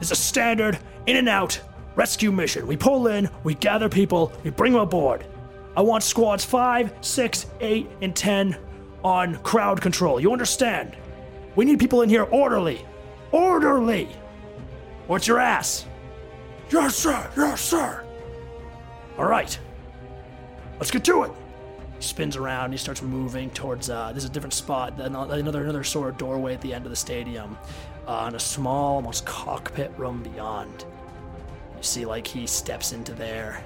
It's 0.00 0.12
a 0.12 0.16
standard 0.16 0.78
in 1.06 1.16
and 1.16 1.28
out 1.28 1.60
rescue 1.94 2.32
mission. 2.32 2.66
We 2.66 2.76
pull 2.76 3.08
in, 3.08 3.28
we 3.44 3.54
gather 3.54 3.88
people, 3.88 4.32
we 4.44 4.50
bring 4.50 4.72
them 4.72 4.82
aboard. 4.82 5.26
I 5.76 5.82
want 5.82 6.02
squads 6.02 6.44
5, 6.44 6.92
6, 7.00 7.46
8, 7.60 7.90
and 8.00 8.16
10 8.16 8.56
on 9.04 9.36
crowd 9.36 9.80
control. 9.80 10.20
You 10.20 10.32
understand? 10.32 10.96
We 11.56 11.64
need 11.64 11.78
people 11.78 12.02
in 12.02 12.08
here 12.08 12.24
orderly. 12.24 12.84
Orderly! 13.32 14.08
Or 15.08 15.16
it's 15.16 15.26
your 15.26 15.38
ass. 15.38 15.86
Yes, 16.70 16.94
sir. 16.94 17.30
Yes, 17.36 17.60
sir. 17.60 18.04
All 19.18 19.26
right. 19.26 19.58
Let's 20.78 20.90
get 20.90 21.04
to 21.04 21.24
it. 21.24 21.32
He 21.96 22.02
spins 22.02 22.36
around. 22.36 22.66
And 22.66 22.74
he 22.74 22.78
starts 22.78 23.02
moving 23.02 23.50
towards. 23.50 23.90
Uh, 23.90 24.12
there's 24.12 24.24
a 24.24 24.28
different 24.28 24.54
spot. 24.54 25.00
Another 25.00 25.60
another 25.60 25.84
sort 25.84 26.10
of 26.10 26.18
doorway 26.18 26.54
at 26.54 26.60
the 26.60 26.72
end 26.72 26.86
of 26.86 26.90
the 26.90 26.96
stadium, 26.96 27.58
uh, 28.06 28.24
and 28.26 28.36
a 28.36 28.40
small, 28.40 28.94
almost 28.96 29.26
cockpit 29.26 29.92
room 29.98 30.22
beyond. 30.22 30.84
You 31.76 31.82
see, 31.82 32.04
like 32.04 32.26
he 32.26 32.46
steps 32.46 32.92
into 32.92 33.12
there, 33.12 33.64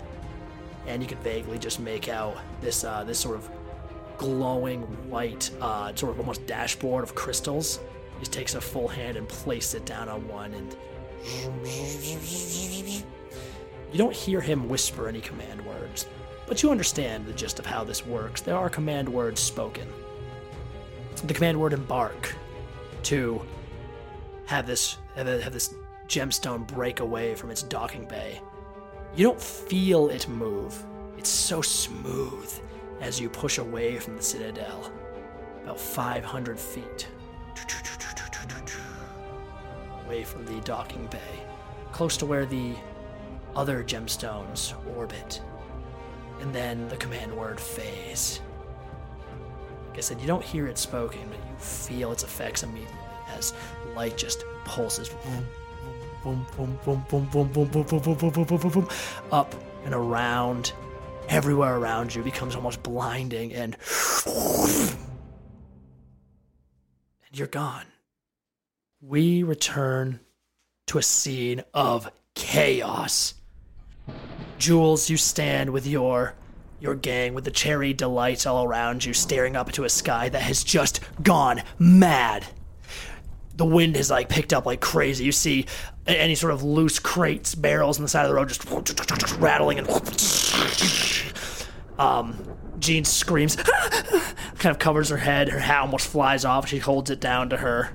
and 0.87 1.03
you 1.03 1.09
can 1.09 1.19
vaguely 1.19 1.59
just 1.59 1.79
make 1.79 2.09
out 2.09 2.39
this 2.61 2.85
uh, 2.85 3.05
this 3.05 3.19
sort 3.19 3.37
of 3.37 3.51
glowing 4.19 4.83
white, 5.11 5.51
uh, 5.61 5.95
sort 5.95 6.13
of 6.13 6.19
almost 6.19 6.47
dashboard 6.47 7.05
of 7.05 7.15
crystals. 7.15 7.81
He 8.21 8.27
takes 8.27 8.55
a 8.55 8.61
full 8.61 8.89
hand 8.89 9.17
and 9.17 9.29
places 9.29 9.75
it 9.75 9.87
down 9.87 10.09
on 10.09 10.27
one, 10.29 10.55
and 10.55 10.77
you 13.93 13.99
don't 13.99 14.15
hear 14.15 14.41
him 14.41 14.69
whisper 14.69 15.09
any 15.09 15.21
command 15.21 15.65
words, 15.65 16.07
but 16.47 16.63
you 16.63 16.71
understand 16.71 17.27
the 17.27 17.33
gist 17.33 17.59
of 17.59 17.67
how 17.67 17.85
this 17.85 18.07
works. 18.07 18.41
There 18.41 18.57
are 18.57 18.69
command 18.69 19.09
words 19.09 19.41
spoken. 19.41 19.89
The 21.25 21.35
command 21.35 21.59
word 21.59 21.73
embark 21.73 22.35
to 23.05 23.41
have 24.47 24.67
this 24.67 24.99
have, 25.17 25.27
have 25.27 25.53
this 25.53 25.75
gemstone 26.09 26.67
break 26.67 27.01
away 27.01 27.35
from 27.35 27.51
its 27.51 27.63
docking 27.63 28.07
bay. 28.07 28.41
You 29.17 29.25
don't 29.25 29.41
feel 29.41 30.09
it 30.11 30.29
move. 30.29 30.83
It's 31.17 31.31
so 31.31 31.63
smooth 31.63 32.53
as 33.01 33.21
you 33.21 33.29
push 33.29 33.59
away 33.59 33.99
from 33.99 34.17
the 34.17 34.23
citadel, 34.23 34.91
about 35.63 35.79
500 35.79 36.59
feet. 36.59 37.09
Away 40.07 40.25
from 40.25 40.45
the 40.45 40.61
docking 40.61 41.07
bay, 41.07 41.47
close 41.93 42.17
to 42.19 42.27
where 42.27 42.47
the 42.47 42.75
other 43.57 43.83
gemstones 43.83 44.75
orbit. 44.97 45.41
And 46.41 46.55
then 46.55 46.89
the 46.89 46.97
command 46.97 47.35
word 47.35 47.59
phase. 47.59 48.41
Like 49.89 49.99
I 49.99 50.01
said, 50.01 50.21
you 50.21 50.27
don't 50.27 50.45
hear 50.45 50.67
it 50.67 50.77
spoken, 50.77 51.21
but 51.29 51.39
you 51.39 51.57
feel 51.59 52.13
its 52.13 52.25
effects 52.25 52.63
immediately 52.63 52.99
as 53.37 53.55
light 53.95 54.17
just 54.17 54.45
pulses 54.65 55.09
boom, 55.09 55.47
boom, 56.23 56.47
boom, 56.57 56.79
boom, 56.85 57.27
boom, 57.31 57.49
boom, 57.49 57.49
boom, 57.49 57.69
boom, 57.69 57.85
boom, 57.85 58.19
boom, 58.19 58.33
boom, 58.33 58.59
boom, 58.59 58.71
boom, 58.71 58.89
up 59.31 59.55
and 59.85 59.95
around. 59.95 60.73
Everywhere 61.29 61.77
around 61.77 62.15
you 62.15 62.23
becomes 62.23 62.55
almost 62.55 62.83
blinding, 62.83 63.53
and 63.53 63.77
and 67.27 67.39
you're 67.39 67.47
gone. 67.49 67.87
We 69.01 69.43
return 69.43 70.21
to 70.87 70.99
a 70.99 71.03
scene 71.03 71.63
of 71.73 72.11
chaos. 72.35 73.35
Jules, 74.59 75.11
you 75.11 75.17
stand 75.17 75.71
with 75.71 75.87
your 75.87 76.35
your 76.81 76.95
gang 76.95 77.35
with 77.35 77.45
the 77.45 77.51
cherry 77.51 77.95
delights 77.95 78.47
all 78.47 78.65
around 78.65 79.05
you, 79.05 79.15
staring 79.15 79.57
up 79.57 79.69
into 79.69 79.85
a 79.85 79.89
sky 79.89 80.29
that 80.29 80.43
has 80.43 80.63
just 80.63 81.01
gone 81.23 81.63
mad. 81.79 82.47
The 83.57 83.65
wind 83.65 83.97
has 83.97 84.11
like 84.11 84.29
picked 84.29 84.53
up 84.53 84.67
like 84.67 84.81
crazy. 84.81 85.25
You 85.25 85.33
see 85.33 85.67
any 86.07 86.35
sort 86.35 86.53
of 86.53 86.63
loose 86.63 86.99
crates, 86.99 87.55
barrels 87.55 87.99
on 87.99 88.03
the 88.03 88.09
side 88.09 88.25
of 88.25 88.29
the 88.29 88.35
road 88.35 88.49
just 88.49 88.65
rattling 89.39 89.79
and 89.79 89.89
um 91.99 92.37
Jean 92.79 93.05
screams 93.05 93.57
kind 94.59 94.73
of 94.73 94.79
covers 94.79 95.09
her 95.09 95.17
head, 95.17 95.49
her 95.49 95.59
hat 95.59 95.81
almost 95.81 96.07
flies 96.09 96.45
off, 96.45 96.69
she 96.69 96.79
holds 96.79 97.11
it 97.11 97.21
down 97.21 97.51
to 97.51 97.57
her. 97.57 97.91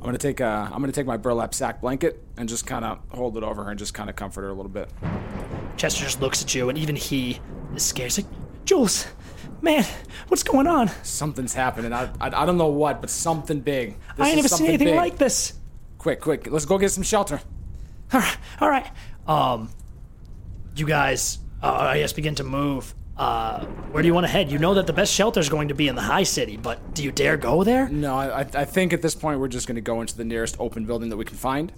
I'm 0.00 0.06
gonna 0.06 0.18
take 0.18 0.40
uh, 0.40 0.68
I'm 0.72 0.80
gonna 0.80 0.92
take 0.92 1.06
my 1.06 1.18
burlap 1.18 1.52
sack 1.52 1.82
blanket 1.82 2.24
and 2.38 2.48
just 2.48 2.66
kind 2.66 2.84
of 2.84 3.00
hold 3.10 3.36
it 3.36 3.42
over 3.42 3.64
her 3.64 3.70
and 3.70 3.78
just 3.78 3.92
kind 3.92 4.08
of 4.08 4.16
comfort 4.16 4.42
her 4.42 4.48
a 4.48 4.54
little 4.54 4.70
bit. 4.70 4.88
Chester 5.76 6.04
just 6.04 6.20
looks 6.22 6.42
at 6.42 6.54
you, 6.54 6.70
and 6.70 6.78
even 6.78 6.96
he 6.96 7.38
is 7.74 7.82
scared. 7.82 8.12
He's 8.12 8.24
like, 8.24 8.32
Jules, 8.64 9.06
Man, 9.62 9.84
what's 10.28 10.42
going 10.42 10.66
on? 10.66 10.88
Something's 11.02 11.52
happening. 11.52 11.92
I, 11.92 12.04
I, 12.18 12.42
I 12.42 12.46
don't 12.46 12.56
know 12.56 12.68
what, 12.68 13.00
but 13.00 13.10
something 13.10 13.60
big. 13.60 13.96
This 14.16 14.26
I 14.26 14.28
ain't 14.28 14.36
never 14.36 14.48
seen 14.48 14.68
anything 14.68 14.88
big. 14.88 14.96
like 14.96 15.18
this. 15.18 15.52
Quick, 16.00 16.22
quick. 16.22 16.50
Let's 16.50 16.64
go 16.64 16.78
get 16.78 16.90
some 16.90 17.02
shelter. 17.02 17.42
All 18.10 18.20
right, 18.20 18.36
all 18.62 18.70
right. 18.70 18.90
Um, 19.26 19.68
you 20.74 20.86
guys, 20.86 21.38
uh, 21.62 21.70
I 21.70 21.98
guess, 21.98 22.14
begin 22.14 22.34
to 22.36 22.44
move. 22.44 22.94
Uh, 23.18 23.66
where 23.90 24.02
do 24.02 24.06
you 24.08 24.14
want 24.14 24.24
to 24.24 24.32
head? 24.32 24.50
You 24.50 24.58
know 24.58 24.72
that 24.72 24.86
the 24.86 24.94
best 24.94 25.12
shelter 25.12 25.40
is 25.40 25.50
going 25.50 25.68
to 25.68 25.74
be 25.74 25.88
in 25.88 25.94
the 25.94 26.00
high 26.00 26.22
city, 26.22 26.56
but 26.56 26.94
do 26.94 27.04
you 27.04 27.12
dare 27.12 27.36
go 27.36 27.64
there? 27.64 27.86
No, 27.90 28.14
I, 28.14 28.40
I 28.40 28.64
think 28.64 28.94
at 28.94 29.02
this 29.02 29.14
point 29.14 29.40
we're 29.40 29.48
just 29.48 29.66
going 29.66 29.74
to 29.74 29.82
go 29.82 30.00
into 30.00 30.16
the 30.16 30.24
nearest 30.24 30.56
open 30.58 30.86
building 30.86 31.10
that 31.10 31.18
we 31.18 31.26
can 31.26 31.36
find. 31.36 31.70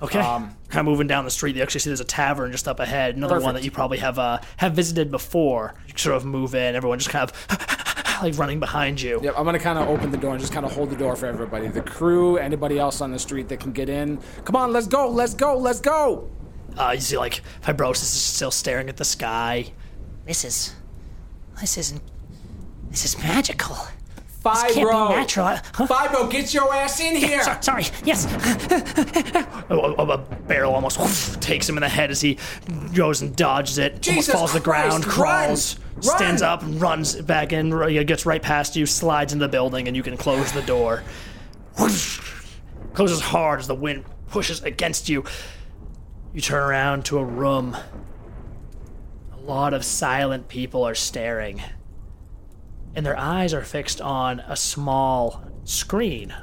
Okay. 0.00 0.20
Um, 0.20 0.56
kind 0.70 0.80
of 0.80 0.90
moving 0.90 1.06
down 1.06 1.24
the 1.24 1.30
street, 1.30 1.54
you 1.54 1.62
actually 1.62 1.80
see 1.80 1.90
there's 1.90 2.00
a 2.00 2.04
tavern 2.04 2.52
just 2.52 2.68
up 2.68 2.80
ahead. 2.80 3.14
Another 3.14 3.40
one 3.40 3.54
that 3.54 3.62
you 3.62 3.70
probably 3.70 3.98
have 3.98 4.18
uh, 4.18 4.40
have 4.56 4.72
visited 4.72 5.10
before. 5.10 5.74
You 5.86 5.92
sort 5.96 6.16
of 6.16 6.24
move 6.24 6.54
in, 6.54 6.74
everyone 6.74 6.98
just 6.98 7.10
kind 7.10 7.30
of 7.30 7.75
like 8.22 8.38
running 8.38 8.60
behind 8.60 9.00
you. 9.00 9.20
Yep, 9.22 9.34
I'm 9.36 9.46
to 9.52 9.58
kind 9.58 9.78
of 9.78 9.88
open 9.88 10.10
the 10.10 10.16
door 10.16 10.32
and 10.32 10.40
just 10.40 10.52
kind 10.52 10.66
of 10.66 10.72
hold 10.72 10.90
the 10.90 10.96
door 10.96 11.16
for 11.16 11.26
everybody. 11.26 11.68
The 11.68 11.82
crew, 11.82 12.36
anybody 12.36 12.78
else 12.78 13.00
on 13.00 13.10
the 13.12 13.18
street 13.18 13.48
that 13.48 13.60
can 13.60 13.72
get 13.72 13.88
in. 13.88 14.18
Come 14.44 14.56
on, 14.56 14.72
let's 14.72 14.86
go, 14.86 15.08
let's 15.08 15.34
go, 15.34 15.56
let's 15.56 15.80
go. 15.80 16.30
Uh, 16.76 16.92
you 16.94 17.00
see 17.00 17.16
like 17.16 17.42
Fibrosis 17.62 18.02
is 18.02 18.22
still 18.22 18.50
staring 18.50 18.88
at 18.88 18.96
the 18.96 19.04
sky. 19.04 19.72
This 20.26 20.44
is. 20.44 20.74
This 21.60 21.78
isn't. 21.78 22.02
This 22.90 23.04
is 23.04 23.18
magical. 23.18 23.76
can't 24.44 24.74
be 24.74 24.80
Fibro. 24.82 25.08
natural. 25.10 25.46
Huh? 25.46 25.86
Fibro, 25.86 26.30
get 26.30 26.52
your 26.52 26.72
ass 26.74 27.00
in 27.00 27.16
here. 27.16 27.42
So- 27.42 27.56
sorry. 27.60 27.84
Yes. 28.04 28.26
a, 28.26 29.64
a- 29.74 30.06
a 30.06 30.18
barrel 30.46 30.74
almost 30.74 30.98
whoosh, 30.98 31.36
takes 31.40 31.68
him 31.68 31.76
in 31.76 31.80
the 31.80 31.88
head 31.88 32.10
as 32.10 32.20
he 32.20 32.38
goes 32.94 33.22
and 33.22 33.34
dodges 33.34 33.78
it. 33.78 34.00
Jesus 34.02 34.34
almost 34.34 34.38
falls 34.38 34.52
to 34.52 34.58
the 34.58 34.64
ground, 34.64 35.04
Christ, 35.04 35.14
crawls, 35.14 35.78
run! 35.78 35.85
Stands 36.00 36.42
Run! 36.42 36.50
up, 36.50 36.62
and 36.62 36.80
runs 36.80 37.20
back 37.22 37.52
in. 37.52 37.70
Gets 38.06 38.26
right 38.26 38.42
past 38.42 38.76
you, 38.76 38.86
slides 38.86 39.32
in 39.32 39.38
the 39.38 39.48
building, 39.48 39.88
and 39.88 39.96
you 39.96 40.02
can 40.02 40.16
close 40.16 40.52
the 40.52 40.62
door. 40.62 41.02
Closes 41.74 43.20
hard 43.20 43.60
as 43.60 43.66
the 43.66 43.74
wind 43.74 44.04
pushes 44.28 44.62
against 44.62 45.08
you. 45.08 45.24
You 46.32 46.40
turn 46.40 46.62
around 46.62 47.04
to 47.06 47.18
a 47.18 47.24
room. 47.24 47.76
A 49.32 49.36
lot 49.36 49.74
of 49.74 49.84
silent 49.84 50.48
people 50.48 50.84
are 50.84 50.94
staring, 50.94 51.62
and 52.94 53.04
their 53.04 53.18
eyes 53.18 53.54
are 53.54 53.62
fixed 53.62 54.00
on 54.00 54.40
a 54.40 54.56
small 54.56 55.44
screen 55.64 56.34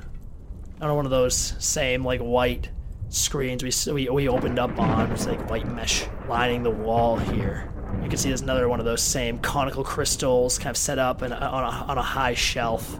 on 0.81 0.95
one 0.95 1.05
of 1.05 1.11
those 1.11 1.55
same 1.59 2.03
like 2.03 2.19
white 2.19 2.69
screens 3.09 3.63
we 3.63 3.93
we, 3.93 4.09
we 4.09 4.27
opened 4.27 4.59
up 4.59 4.77
on. 4.79 5.11
It's 5.11 5.25
like 5.25 5.49
white 5.49 5.67
mesh 5.67 6.05
lining 6.27 6.63
the 6.63 6.71
wall 6.71 7.17
here. 7.17 7.72
You 8.01 8.09
can 8.09 8.17
see 8.17 8.29
there's 8.29 8.41
another 8.41 8.67
one 8.67 8.79
of 8.79 8.85
those 8.85 9.01
same 9.01 9.39
conical 9.39 9.83
crystals 9.83 10.57
kind 10.57 10.71
of 10.71 10.77
set 10.77 10.99
up 10.99 11.21
and 11.21 11.33
on 11.33 11.63
a, 11.63 11.67
on 11.91 11.97
a 11.97 12.01
high 12.01 12.33
shelf. 12.33 12.99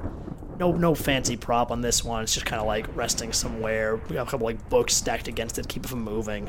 No 0.59 0.71
no 0.71 0.93
fancy 0.93 1.35
prop 1.35 1.71
on 1.71 1.81
this 1.81 2.03
one. 2.03 2.23
It's 2.23 2.33
just 2.33 2.45
kind 2.45 2.61
of 2.61 2.67
like 2.67 2.85
resting 2.95 3.33
somewhere. 3.33 3.95
We 4.09 4.15
have 4.17 4.27
a 4.27 4.31
couple 4.31 4.45
like 4.45 4.69
books 4.69 4.93
stacked 4.93 5.27
against 5.27 5.57
it, 5.57 5.63
to 5.63 5.67
keep 5.67 5.83
it 5.83 5.87
from 5.87 6.03
moving, 6.03 6.47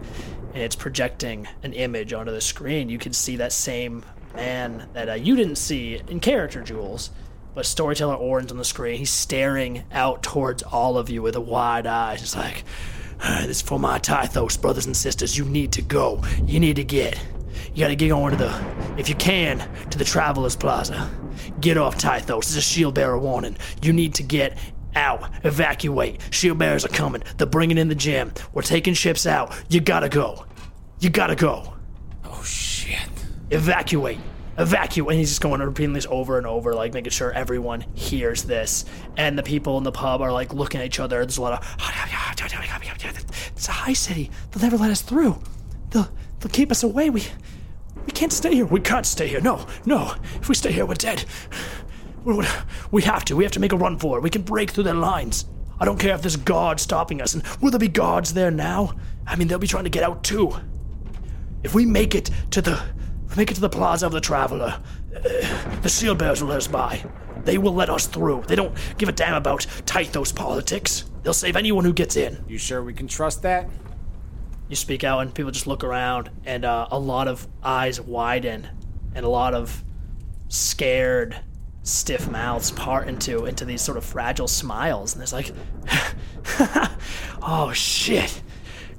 and 0.52 0.62
it's 0.62 0.76
projecting 0.76 1.48
an 1.62 1.72
image 1.72 2.12
onto 2.12 2.30
the 2.30 2.40
screen. 2.40 2.88
You 2.88 2.98
can 2.98 3.12
see 3.12 3.36
that 3.36 3.52
same 3.52 4.04
man 4.34 4.88
that 4.92 5.08
uh, 5.08 5.14
you 5.14 5.36
didn't 5.36 5.56
see 5.56 6.00
in 6.08 6.20
character, 6.20 6.62
Jules. 6.62 7.10
But 7.54 7.66
storyteller 7.66 8.16
Orange 8.16 8.50
on 8.50 8.58
the 8.58 8.64
screen, 8.64 8.98
he's 8.98 9.10
staring 9.10 9.84
out 9.92 10.22
towards 10.22 10.62
all 10.64 10.98
of 10.98 11.08
you 11.08 11.22
with 11.22 11.36
a 11.36 11.40
wide 11.40 11.86
eye. 11.86 12.16
He's 12.16 12.34
like, 12.36 12.64
"Ah, 13.20 13.44
"This 13.46 13.58
is 13.58 13.62
for 13.62 13.78
my 13.78 13.98
Tythos 13.98 14.56
brothers 14.56 14.86
and 14.86 14.96
sisters. 14.96 15.38
You 15.38 15.44
need 15.44 15.72
to 15.72 15.82
go. 15.82 16.22
You 16.44 16.58
need 16.60 16.76
to 16.76 16.84
get. 16.84 17.18
You 17.74 17.80
got 17.80 17.88
to 17.88 17.96
get 17.96 18.10
on 18.12 18.30
to 18.32 18.36
the, 18.36 18.96
if 18.98 19.08
you 19.08 19.14
can, 19.14 19.58
to 19.90 19.98
the 19.98 20.04
Travelers 20.04 20.56
Plaza. 20.56 21.10
Get 21.60 21.76
off 21.76 21.96
Tythos. 21.98 22.46
This 22.46 22.50
is 22.52 22.56
a 22.58 22.60
shield 22.62 22.94
bearer 22.94 23.18
warning. 23.18 23.56
You 23.82 23.92
need 23.92 24.14
to 24.14 24.22
get 24.22 24.56
out. 24.94 25.30
Evacuate. 25.44 26.20
Shield 26.30 26.58
bearers 26.58 26.84
are 26.84 26.88
coming. 26.88 27.22
They're 27.36 27.46
bringing 27.46 27.78
in 27.78 27.88
the 27.88 27.94
gem. 27.94 28.32
We're 28.52 28.62
taking 28.62 28.94
ships 28.94 29.26
out. 29.26 29.54
You 29.68 29.80
gotta 29.80 30.08
go. 30.08 30.46
You 31.00 31.10
gotta 31.10 31.34
go 31.34 31.74
Oh 32.24 32.42
shit. 32.42 33.08
evacuate 33.50 34.18
evacuate 34.56 35.10
and 35.10 35.18
he's 35.18 35.30
just 35.30 35.40
going 35.40 35.60
repeating 35.60 35.92
this 35.92 36.06
over 36.08 36.38
and 36.38 36.46
over 36.46 36.72
like 36.74 36.94
making 36.94 37.10
sure 37.10 37.32
everyone 37.32 37.84
hears 37.94 38.44
this 38.44 38.84
and 39.16 39.36
the 39.36 39.42
people 39.42 39.76
in 39.78 39.82
the 39.82 39.90
pub 39.90 40.20
are 40.20 40.32
like 40.32 40.54
looking 40.54 40.80
at 40.80 40.86
each 40.86 41.00
other 41.00 41.18
there's 41.18 41.38
a 41.38 41.42
lot 41.42 41.52
of 41.52 41.76
it's 43.56 43.68
a 43.68 43.72
high 43.72 43.92
city 43.92 44.30
they'll 44.52 44.62
never 44.62 44.76
let 44.76 44.90
us 44.90 45.02
through 45.02 45.36
they'll 45.90 46.08
they'll 46.44 46.52
keep 46.52 46.70
us 46.70 46.82
away. 46.82 47.08
We 47.10 47.24
we 48.06 48.12
can't 48.12 48.32
stay 48.32 48.54
here. 48.54 48.66
We 48.66 48.80
can't 48.80 49.06
stay 49.06 49.26
here. 49.26 49.40
No 49.40 49.66
no. 49.86 50.14
If 50.40 50.48
we 50.48 50.54
stay 50.54 50.70
here 50.72 50.84
we're 50.84 50.94
dead. 50.94 51.24
We, 52.24 52.42
we- 52.90 53.02
have 53.02 53.24
to. 53.26 53.36
We 53.36 53.44
have 53.44 53.52
to 53.52 53.60
make 53.60 53.72
a 53.72 53.76
run 53.76 53.98
for 53.98 54.16
it. 54.18 54.22
We 54.22 54.30
can 54.30 54.42
break 54.42 54.70
through 54.70 54.84
their 54.84 54.94
lines. 54.94 55.46
I 55.80 55.84
don't 55.84 55.98
care 55.98 56.14
if 56.14 56.22
there's 56.22 56.36
guards 56.36 56.82
stopping 56.82 57.20
us. 57.20 57.34
And 57.34 57.42
will 57.60 57.70
there 57.70 57.78
be 57.80 57.88
guards 57.88 58.32
there 58.34 58.50
now? 58.50 58.94
I 59.26 59.36
mean 59.36 59.48
they'll 59.48 59.58
be 59.58 59.66
trying 59.66 59.84
to 59.84 59.90
get 59.90 60.02
out 60.02 60.22
too. 60.22 60.54
If 61.62 61.74
we 61.74 61.86
make 61.86 62.14
it 62.14 62.30
to 62.50 62.60
the 62.62 62.80
make 63.36 63.50
it 63.50 63.54
to 63.54 63.60
the 63.60 63.70
plaza 63.70 64.06
of 64.06 64.12
the 64.12 64.20
traveler, 64.20 64.80
uh, 65.16 65.80
the 65.80 65.88
shield 65.88 66.18
bearers 66.18 66.42
will 66.42 66.50
let 66.50 66.58
us 66.58 66.68
by. 66.68 67.02
They 67.44 67.58
will 67.58 67.74
let 67.74 67.90
us 67.90 68.06
through. 68.06 68.44
They 68.46 68.56
don't 68.56 68.74
give 68.98 69.08
a 69.08 69.12
damn 69.12 69.34
about 69.34 69.66
Tythos 69.86 70.32
politics. 70.32 71.04
They'll 71.22 71.32
save 71.34 71.56
anyone 71.56 71.84
who 71.84 71.92
gets 71.92 72.16
in. 72.16 72.42
You 72.48 72.58
sure 72.58 72.82
we 72.82 72.92
can 72.94 73.06
trust 73.08 73.42
that? 73.42 73.68
You 74.68 74.76
speak 74.76 75.04
out, 75.04 75.20
and 75.20 75.34
people 75.34 75.50
just 75.50 75.66
look 75.66 75.84
around, 75.84 76.30
and 76.44 76.64
uh, 76.64 76.88
a 76.90 76.98
lot 76.98 77.28
of 77.28 77.46
eyes 77.62 78.00
widen, 78.00 78.68
and 79.14 79.24
a 79.24 79.28
lot 79.28 79.54
of 79.54 79.84
scared, 80.48 81.36
stiff 81.82 82.30
mouths 82.30 82.70
part 82.70 83.08
into 83.08 83.44
into 83.44 83.64
these 83.64 83.82
sort 83.82 83.98
of 83.98 84.04
fragile 84.04 84.48
smiles. 84.48 85.14
And 85.14 85.20
there's 85.20 85.32
like, 85.32 85.52
oh 87.42 87.72
shit, 87.74 88.42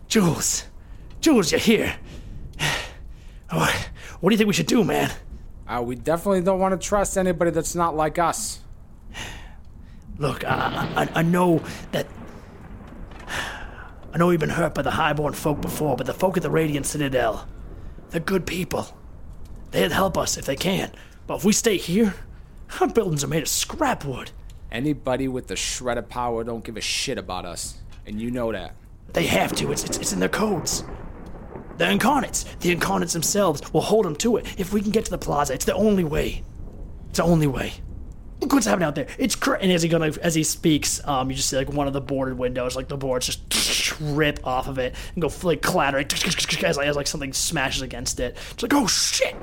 Jules, 0.08 0.66
Jules, 1.20 1.52
you're 1.52 1.60
here. 1.60 1.96
What 4.20 4.30
do 4.30 4.34
you 4.34 4.38
think 4.38 4.48
we 4.48 4.54
should 4.54 4.66
do, 4.66 4.84
man? 4.84 5.12
Uh, 5.68 5.82
we 5.86 5.96
definitely 5.96 6.42
don't 6.42 6.60
want 6.60 6.80
to 6.80 6.88
trust 6.88 7.18
anybody 7.18 7.52
that's 7.52 7.76
not 7.76 7.96
like 7.96 8.18
us. 8.18 8.60
Look, 10.18 10.44
I, 10.44 11.10
I, 11.14 11.20
I 11.20 11.22
know 11.22 11.62
that. 11.92 12.08
I 14.16 14.18
know 14.18 14.28
we've 14.28 14.40
been 14.40 14.48
hurt 14.48 14.74
by 14.74 14.82
the 14.82 14.92
highborn 14.92 15.34
folk 15.34 15.60
before, 15.60 15.98
but 15.98 16.06
the 16.06 16.14
folk 16.14 16.38
at 16.38 16.44
the 16.44 16.50
Radiant 16.50 16.86
Citadel, 16.86 17.50
they're 18.12 18.22
good 18.22 18.48
people. 18.48 18.98
They'd 19.72 19.92
help 19.92 20.18
us 20.18 20.38
if 20.38 20.46
they 20.46 20.56
can. 20.56 20.94
But 21.28 21.40
if 21.40 21.44
we 21.44 21.52
stay 21.52 21.76
here, 21.76 22.16
our 22.80 22.88
buildings 22.88 23.26
are 23.26 23.28
made 23.28 23.44
of 23.44 23.50
scrap 23.50 24.06
wood. 24.06 24.32
Anybody 24.72 25.28
with 25.28 25.48
the 25.48 25.58
shred 25.58 25.98
of 25.98 26.08
power 26.08 26.46
don't 26.46 26.64
give 26.64 26.78
a 26.78 26.82
shit 26.82 27.18
about 27.18 27.44
us, 27.44 27.80
and 28.06 28.22
you 28.22 28.32
know 28.32 28.54
that. 28.54 28.78
They 29.12 29.26
have 29.26 29.54
to. 29.58 29.74
It's, 29.74 29.84
it's, 29.84 29.98
it's 29.98 30.14
in 30.14 30.22
their 30.22 30.30
codes. 30.30 30.86
The 31.76 31.92
incarnates. 31.92 32.46
The 32.62 32.72
incarnates 32.72 33.12
themselves 33.12 33.74
will 33.74 33.82
hold 33.82 34.06
them 34.06 34.16
to 34.18 34.38
it. 34.38 34.46
If 34.58 34.72
we 34.72 34.82
can 34.82 34.92
get 34.92 35.04
to 35.04 35.12
the 35.12 35.18
plaza, 35.18 35.54
it's 35.54 35.66
the 35.66 35.76
only 35.76 36.06
way. 36.06 36.42
It's 37.10 37.18
the 37.18 37.26
only 37.26 37.48
way. 37.48 37.74
Look 38.46 38.54
what's 38.54 38.68
happening 38.68 38.86
out 38.86 38.94
there. 38.94 39.08
It's 39.18 39.36
cra- 39.36 39.58
and 39.60 39.72
as 39.72 39.82
he 39.82 39.90
gonna 39.90 40.12
as 40.22 40.36
he 40.36 40.44
speaks, 40.44 41.02
um, 41.08 41.32
you 41.32 41.36
just 41.36 41.50
see 41.50 41.58
like 41.58 41.74
one 41.74 41.88
of 41.88 41.94
the 41.94 42.00
boarded 42.00 42.38
windows, 42.38 42.76
like 42.76 42.88
the 42.88 42.96
boards 42.96 43.26
just 43.26 44.00
rip 44.00 44.46
off 44.46 44.68
of 44.68 44.78
it 44.78 44.94
and 45.16 45.22
go 45.24 45.32
like 45.42 45.64
clattering 45.64 46.06
as 46.64 46.78
like, 46.78 46.88
as 46.88 46.96
like 46.96 47.08
something 47.08 47.34
smashes 47.34 47.82
against 47.82 48.20
it. 48.20 48.38
It's 48.52 48.62
like 48.62 48.76
oh 48.76 48.86
shit. 48.86 49.36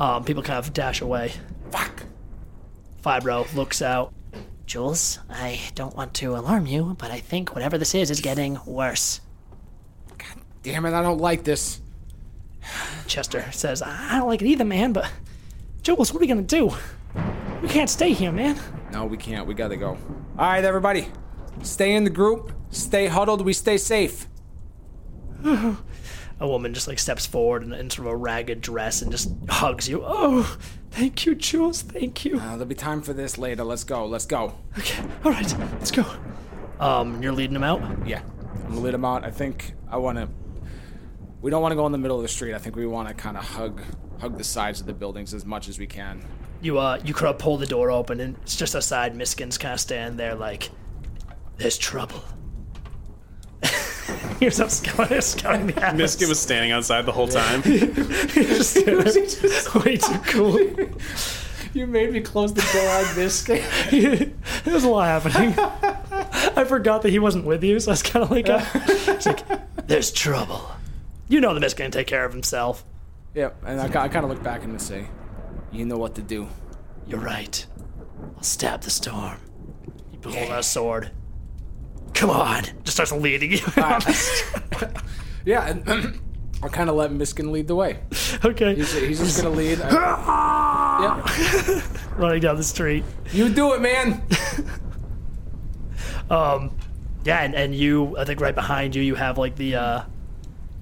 Um, 0.00 0.24
people 0.24 0.42
kind 0.42 0.58
of 0.58 0.72
dash 0.72 1.00
away. 1.00 1.34
Fuck. 1.70 2.02
Fibro 3.00 3.54
looks 3.54 3.80
out. 3.80 4.12
Jules, 4.66 5.20
I 5.30 5.60
don't 5.76 5.94
want 5.96 6.14
to 6.14 6.34
alarm 6.34 6.66
you, 6.66 6.96
but 6.98 7.12
I 7.12 7.20
think 7.20 7.54
whatever 7.54 7.78
this 7.78 7.94
is 7.94 8.10
is 8.10 8.20
getting 8.20 8.58
worse. 8.66 9.20
God 10.18 10.42
damn 10.64 10.84
it, 10.84 10.94
I 10.94 11.02
don't 11.02 11.18
like 11.18 11.44
this. 11.44 11.80
Chester 13.06 13.44
says, 13.52 13.82
I 13.82 14.18
don't 14.18 14.26
like 14.26 14.42
it 14.42 14.48
either, 14.48 14.64
man, 14.64 14.92
but 14.92 15.08
Jules, 15.82 16.12
what 16.12 16.18
are 16.18 16.22
we 16.22 16.26
gonna 16.26 16.42
do? 16.42 16.74
We 17.62 17.68
can't 17.68 17.90
stay 17.90 18.12
here, 18.12 18.32
man. 18.32 18.58
No, 18.92 19.04
we 19.04 19.16
can't. 19.16 19.46
We 19.46 19.54
gotta 19.54 19.76
go. 19.76 19.90
All 19.90 19.96
right, 20.36 20.64
everybody. 20.64 21.08
Stay 21.62 21.94
in 21.94 22.04
the 22.04 22.10
group. 22.10 22.52
Stay 22.70 23.06
huddled. 23.06 23.42
We 23.44 23.52
stay 23.52 23.76
safe. 23.76 24.28
A 25.44 26.46
woman 26.46 26.72
just 26.72 26.86
like 26.86 27.00
steps 27.00 27.26
forward 27.26 27.64
in, 27.64 27.72
in 27.72 27.90
sort 27.90 28.06
of 28.06 28.12
a 28.12 28.16
ragged 28.16 28.60
dress 28.60 29.02
and 29.02 29.10
just 29.10 29.32
hugs 29.48 29.88
you. 29.88 30.02
Oh, 30.04 30.56
thank 30.92 31.26
you, 31.26 31.34
Jules. 31.34 31.82
Thank 31.82 32.24
you. 32.24 32.38
Uh, 32.38 32.50
there'll 32.50 32.64
be 32.64 32.76
time 32.76 33.02
for 33.02 33.12
this 33.12 33.38
later. 33.38 33.64
Let's 33.64 33.82
go. 33.82 34.06
Let's 34.06 34.24
go. 34.24 34.54
Okay, 34.78 35.02
all 35.24 35.32
right, 35.32 35.58
let's 35.72 35.90
go. 35.90 36.06
Um, 36.78 37.20
you're 37.20 37.32
leading 37.32 37.56
him 37.56 37.64
out. 37.64 37.82
Yeah. 38.06 38.22
I'm 38.54 38.68
gonna 38.68 38.80
lead 38.80 38.94
them 38.94 39.04
out. 39.04 39.24
I 39.24 39.30
think 39.32 39.72
I 39.90 39.96
wanna. 39.96 40.28
We 41.40 41.50
don't 41.50 41.62
want 41.62 41.72
to 41.72 41.76
go 41.76 41.86
in 41.86 41.92
the 41.92 41.98
middle 41.98 42.16
of 42.16 42.22
the 42.22 42.28
street. 42.28 42.54
I 42.54 42.58
think 42.58 42.76
we 42.76 42.86
want 42.86 43.08
to 43.08 43.14
kind 43.14 43.36
of 43.36 43.44
hug, 43.44 43.80
hug 44.20 44.38
the 44.38 44.44
sides 44.44 44.80
of 44.80 44.86
the 44.86 44.92
buildings 44.92 45.34
as 45.34 45.44
much 45.44 45.68
as 45.68 45.78
we 45.78 45.86
can. 45.86 46.24
You 46.60 46.78
uh, 46.78 47.00
you 47.04 47.14
could 47.14 47.38
pull 47.38 47.56
the 47.56 47.66
door 47.66 47.90
open, 47.90 48.20
and 48.20 48.36
it's 48.42 48.56
just 48.56 48.74
outside. 48.74 49.14
Miskin's 49.14 49.58
kind 49.58 49.74
of 49.74 49.80
standing 49.80 50.16
there 50.16 50.34
like, 50.34 50.70
"There's 51.56 51.78
trouble." 51.78 52.22
Here's 54.40 54.60
up 54.60 54.70
scouting, 54.70 55.20
scouting 55.20 55.66
the 55.68 55.76
atmosphere. 55.84 55.96
Miskin 55.96 56.28
was 56.28 56.40
standing 56.40 56.72
outside 56.72 57.06
the 57.06 57.12
whole 57.12 57.28
time. 57.28 57.62
way 59.84 59.96
too 59.96 60.18
cool. 60.26 60.58
You 61.74 61.86
made 61.86 62.12
me 62.12 62.20
close 62.20 62.54
the 62.54 62.66
door 62.72 62.88
on 62.88 63.14
this 63.14 63.44
game. 63.44 64.34
There's 64.64 64.84
a 64.84 64.88
lot 64.88 65.22
happening. 65.22 65.54
I 66.56 66.64
forgot 66.64 67.02
that 67.02 67.10
he 67.10 67.18
wasn't 67.18 67.44
with 67.44 67.62
you, 67.62 67.78
so 67.78 67.90
I 67.90 67.92
was 67.92 68.02
kind 68.02 68.24
of 68.24 68.30
like, 68.30 68.48
uh, 68.48 68.64
it's 68.74 69.26
like, 69.26 69.86
there's 69.86 70.10
trouble. 70.10 70.70
You 71.28 71.40
know 71.40 71.54
the 71.54 71.60
Miskin 71.60 71.84
can 71.84 71.90
take 71.90 72.06
care 72.06 72.24
of 72.24 72.32
himself. 72.32 72.84
Yep, 73.34 73.62
and 73.66 73.80
I, 73.80 73.84
I 73.84 74.08
kind 74.08 74.24
of 74.24 74.30
look 74.30 74.42
back 74.42 74.64
and 74.64 74.80
say, 74.80 75.06
"You 75.72 75.84
know 75.84 75.96
what 75.98 76.14
to 76.16 76.22
do." 76.22 76.48
You're 77.06 77.20
right. 77.20 77.64
I'll 78.36 78.42
stab 78.42 78.82
the 78.82 78.90
storm. 78.90 79.38
He 80.10 80.16
pulls 80.18 80.36
out 80.36 80.58
a 80.58 80.62
sword. 80.62 81.10
Come 82.14 82.30
on. 82.30 82.64
Just 82.84 82.96
starts 82.96 83.12
leading 83.12 83.52
you. 83.52 83.60
Yeah, 85.44 85.66
and 85.68 86.20
I'll 86.62 86.68
kind 86.68 86.90
of 86.90 86.96
let 86.96 87.10
Miskin 87.10 87.50
lead 87.52 87.68
the 87.68 87.74
way. 87.74 88.00
okay. 88.44 88.74
He's, 88.74 88.92
he's 88.92 89.18
just 89.18 89.40
gonna 89.42 89.54
lead. 89.54 89.80
I- 89.80 91.22
yeah, 91.72 91.80
Running 92.16 92.40
down 92.42 92.56
the 92.56 92.62
street. 92.64 93.02
you 93.32 93.48
do 93.48 93.72
it, 93.72 93.80
man. 93.80 94.20
um, 96.30 96.76
Yeah, 97.24 97.40
and, 97.42 97.54
and 97.54 97.74
you, 97.74 98.16
I 98.18 98.24
think 98.24 98.40
right 98.40 98.54
behind 98.54 98.94
you, 98.94 99.02
you 99.02 99.14
have 99.14 99.38
like 99.38 99.56
the, 99.56 99.76
uh, 99.76 100.02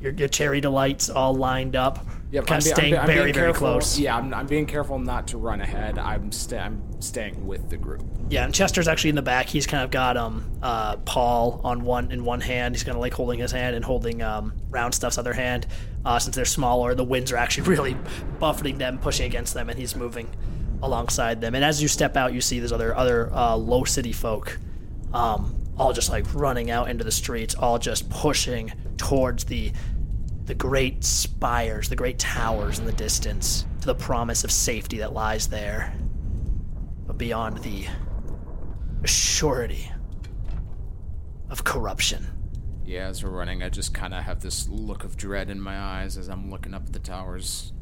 your, 0.00 0.12
your 0.14 0.28
cherry 0.28 0.60
delights 0.60 1.08
all 1.10 1.34
lined 1.34 1.76
up. 1.76 2.04
Yep, 2.32 2.46
kind 2.46 2.60
of 2.60 2.66
I'm, 2.66 2.72
I'm 2.72 2.76
staying 2.76 2.96
I'm 2.98 3.06
very, 3.06 3.32
very 3.32 3.52
close. 3.52 3.98
Yeah, 3.98 4.16
I'm, 4.16 4.34
I'm 4.34 4.46
being 4.46 4.66
careful 4.66 4.98
not 4.98 5.28
to 5.28 5.38
run 5.38 5.60
ahead. 5.60 5.96
I'm, 5.98 6.32
sta- 6.32 6.58
I'm 6.58 6.82
staying 7.00 7.46
with 7.46 7.70
the 7.70 7.76
group. 7.76 8.02
Yeah, 8.28 8.44
and 8.44 8.52
Chester's 8.52 8.88
actually 8.88 9.10
in 9.10 9.16
the 9.16 9.22
back. 9.22 9.46
He's 9.46 9.66
kind 9.66 9.84
of 9.84 9.90
got 9.92 10.16
um 10.16 10.50
uh 10.60 10.96
Paul 10.98 11.60
on 11.62 11.84
one 11.84 12.10
in 12.10 12.24
one 12.24 12.40
hand. 12.40 12.74
He's 12.74 12.82
kind 12.82 12.96
of 12.96 13.00
like 13.00 13.14
holding 13.14 13.38
his 13.38 13.52
hand 13.52 13.76
and 13.76 13.84
holding 13.84 14.22
um 14.22 14.52
round 14.70 14.94
stuff's 14.94 15.18
other 15.18 15.32
hand. 15.32 15.68
Uh, 16.04 16.18
since 16.18 16.34
they're 16.34 16.44
smaller, 16.44 16.94
the 16.94 17.04
winds 17.04 17.30
are 17.30 17.36
actually 17.36 17.68
really 17.76 17.96
buffeting 18.40 18.78
them, 18.78 18.98
pushing 18.98 19.26
against 19.26 19.54
them, 19.54 19.68
and 19.68 19.78
he's 19.78 19.94
moving 19.94 20.28
alongside 20.82 21.40
them. 21.40 21.54
And 21.54 21.64
as 21.64 21.80
you 21.80 21.88
step 21.88 22.16
out, 22.16 22.32
you 22.32 22.40
see 22.40 22.58
there's 22.58 22.72
other 22.72 22.94
other 22.96 23.32
uh, 23.32 23.54
low 23.56 23.84
city 23.84 24.12
folk, 24.12 24.58
um, 25.12 25.54
all 25.78 25.92
just 25.92 26.10
like 26.10 26.26
running 26.34 26.72
out 26.72 26.90
into 26.90 27.04
the 27.04 27.12
streets, 27.12 27.54
all 27.54 27.78
just 27.78 28.10
pushing 28.10 28.72
towards 28.96 29.44
the 29.44 29.72
the 30.46 30.54
great 30.54 31.04
spires, 31.04 31.88
the 31.88 31.96
great 31.96 32.18
towers 32.18 32.78
in 32.78 32.86
the 32.86 32.92
distance, 32.92 33.66
to 33.80 33.86
the 33.86 33.94
promise 33.94 34.44
of 34.44 34.50
safety 34.50 34.98
that 34.98 35.12
lies 35.12 35.48
there. 35.48 35.92
But 37.06 37.18
beyond 37.18 37.58
the 37.58 37.86
surety 39.04 39.90
of 41.50 41.64
corruption. 41.64 42.26
Yeah, 42.84 43.08
as 43.08 43.22
we're 43.22 43.30
running, 43.30 43.62
I 43.62 43.68
just 43.68 43.92
kind 43.92 44.14
of 44.14 44.22
have 44.22 44.40
this 44.40 44.68
look 44.68 45.02
of 45.02 45.16
dread 45.16 45.50
in 45.50 45.60
my 45.60 45.78
eyes 45.78 46.16
as 46.16 46.28
I'm 46.28 46.50
looking 46.50 46.74
up 46.74 46.86
at 46.86 46.92
the 46.92 47.00
towers 47.00 47.72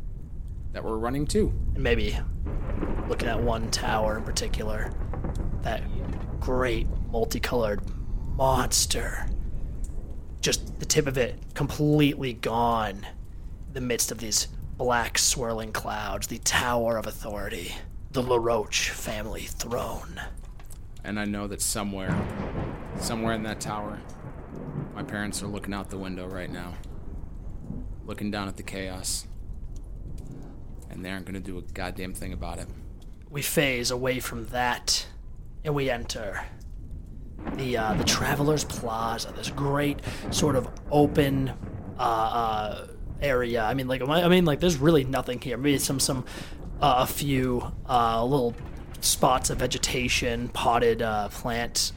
that 0.72 0.82
we're 0.82 0.96
running 0.96 1.26
to. 1.28 1.52
And 1.74 1.82
maybe 1.82 2.18
looking 3.08 3.28
at 3.28 3.40
one 3.40 3.70
tower 3.70 4.16
in 4.16 4.24
particular, 4.24 4.90
that 5.62 5.82
great 6.40 6.86
multicolored 7.10 7.80
monster. 8.36 9.26
Just 10.44 10.78
the 10.78 10.84
tip 10.84 11.06
of 11.06 11.16
it 11.16 11.38
completely 11.54 12.34
gone 12.34 13.06
in 13.66 13.72
the 13.72 13.80
midst 13.80 14.12
of 14.12 14.18
these 14.18 14.46
black 14.76 15.16
swirling 15.16 15.72
clouds, 15.72 16.26
the 16.26 16.36
Tower 16.36 16.98
of 16.98 17.06
Authority, 17.06 17.74
the 18.10 18.22
LaRoche 18.22 18.90
family 18.90 19.44
throne. 19.44 20.20
And 21.02 21.18
I 21.18 21.24
know 21.24 21.46
that 21.46 21.62
somewhere, 21.62 22.14
somewhere 22.98 23.32
in 23.32 23.42
that 23.44 23.58
tower, 23.58 23.98
my 24.94 25.02
parents 25.02 25.42
are 25.42 25.46
looking 25.46 25.72
out 25.72 25.88
the 25.88 25.96
window 25.96 26.26
right 26.26 26.50
now, 26.50 26.74
looking 28.04 28.30
down 28.30 28.46
at 28.46 28.58
the 28.58 28.62
chaos. 28.62 29.26
And 30.90 31.02
they 31.02 31.10
aren't 31.10 31.24
going 31.24 31.34
to 31.36 31.40
do 31.40 31.56
a 31.56 31.62
goddamn 31.62 32.12
thing 32.12 32.34
about 32.34 32.58
it. 32.58 32.68
we 33.30 33.40
phase 33.40 33.90
away 33.90 34.20
from 34.20 34.48
that 34.48 35.06
and 35.64 35.74
we 35.74 35.88
enter 35.88 36.44
the 37.56 37.76
uh, 37.76 37.94
the 37.94 38.04
Travelers 38.04 38.64
Plaza, 38.64 39.32
this 39.36 39.50
great 39.50 40.00
sort 40.30 40.56
of 40.56 40.68
open 40.90 41.52
uh, 41.98 42.02
uh, 42.02 42.86
area. 43.20 43.62
I 43.62 43.74
mean, 43.74 43.88
like 43.88 44.02
I 44.02 44.28
mean, 44.28 44.44
like 44.44 44.60
there's 44.60 44.78
really 44.78 45.04
nothing 45.04 45.40
here. 45.40 45.56
Maybe 45.56 45.78
some 45.78 46.00
some 46.00 46.24
uh, 46.80 46.96
a 46.98 47.06
few 47.06 47.72
uh, 47.88 48.24
little 48.24 48.54
spots 49.00 49.50
of 49.50 49.58
vegetation, 49.58 50.48
potted 50.48 51.02
uh, 51.02 51.28
plants. 51.28 51.92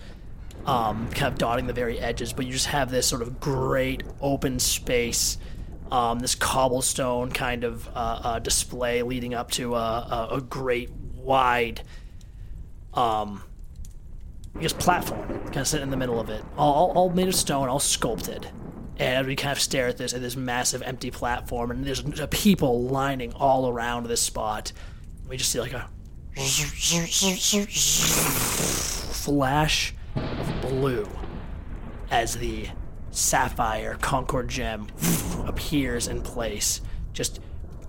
Um, 0.66 1.10
kind 1.12 1.32
of 1.32 1.38
dotting 1.38 1.66
the 1.66 1.72
very 1.72 1.98
edges, 1.98 2.34
but 2.34 2.46
you 2.46 2.52
just 2.52 2.66
have 2.66 2.92
this 2.92 3.08
sort 3.08 3.22
of 3.22 3.40
great 3.40 4.04
open 4.20 4.60
space 4.60 5.38
um, 5.92 6.20
this 6.20 6.36
cobblestone 6.36 7.32
kind 7.32 7.64
of 7.64 8.44
display 8.44 9.02
leading 9.02 9.34
up 9.34 9.50
to 9.52 9.76
a, 9.76 9.80
a, 9.80 10.28
a 10.34 10.42
great 10.42 10.90
wide, 11.28 11.82
um, 12.94 13.44
Guess 14.60 14.74
platform, 14.74 15.28
kind 15.28 15.58
of 15.58 15.68
sitting 15.68 15.84
in 15.84 15.92
the 15.92 15.98
middle 15.98 16.20
of 16.20 16.30
it, 16.30 16.44
all, 16.58 16.92
all, 16.96 17.10
made 17.12 17.28
of 17.28 17.36
stone, 17.36 17.70
all 17.70 17.80
sculpted. 17.80 18.50
And 18.98 19.28
we 19.28 19.36
kind 19.36 19.52
of 19.52 19.60
stare 19.60 19.88
at 19.88 19.98
this 19.98 20.14
at 20.14 20.22
this 20.22 20.36
massive 20.36 20.82
empty 20.82 21.12
platform, 21.12 21.70
and 21.70 21.86
there's 21.86 22.02
people 22.32 22.84
lining 22.84 23.34
all 23.34 23.70
around 23.70 24.08
this 24.08 24.22
spot. 24.22 24.72
We 25.30 25.38
just 25.38 25.52
see 25.52 25.60
like 25.60 25.74
a 25.74 25.88
flash 29.14 29.94
of 30.16 30.62
blue 30.62 31.08
as 32.10 32.38
the 32.38 32.70
sapphire 33.12 33.98
Concord 34.02 34.48
gem 34.48 34.88
appears 35.46 36.08
in 36.08 36.22
place, 36.22 36.82
just 37.14 37.40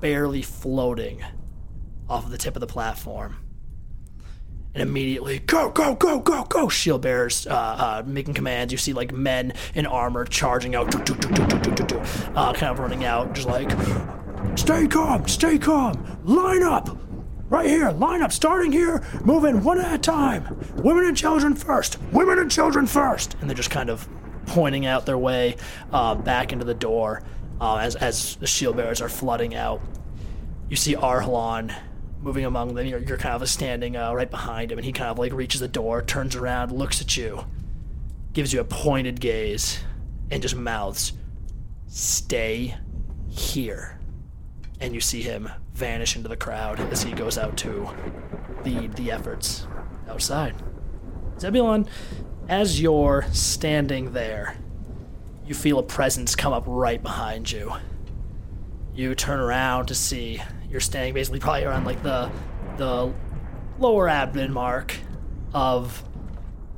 barely 0.01 0.43
floating 0.43 1.25
off 2.09 2.25
of 2.25 2.31
the 2.31 2.39
tip 2.39 2.57
of 2.57 2.61
the 2.61 2.67
platform 2.67 3.37
and 4.75 4.83
immediately 4.83 5.41
go 5.41 5.71
go 5.71 5.95
go 5.95 6.21
go 6.21 6.45
go 6.45 6.69
shield 6.69 7.03
bearers 7.03 7.47
uh, 7.47 7.51
uh, 7.51 8.03
making 8.07 8.35
commands. 8.35 8.73
You 8.73 8.79
see 8.79 8.93
like 8.93 9.13
men 9.13 9.53
in 9.75 9.87
armor 9.87 10.25
charging 10.25 10.75
out 10.75 10.91
do, 10.91 10.99
do, 11.03 11.15
do, 11.15 11.99
uh, 12.35 12.53
kind 12.53 12.73
of 12.73 12.79
running 12.79 13.05
out 13.05 13.33
just 13.35 13.49
like 13.49 13.71
stay 14.57 14.87
calm 14.87 15.27
stay 15.27 15.59
calm 15.59 16.19
line 16.25 16.63
up 16.63 16.97
right 17.49 17.67
here 17.67 17.91
line 17.91 18.23
up 18.23 18.33
starting 18.33 18.71
here 18.71 19.05
moving 19.25 19.63
one 19.65 19.79
at 19.81 19.93
a 19.93 19.99
time. 19.99 20.45
Women 20.77 21.05
and 21.05 21.17
children 21.17 21.55
first 21.55 21.99
women 22.13 22.39
and 22.39 22.51
children 22.51 22.87
first. 22.87 23.37
And 23.41 23.49
they're 23.49 23.57
just 23.57 23.71
kind 23.71 23.91
of 23.91 24.09
pointing 24.47 24.87
out 24.87 25.07
their 25.07 25.19
way 25.19 25.57
uh, 25.93 26.15
back 26.15 26.53
into 26.53 26.65
the 26.65 26.75
door 26.75 27.23
uh, 27.61 27.77
as, 27.77 27.97
as 27.97 28.37
the 28.37 28.47
shield 28.47 28.77
bearers 28.77 29.01
are 29.01 29.09
flooding 29.09 29.55
out. 29.55 29.81
You 30.69 30.77
see 30.77 30.95
Arhlan 30.95 31.75
moving 32.21 32.45
among 32.45 32.75
them. 32.75 32.87
You're, 32.87 33.01
you're 33.01 33.19
kind 33.19 33.41
of 33.41 33.49
standing 33.49 33.97
uh, 33.97 34.13
right 34.13 34.31
behind 34.31 34.73
him, 34.73 34.79
and 34.79 34.85
he 34.85 34.93
kind 34.93 35.11
of 35.11 35.19
like 35.19 35.33
reaches 35.33 35.61
the 35.61 35.69
door, 35.69 36.03
turns 36.03 36.37
around, 36.37 36.73
looks 36.73 37.01
at 37.01 37.17
you, 37.17 37.45
gives 38.33 38.53
you 38.53 38.61
a 38.61 38.65
pointed 38.65 39.21
gaze, 39.21 39.81
and 40.31 40.43
just 40.43 40.57
mouths, 40.57 41.13
Stay 41.87 42.77
here. 43.29 43.99
And 44.81 44.95
you 44.95 45.01
see 45.01 45.23
him 45.23 45.49
vanish 45.73 46.17
into 46.17 46.29
the 46.29 46.37
crowd 46.37 46.79
as 46.93 47.03
he 47.03 47.13
goes 47.13 47.39
out 47.39 47.57
to 47.59 47.89
lead 48.65 48.93
the 48.95 49.11
efforts 49.11 49.67
outside. 50.09 50.55
Zebulon, 51.41 51.87
as 52.49 52.81
you're 52.81 53.25
standing 53.33 54.13
there, 54.13 54.57
you 55.47 55.55
feel 55.55 55.79
a 55.79 55.83
presence 55.83 56.37
come 56.37 56.53
up 56.53 56.65
right 56.67 57.03
behind 57.03 57.51
you. 57.51 57.73
You 58.95 59.15
turn 59.15 59.41
around 59.41 59.87
to 59.87 59.95
see 59.95 60.43
you're 60.71 60.81
standing 60.81 61.15
basically 61.15 61.41
probably 61.41 61.65
around 61.65 61.85
like 61.85 62.03
the 62.03 62.31
the 62.77 63.13
lower 63.79 64.09
abdomen 64.09 64.53
mark 64.53 64.97
of 65.55 66.03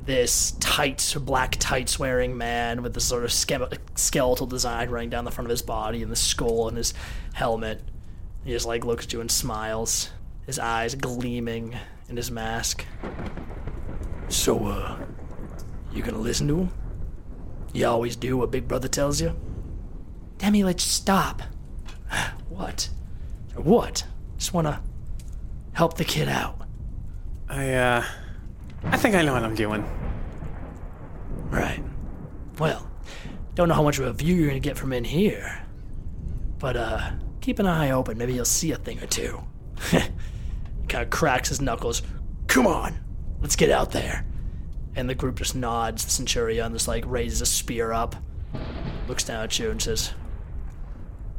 this 0.05 0.53
tight 0.61 1.15
black 1.21 1.57
tights 1.59 1.99
wearing 1.99 2.37
man 2.37 2.83
with 2.83 2.95
this 2.95 3.05
sort 3.05 3.25
of 3.25 3.33
ske- 3.33 3.79
skeletal 3.97 4.47
design 4.47 4.89
running 4.89 5.11
down 5.11 5.25
the 5.25 5.31
front 5.31 5.47
of 5.47 5.51
his 5.51 5.63
body 5.63 6.03
and 6.03 6.11
the 6.11 6.17
skull 6.17 6.69
and 6.69 6.77
his 6.77 6.95
helmet. 7.35 7.83
He 8.45 8.53
just 8.53 8.67
like 8.67 8.85
looks 8.85 9.05
at 9.05 9.13
you 9.13 9.21
and 9.21 9.31
smiles, 9.31 10.11
his 10.47 10.59
eyes 10.59 10.95
gleaming 10.95 11.77
in 12.09 12.17
his 12.17 12.31
mask. 12.31 12.85
So, 14.29 14.67
uh, 14.67 14.99
you 15.93 16.03
gonna 16.03 16.19
listen 16.19 16.49
to 16.49 16.59
him? 16.61 16.71
You 17.73 17.87
always 17.87 18.17
do 18.17 18.37
what 18.37 18.51
Big 18.51 18.67
Brother 18.67 18.89
tells 18.89 19.21
you? 19.21 19.37
Demi-Lich, 20.39 20.81
stop. 20.81 21.43
what? 22.49 22.89
What? 23.55 24.05
Just 24.37 24.55
wanna 24.55 24.83
help 25.73 25.97
the 25.97 26.05
kid 26.05 26.29
out. 26.29 26.59
I, 27.49 27.73
uh, 27.75 28.05
I 28.85 28.97
think 28.97 29.15
I 29.15 29.23
know 29.23 29.33
what 29.33 29.43
I'm 29.43 29.55
doing. 29.55 29.85
Right. 31.51 31.83
Well, 32.59 32.89
don't 33.55 33.69
know 33.69 33.75
how 33.75 33.83
much 33.83 33.99
of 33.99 34.07
a 34.07 34.13
view 34.13 34.35
you're 34.37 34.49
gonna 34.49 34.61
get 34.61 34.77
from 34.77 34.93
in 34.93 35.05
here. 35.05 35.63
But, 36.59 36.77
uh, 36.77 37.11
keep 37.41 37.59
an 37.59 37.67
eye 37.67 37.91
open. 37.91 38.19
Maybe 38.19 38.35
you'll 38.35 38.45
see 38.45 38.73
a 38.73 38.77
thing 38.77 39.03
or 39.03 39.07
two. 39.07 39.41
he 39.91 39.99
kind 40.89 41.03
of 41.05 41.11
cracks 41.11 41.49
his 41.49 41.61
knuckles. 41.61 42.03
Come 42.47 42.67
on, 42.67 42.99
let's 43.41 43.57
get 43.57 43.71
out 43.71 43.93
there. 43.93 44.25
And 44.97 45.09
the 45.09 45.15
group 45.15 45.37
just 45.37 45.55
nods. 45.55 46.05
The 46.05 46.11
Centurion 46.11 46.73
just 46.73 46.89
like 46.89 47.05
raises 47.07 47.41
a 47.41 47.47
spear 47.47 47.93
up, 47.93 48.17
looks 49.09 49.25
down 49.25 49.45
at 49.45 49.59
you, 49.59 49.71
and 49.71 49.81
says, 49.81 50.13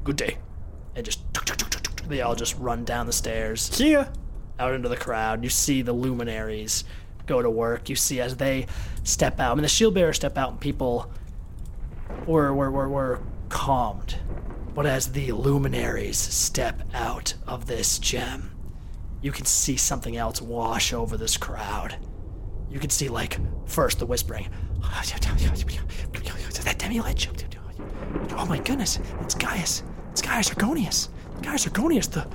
Good 0.03 0.15
day. 0.15 0.37
And 0.95 1.05
just 1.05 1.21
they 2.11 2.21
all 2.21 2.35
just 2.35 2.57
run 2.57 2.83
down 2.85 3.05
the 3.05 3.13
stairs 3.13 3.61
See 3.61 3.91
ya. 3.91 4.05
out 4.59 4.73
into 4.73 4.89
the 4.89 4.97
crowd. 4.97 5.43
You 5.43 5.49
see 5.49 5.81
the 5.81 5.93
luminaries 5.93 6.83
go 7.25 7.41
to 7.41 7.49
work. 7.49 7.89
You 7.89 7.95
see 7.95 8.19
as 8.19 8.37
they 8.37 8.67
step 9.03 9.39
out. 9.39 9.51
I 9.51 9.55
mean, 9.55 9.61
the 9.63 9.67
shield 9.67 9.93
bearers 9.93 10.17
step 10.17 10.37
out, 10.37 10.51
and 10.51 10.59
people 10.59 11.11
were 12.25 12.53
were 12.53 12.71
were, 12.71 12.89
were 12.89 13.19
calmed. 13.49 14.17
But 14.73 14.85
as 14.85 15.11
the 15.11 15.31
luminaries 15.33 16.17
step 16.17 16.81
out 16.93 17.33
of 17.45 17.67
this 17.67 17.99
gem, 17.99 18.51
you 19.21 19.31
can 19.31 19.45
see 19.45 19.75
something 19.75 20.15
else 20.15 20.41
wash 20.41 20.93
over 20.93 21.17
this 21.17 21.35
crowd. 21.37 21.97
You 22.69 22.79
can 22.79 22.89
see, 22.89 23.09
like, 23.09 23.37
first 23.67 23.99
the 23.99 24.05
whispering. 24.05 24.47
That 26.63 26.75
demi 26.77 27.01
lich. 27.01 27.27
Oh 28.37 28.45
my 28.45 28.59
goodness, 28.59 28.99
it's 29.19 29.35
Gaius. 29.35 29.83
It's 30.11 30.21
Gaius 30.21 30.49
Argonius. 30.49 31.09
Gaius 31.41 31.65
Argonius, 31.65 32.09
the, 32.09 32.27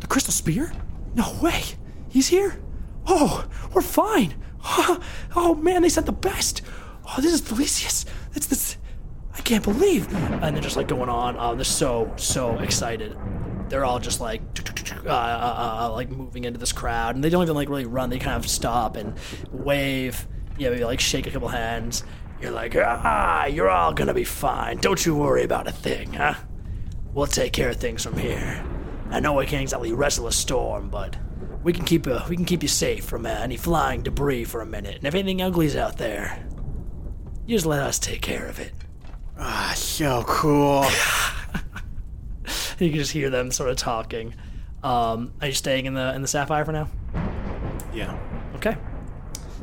the 0.00 0.06
crystal 0.06 0.32
spear? 0.32 0.72
No 1.14 1.36
way. 1.42 1.62
He's 2.08 2.28
here? 2.28 2.60
Oh, 3.06 3.46
we're 3.72 3.82
fine. 3.82 4.34
Oh 5.34 5.54
man, 5.54 5.80
they 5.82 5.88
sent 5.88 6.04
the 6.06 6.12
best. 6.12 6.60
Oh, 7.06 7.20
this 7.20 7.32
is 7.32 7.40
Felicius. 7.40 8.04
It's 8.34 8.46
this. 8.46 8.76
I 9.34 9.40
can't 9.40 9.64
believe. 9.64 10.12
And 10.14 10.54
they're 10.54 10.62
just 10.62 10.76
like 10.76 10.88
going 10.88 11.08
on. 11.08 11.36
Oh, 11.38 11.54
they're 11.54 11.64
so, 11.64 12.12
so 12.16 12.58
excited. 12.58 13.16
They're 13.70 13.84
all 13.84 13.98
just 13.98 14.20
like, 14.20 14.42
uh, 15.06 15.08
uh, 15.08 15.78
uh, 15.88 15.92
like 15.92 16.10
moving 16.10 16.44
into 16.44 16.60
this 16.60 16.72
crowd. 16.72 17.14
And 17.14 17.24
they 17.24 17.30
don't 17.30 17.42
even 17.42 17.54
like 17.54 17.70
really 17.70 17.86
run. 17.86 18.10
They 18.10 18.18
kind 18.18 18.36
of 18.36 18.48
stop 18.48 18.96
and 18.96 19.14
wave. 19.50 20.26
Yeah, 20.58 20.68
maybe 20.68 20.84
like 20.84 21.00
shake 21.00 21.26
a 21.26 21.30
couple 21.30 21.48
hands. 21.48 22.04
You're 22.42 22.50
like, 22.50 22.76
ah, 22.76 23.46
you're 23.46 23.70
all 23.70 23.94
gonna 23.94 24.14
be 24.14 24.24
fine. 24.24 24.78
Don't 24.78 25.04
you 25.06 25.14
worry 25.14 25.44
about 25.44 25.66
a 25.66 25.72
thing, 25.72 26.12
huh? 26.12 26.34
We'll 27.14 27.26
take 27.26 27.52
care 27.52 27.70
of 27.70 27.76
things 27.76 28.02
from 28.04 28.16
here. 28.16 28.64
I 29.10 29.20
know 29.20 29.34
we 29.34 29.46
can't 29.46 29.62
exactly 29.62 29.92
wrestle 29.92 30.26
a 30.26 30.32
storm, 30.32 30.88
but 30.88 31.16
we 31.62 31.72
can 31.72 31.84
keep 31.84 32.06
uh, 32.06 32.24
we 32.28 32.36
can 32.36 32.44
keep 32.44 32.62
you 32.62 32.68
safe 32.68 33.04
from 33.04 33.26
uh, 33.26 33.30
any 33.30 33.56
flying 33.56 34.02
debris 34.02 34.44
for 34.44 34.62
a 34.62 34.66
minute. 34.66 34.96
And 34.96 35.06
if 35.06 35.14
anything 35.14 35.42
ugly's 35.42 35.76
out 35.76 35.98
there, 35.98 36.46
you 37.46 37.56
just 37.56 37.66
let 37.66 37.80
us 37.80 37.98
take 37.98 38.22
care 38.22 38.46
of 38.46 38.58
it. 38.58 38.72
Ah, 39.38 39.72
so 39.76 40.24
cool. 40.26 40.84
You 42.78 42.88
can 42.88 42.98
just 42.98 43.12
hear 43.12 43.30
them 43.30 43.52
sort 43.52 43.70
of 43.70 43.76
talking. 43.76 44.34
Um, 44.82 45.34
are 45.40 45.46
you 45.46 45.52
staying 45.52 45.86
in 45.86 45.94
the 45.94 46.12
in 46.14 46.22
the 46.22 46.26
sapphire 46.26 46.64
for 46.64 46.72
now? 46.72 46.88
yeah. 47.94 48.18
Okay. 48.56 48.76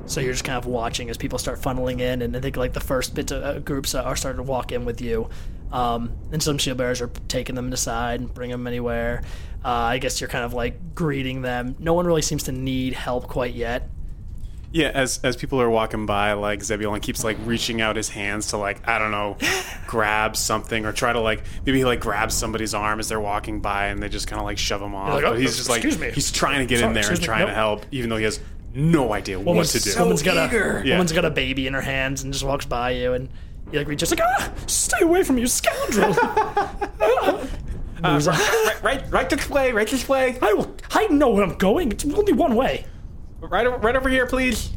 So 0.06 0.22
you're 0.22 0.32
just 0.32 0.45
kind 0.45 0.58
of 0.58 0.66
watching 0.66 1.10
as 1.10 1.18
people 1.18 1.38
start 1.38 1.60
funneling 1.60 2.00
in, 2.00 2.22
and 2.22 2.36
I 2.36 2.39
think 2.39 2.56
like 2.56 2.72
the 2.72 2.80
first 2.80 3.14
bits 3.16 3.32
of 3.32 3.43
uh, 3.43 3.60
groups 3.60 3.93
are 3.93 4.16
starting 4.16 4.38
to 4.38 4.43
walk 4.43 4.72
in 4.72 4.86
with 4.86 5.02
you. 5.02 5.30
Um, 5.72 6.11
and 6.32 6.41
some 6.41 6.57
shield 6.57 6.78
bearers 6.78 7.01
are 7.01 7.11
taking 7.28 7.55
them 7.55 7.72
aside 7.74 8.20
and 8.22 8.34
bring 8.34 8.49
them 8.49 8.65
anywhere. 8.65 9.22
Uh, 9.63 9.67
I 9.70 9.97
guess 9.99 10.20
you're 10.22 10.30
kind 10.30 10.43
of 10.45 10.53
like 10.53 10.95
greeting 10.95 11.41
them. 11.41 11.76
No 11.80 11.93
one 11.93 12.05
really 12.07 12.22
seems 12.22 12.43
to 12.43 12.51
need 12.51 12.93
help 12.93 13.28
quite 13.28 13.53
yet. 13.53 13.89
Yeah, 14.72 14.89
as 14.89 15.20
as 15.24 15.36
people 15.36 15.59
are 15.61 15.70
walking 15.70 16.05
by, 16.05 16.34
like 16.34 16.61
Zebulon 16.63 16.99
keeps 17.01 17.24
like 17.24 17.38
reaching 17.43 17.82
out 17.82 17.95
his 17.95 18.07
hands 18.09 18.47
to 18.47 18.57
like 18.57 18.88
I 18.88 18.99
don't 18.99 19.09
know, 19.11 19.36
grab 19.88 20.36
something 20.38 20.86
or 20.86 20.91
try 20.93 21.11
to 21.11 21.20
like 21.20 21.43
maybe 21.65 21.80
he 21.80 21.86
like 21.86 21.99
grabs 21.99 22.36
somebody's 22.36 22.76
arm 22.76 22.99
as 22.99 23.09
they're 23.09 23.20
walking 23.20 23.61
by 23.61 23.88
and 23.88 24.01
they 24.01 24.09
just 24.09 24.28
kind 24.28 24.39
of 24.39 24.45
like 24.45 24.59
shove 24.59 24.82
him 24.82 24.93
off. 24.93 25.13
like, 25.15 25.24
"Oh, 25.26 25.32
but 25.32 25.39
he's 25.39 25.57
just 25.57 25.70
like 25.70 25.84
me. 25.84 26.11
he's 26.11 26.32
trying 26.32 26.59
to 26.59 26.65
get 26.67 26.80
Sorry, 26.80 26.88
in 26.89 26.93
there 26.93 27.01
and 27.03 27.09
excuse 27.11 27.20
me, 27.22 27.26
trying 27.26 27.39
nope. 27.41 27.49
to 27.49 27.55
help, 27.55 27.86
even 27.91 28.09
though 28.11 28.17
he 28.17 28.26
has 28.26 28.39
no 28.76 29.11
idea 29.11 29.38
what 29.39 29.47
Woman's, 29.47 29.72
to 29.74 29.80
do. 29.80 29.99
woman's 29.99 30.22
got 30.22 30.47
eager. 30.49 30.78
a 30.78 30.86
Yeah. 30.86 30.93
woman's 30.93 31.13
got 31.13 31.26
a 31.26 31.32
baby 31.32 31.65
in 31.65 31.74
her 31.74 31.82
hands 31.82 32.22
and 32.24 32.32
just 32.32 32.45
walks 32.45 32.65
by 32.65 32.91
you, 32.91 33.13
and 33.13 33.30
you 33.72 33.80
like 33.80 33.97
just 33.97 34.11
like 34.11 34.22
ah, 34.22 34.51
stay 34.67 35.03
away 35.03 35.24
from 35.24 35.36
me, 35.36 35.41
you 35.41 35.47
scoundrel. 35.47 36.15
On. 38.03 38.24
right, 38.24 38.84
right, 38.84 39.11
right 39.11 39.30
this 39.30 39.49
way, 39.49 39.72
right 39.74 39.88
this 39.88 40.07
way, 40.07 40.38
I 40.41 40.53
will. 40.53 40.74
I 40.91 41.07
know 41.07 41.32
where 41.32 41.43
I'm 41.43 41.57
going. 41.57 41.91
It's 41.91 42.05
only 42.05 42.32
one 42.32 42.55
way. 42.55 42.86
right, 43.41 43.65
right 43.84 43.95
over 43.95 44.07
here, 44.07 44.26
please. 44.26 44.70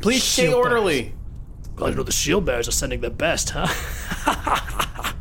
Please 0.00 0.22
stay 0.22 0.44
Shield 0.44 0.54
orderly. 0.54 1.12
Glad 1.76 1.90
to 1.90 1.96
know 1.96 2.02
the 2.02 2.12
shield 2.12 2.44
bearers 2.44 2.68
are 2.68 2.72
sending 2.72 3.00
their 3.00 3.10
best, 3.10 3.50
huh? 3.54 5.14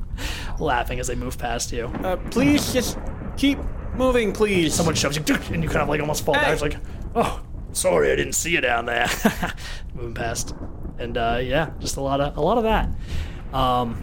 Laughing 0.59 0.99
as 0.99 1.07
they 1.07 1.15
move 1.15 1.38
past 1.38 1.71
you. 1.71 1.86
Uh, 2.03 2.17
please 2.29 2.73
just 2.73 2.97
keep 3.38 3.59
moving, 3.95 4.32
please. 4.34 4.73
Someone 4.73 4.95
shoves 4.95 5.17
you, 5.17 5.36
and 5.51 5.63
you 5.63 5.69
kind 5.69 5.82
of 5.82 5.89
like 5.89 6.01
almost 6.01 6.25
fall 6.25 6.34
down. 6.36 6.45
Hey. 6.45 6.53
It's 6.53 6.61
like, 6.61 6.77
oh, 7.15 7.41
sorry, 7.73 8.11
I 8.11 8.15
didn't 8.15 8.34
see 8.34 8.51
you 8.51 8.61
down 8.61 8.86
there. 8.86 9.07
Moving 9.93 10.13
past, 10.13 10.55
and 11.02 11.18
uh, 11.18 11.39
yeah, 11.41 11.72
just 11.80 11.97
a 11.97 12.02
lot 12.02 12.22
of 12.22 12.38
a 12.38 12.41
lot 12.41 12.58
of 12.58 12.64
that. 12.64 12.89
Um, 13.58 14.02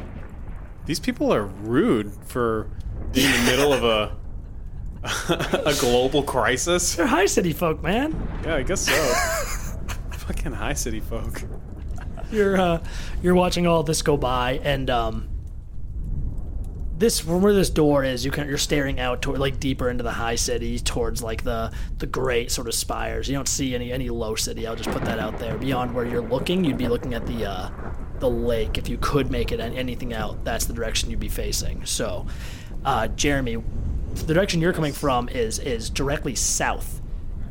These 0.87 1.01
people 1.01 1.33
are 1.33 1.45
rude 1.45 2.13
for 2.27 2.71
being 3.13 3.33
in 3.33 3.45
the 3.45 3.51
middle 3.51 3.73
of 3.73 3.85
a 3.85 4.17
a 5.65 5.75
global 5.81 6.23
crisis. 6.23 6.97
they're 6.97 7.07
high 7.07 7.27
city 7.27 7.53
folk, 7.53 7.83
man. 7.83 8.15
Yeah, 8.45 8.57
I 8.57 8.63
guess 8.63 8.81
so. 8.83 8.93
Fucking 10.27 10.53
high 10.53 10.75
city 10.75 11.01
folk. 11.01 11.43
You're 12.31 12.61
uh, 12.61 12.83
you're 13.23 13.35
watching 13.35 13.67
all 13.67 13.83
this 13.83 14.03
go 14.03 14.17
by, 14.17 14.61
and 14.63 14.91
um, 14.91 15.29
this 16.99 17.21
from 17.21 17.43
where 17.43 17.53
this 17.53 17.71
door 17.71 18.05
is, 18.05 18.25
you 18.25 18.31
can 18.31 18.49
you're 18.49 18.59
staring 18.59 18.99
out 18.99 19.23
toward 19.23 19.39
like 19.39 19.61
deeper 19.61 19.89
into 19.89 20.03
the 20.03 20.13
high 20.13 20.35
city, 20.35 20.79
towards 20.79 21.23
like 21.23 21.45
the 21.45 21.73
the 21.99 22.07
great 22.07 22.51
sort 22.51 22.67
of 22.67 22.75
spires. 22.75 23.29
You 23.29 23.35
don't 23.35 23.49
see 23.49 23.75
any 23.75 23.93
any 23.93 24.11
low 24.11 24.35
city. 24.35 24.67
I'll 24.67 24.77
just 24.77 24.91
put 24.91 25.05
that 25.05 25.19
out 25.19 25.39
there. 25.39 25.57
Beyond 25.57 25.95
where 25.95 26.05
you're 26.05 26.21
looking, 26.23 26.65
you'd 26.65 26.79
be 26.79 26.89
looking 26.89 27.15
at 27.15 27.27
the 27.27 27.47
uh, 27.47 27.71
the 28.19 28.29
lake. 28.29 28.79
If 28.79 28.89
you 28.89 28.99
could 28.99 29.31
make 29.31 29.53
it 29.53 29.61
an- 29.61 29.75
anything 29.75 30.13
out, 30.13 30.45
that's 30.45 30.65
the 30.65 30.75
direction 30.75 31.11
you'd 31.11 31.21
be 31.21 31.29
facing. 31.29 31.85
So, 31.87 32.27
uh, 32.85 33.09
Jeremy, 33.09 33.63
the 34.27 34.35
direction 34.35 34.61
you're 34.61 34.73
coming 34.73 34.93
from 34.93 35.29
is 35.29 35.59
is 35.61 35.91
directly 35.91 36.35
south 36.35 37.01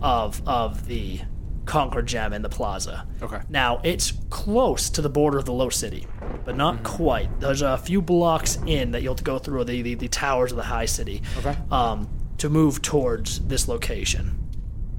of 0.02 0.42
of 0.48 0.88
the 0.88 1.22
Concord 1.68 2.08
Gem 2.08 2.34
and 2.34 2.44
the 2.44 2.50
Plaza. 2.50 3.06
Okay. 3.22 3.42
Now 3.50 3.80
it's 3.84 4.14
close 4.30 4.90
to 4.90 5.02
the 5.02 5.10
border 5.10 5.38
of 5.38 5.46
the 5.46 5.54
Low 5.54 5.70
City, 5.70 6.08
but 6.46 6.56
not 6.56 6.84
quite. 6.84 7.40
There's 7.40 7.62
a 7.62 7.78
few 7.78 8.02
blocks 8.02 8.58
in 8.66 8.92
that 8.92 9.04
you'll 9.04 9.14
have 9.14 9.20
to 9.20 9.24
go 9.24 9.38
through 9.38 9.66
the 9.66 9.82
the, 9.82 9.94
the 9.96 10.08
towers 10.08 10.52
of 10.52 10.58
the 10.58 10.64
High 10.64 10.86
City. 10.86 11.22
Okay. 11.38 11.56
Um, 11.70 12.10
to 12.38 12.50
move 12.50 12.82
towards 12.82 13.40
this 13.48 13.68
location. 13.68 14.40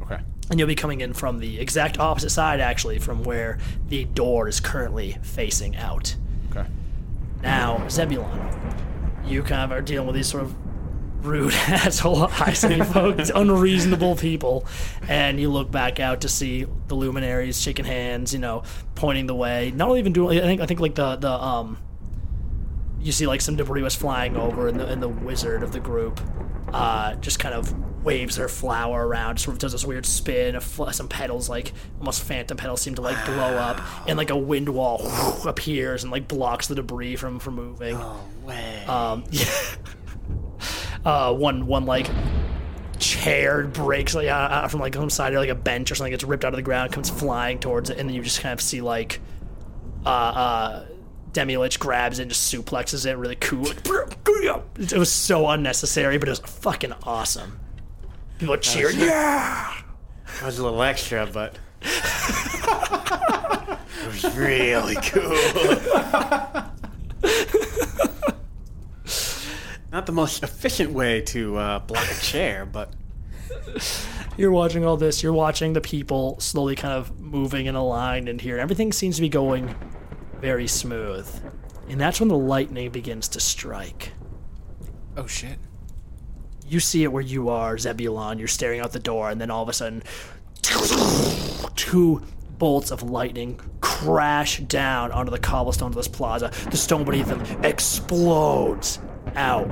Okay. 0.02 0.20
And 0.50 0.58
you'll 0.58 0.68
be 0.68 0.74
coming 0.74 1.00
in 1.00 1.12
from 1.12 1.38
the 1.38 1.60
exact 1.60 1.98
opposite 1.98 2.30
side, 2.30 2.60
actually, 2.60 2.98
from 2.98 3.22
where 3.22 3.58
the 3.88 4.04
door 4.06 4.48
is 4.48 4.60
currently 4.60 5.18
facing 5.22 5.76
out. 5.76 6.16
Okay. 6.50 6.66
Now, 7.42 7.86
Zebulon, 7.88 8.74
you 9.24 9.42
kind 9.42 9.62
of 9.62 9.70
are 9.76 9.82
dealing 9.82 10.06
with 10.06 10.16
these 10.16 10.26
sort 10.26 10.42
of 10.42 10.54
rude 11.22 11.52
asshole 11.68 12.26
high 12.26 12.52
city 12.52 12.80
folks, 12.82 13.30
unreasonable 13.34 14.16
people, 14.16 14.66
and 15.08 15.40
you 15.40 15.50
look 15.50 15.70
back 15.70 16.00
out 16.00 16.22
to 16.22 16.28
see 16.28 16.66
the 16.88 16.94
luminaries 16.94 17.60
shaking 17.60 17.84
hands, 17.84 18.32
you 18.32 18.38
know, 18.38 18.62
pointing 18.94 19.26
the 19.26 19.34
way. 19.34 19.72
Not 19.74 19.96
even 19.96 20.12
doing. 20.12 20.38
I 20.38 20.42
think 20.42 20.60
I 20.60 20.66
think 20.66 20.80
like 20.80 20.94
the 20.94 21.16
the 21.16 21.30
um. 21.30 21.78
You 23.00 23.12
see, 23.12 23.28
like 23.28 23.40
some 23.40 23.54
debris 23.54 23.82
was 23.82 23.94
flying 23.94 24.36
over, 24.36 24.66
and 24.66 24.78
the 24.78 24.86
and 24.86 25.00
the 25.02 25.08
wizard 25.08 25.62
of 25.62 25.70
the 25.72 25.78
group, 25.78 26.20
uh, 26.72 27.14
just 27.16 27.38
kind 27.38 27.54
of 27.54 27.72
waves 28.04 28.36
her 28.36 28.48
flower 28.48 29.06
around, 29.06 29.38
sort 29.38 29.54
of 29.54 29.60
does 29.60 29.70
this 29.70 29.84
weird 29.84 30.04
spin. 30.04 30.56
Of 30.56 30.64
fl- 30.64 30.90
some 30.90 31.06
petals, 31.06 31.48
like 31.48 31.72
almost 32.00 32.24
phantom 32.24 32.56
petals, 32.56 32.80
seem 32.80 32.96
to 32.96 33.02
like 33.02 33.24
blow 33.24 33.56
up, 33.56 33.80
and 34.08 34.18
like 34.18 34.30
a 34.30 34.36
wind 34.36 34.68
wall 34.68 35.08
appears 35.46 36.02
and 36.02 36.10
like 36.10 36.26
blocks 36.26 36.66
the 36.66 36.74
debris 36.74 37.14
from 37.14 37.38
from 37.38 37.54
moving. 37.54 37.96
Oh 37.96 38.20
way. 38.48 38.84
Um, 38.86 39.24
yeah. 39.30 39.44
Uh, 41.04 41.34
one 41.34 41.66
one 41.66 41.86
like 41.86 42.10
chair 42.98 43.66
breaks 43.66 44.14
like 44.14 44.28
uh, 44.28 44.32
uh, 44.32 44.68
from 44.68 44.80
like 44.80 44.94
some 44.94 45.10
side 45.10 45.32
of 45.32 45.40
like 45.40 45.48
a 45.48 45.54
bench 45.54 45.90
or 45.90 45.94
something 45.94 46.10
gets 46.10 46.24
ripped 46.24 46.44
out 46.44 46.52
of 46.52 46.56
the 46.56 46.62
ground, 46.62 46.92
comes 46.92 47.10
flying 47.10 47.58
towards 47.58 47.90
it, 47.90 47.98
and 47.98 48.08
then 48.08 48.14
you 48.14 48.22
just 48.22 48.40
kind 48.40 48.52
of 48.52 48.60
see 48.60 48.80
like 48.80 49.20
uh, 50.04 50.08
uh, 50.08 50.86
Demi 51.32 51.56
Lich 51.56 51.78
grabs 51.78 52.18
it 52.18 52.22
and 52.22 52.30
just 52.30 52.52
suplexes 52.52 53.06
it 53.06 53.16
really 53.16 53.36
cool. 53.36 53.68
It 54.78 54.98
was 54.98 55.12
so 55.12 55.48
unnecessary, 55.48 56.18
but 56.18 56.28
it 56.28 56.32
was 56.32 56.40
fucking 56.40 56.94
awesome. 57.02 57.58
People 58.38 58.56
cheered. 58.56 58.94
Yeah. 58.94 59.74
That 60.40 60.46
was 60.46 60.58
a 60.58 60.64
little 60.64 60.82
extra, 60.82 61.26
but 61.26 61.58
it 61.82 61.88
was 64.06 64.36
really 64.36 64.96
cool. 65.02 65.36
Not 69.90 70.06
the 70.06 70.12
most 70.12 70.42
efficient 70.42 70.92
way 70.92 71.22
to 71.22 71.56
uh, 71.56 71.78
block 71.80 72.06
a 72.10 72.20
chair, 72.20 72.66
but 72.66 72.92
You're 74.36 74.52
watching 74.52 74.84
all 74.84 74.96
this. 74.96 75.22
You're 75.22 75.32
watching 75.32 75.72
the 75.72 75.80
people 75.80 76.38
slowly 76.38 76.76
kind 76.76 76.94
of 76.94 77.18
moving 77.18 77.66
in 77.66 77.74
a 77.74 77.84
line 77.84 78.28
and 78.28 78.40
here. 78.40 78.58
Everything 78.58 78.92
seems 78.92 79.16
to 79.16 79.22
be 79.22 79.28
going 79.28 79.74
very 80.40 80.68
smooth. 80.68 81.28
And 81.88 82.00
that's 82.00 82.20
when 82.20 82.28
the 82.28 82.38
lightning 82.38 82.90
begins 82.90 83.28
to 83.30 83.40
strike. 83.40 84.12
Oh 85.16 85.26
shit. 85.26 85.58
You 86.66 86.80
see 86.80 87.02
it 87.02 87.12
where 87.12 87.22
you 87.22 87.48
are, 87.48 87.78
Zebulon. 87.78 88.38
You're 88.38 88.46
staring 88.46 88.80
out 88.80 88.92
the 88.92 89.00
door, 89.00 89.30
and 89.30 89.40
then 89.40 89.50
all 89.50 89.62
of 89.62 89.68
a 89.68 89.72
sudden, 89.72 90.02
two 91.74 92.22
bolts 92.58 92.90
of 92.90 93.02
lightning 93.02 93.58
crash 93.80 94.60
down 94.60 95.10
onto 95.12 95.30
the 95.30 95.38
cobblestones 95.38 95.96
of 95.96 95.96
this 95.96 96.08
plaza. 96.08 96.52
The 96.70 96.76
stone 96.76 97.04
beneath 97.04 97.28
them 97.28 97.42
explodes 97.64 98.98
out. 99.36 99.70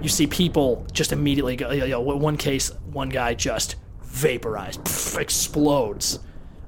You 0.00 0.08
see 0.08 0.26
people 0.26 0.86
just 0.92 1.12
immediately 1.12 1.56
go, 1.56 1.70
you 1.70 1.88
know, 1.88 2.00
one 2.00 2.36
case, 2.36 2.70
one 2.92 3.08
guy 3.08 3.34
just 3.34 3.76
vaporized, 4.02 4.80
pff, 4.82 5.18
explodes. 5.18 6.18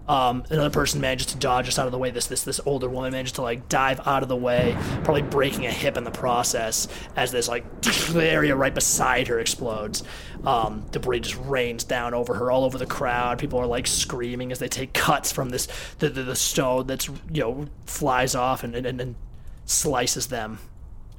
Um, 0.08 0.44
another 0.50 0.70
person 0.70 1.00
manages 1.00 1.26
to 1.28 1.36
dodge 1.36 1.66
just 1.66 1.78
out 1.78 1.86
of 1.86 1.92
the 1.92 1.98
way. 1.98 2.10
This 2.10 2.26
this 2.26 2.44
this 2.44 2.60
older 2.64 2.88
woman 2.88 3.12
manages 3.12 3.32
to 3.32 3.42
like 3.42 3.68
dive 3.68 4.06
out 4.06 4.22
of 4.22 4.28
the 4.28 4.36
way, 4.36 4.76
probably 5.02 5.22
breaking 5.22 5.66
a 5.66 5.70
hip 5.70 5.96
in 5.96 6.04
the 6.04 6.12
process. 6.12 6.86
As 7.16 7.32
this 7.32 7.48
like 7.48 7.64
area 8.14 8.54
right 8.54 8.74
beside 8.74 9.26
her 9.28 9.40
explodes, 9.40 10.04
um, 10.44 10.86
debris 10.92 11.20
just 11.20 11.36
rains 11.40 11.82
down 11.82 12.14
over 12.14 12.34
her, 12.34 12.50
all 12.50 12.64
over 12.64 12.78
the 12.78 12.86
crowd. 12.86 13.38
People 13.38 13.58
are 13.58 13.66
like 13.66 13.86
screaming 13.88 14.52
as 14.52 14.60
they 14.60 14.68
take 14.68 14.92
cuts 14.92 15.32
from 15.32 15.48
this 15.48 15.66
the 15.98 16.08
the, 16.08 16.22
the 16.22 16.36
stone 16.36 16.86
that's 16.86 17.08
you 17.08 17.42
know 17.42 17.66
flies 17.86 18.36
off 18.36 18.62
and 18.62 18.76
and, 18.76 19.00
and 19.00 19.16
slices 19.64 20.28
them. 20.28 20.60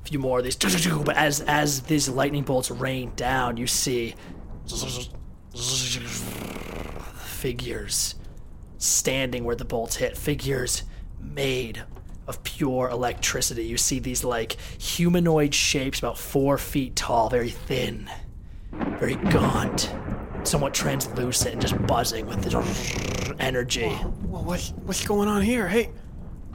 Few 0.08 0.20
more 0.20 0.38
of 0.38 0.45
these, 0.45 0.55
but 0.55 1.18
as 1.18 1.41
as 1.41 1.82
these 1.82 2.08
lightning 2.08 2.43
bolts 2.43 2.72
rain 2.72 3.12
down, 3.18 3.58
you 3.58 3.68
see 3.68 4.16
figures 7.14 8.16
standing 8.78 9.43
where 9.43 9.58
the 9.58 9.66
bolts 9.66 9.97
hit. 9.97 10.16
Figures 10.16 10.84
made 11.20 11.84
of 12.26 12.41
pure 12.43 12.88
electricity. 12.89 13.66
You 13.66 13.76
see 13.76 13.99
these 13.99 14.24
like 14.24 14.55
humanoid 14.80 15.53
shapes, 15.53 15.99
about 15.99 16.18
four 16.18 16.58
feet 16.58 16.95
tall, 16.95 17.30
very 17.30 17.49
thin, 17.49 18.10
very 18.72 19.16
gaunt, 19.16 19.93
somewhat 20.43 20.74
translucent, 20.74 21.51
and 21.51 21.62
just 21.62 21.86
buzzing 21.86 22.28
with 22.28 22.41
this 22.43 22.53
energy. 23.41 23.89
What's 23.89 24.70
what's 24.70 25.05
going 25.05 25.28
on 25.28 25.41
here? 25.41 25.68
Hey, 25.68 25.89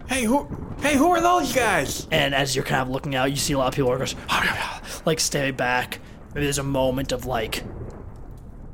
hey, 0.09 0.25
who, 0.25 0.49
hey, 0.81 0.97
who 0.97 1.09
are 1.11 1.21
those 1.21 1.53
guys? 1.53 2.07
And 2.11 2.35
as 2.35 2.55
you're 2.55 2.65
kind 2.65 2.83
of 2.83 2.89
looking 2.89 3.15
out, 3.15 3.31
you 3.31 3.37
see 3.37 3.53
a 3.53 3.59
lot 3.59 3.69
of 3.69 3.75
people 3.75 3.91
are 3.91 3.99
goes, 3.99 4.15
like 5.07 5.21
stay 5.21 5.51
back. 5.51 6.01
Maybe 6.35 6.47
there's 6.47 6.59
a 6.59 6.63
moment 6.65 7.13
of 7.13 7.27
like 7.27 7.63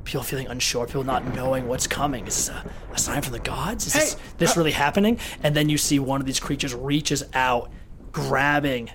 people 0.03 0.23
feeling 0.23 0.47
unsure, 0.47 0.87
people 0.87 1.03
not 1.03 1.35
knowing 1.35 1.67
what's 1.67 1.87
coming. 1.87 2.25
Is 2.25 2.35
this 2.35 2.49
a, 2.49 2.71
a 2.93 2.97
sign 2.97 3.21
from 3.21 3.33
the 3.33 3.39
gods? 3.39 3.85
Is 3.87 3.93
this, 3.93 4.13
Hey, 4.13 4.21
this 4.37 4.57
uh, 4.57 4.59
really 4.59 4.71
happening? 4.71 5.19
And 5.43 5.55
then 5.55 5.69
you 5.69 5.77
see 5.77 5.99
one 5.99 6.19
of 6.19 6.25
these 6.25 6.39
creatures 6.39 6.73
reaches 6.73 7.23
out, 7.33 7.71
grabbing 8.11 8.89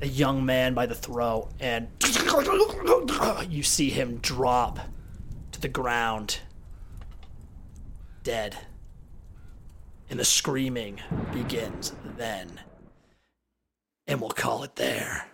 a 0.00 0.06
young 0.06 0.44
man 0.44 0.74
by 0.74 0.86
the 0.86 0.94
throat, 0.94 1.50
and 1.60 1.88
you 3.48 3.62
see 3.62 3.90
him 3.90 4.18
drop 4.18 4.80
to 5.52 5.60
the 5.60 5.68
ground, 5.68 6.40
dead. 8.22 8.56
And 10.10 10.18
the 10.18 10.24
screaming 10.24 11.00
begins 11.32 11.92
then. 12.16 12.60
And 14.06 14.20
we'll 14.20 14.30
call 14.30 14.62
it 14.64 14.76
there. 14.76 15.26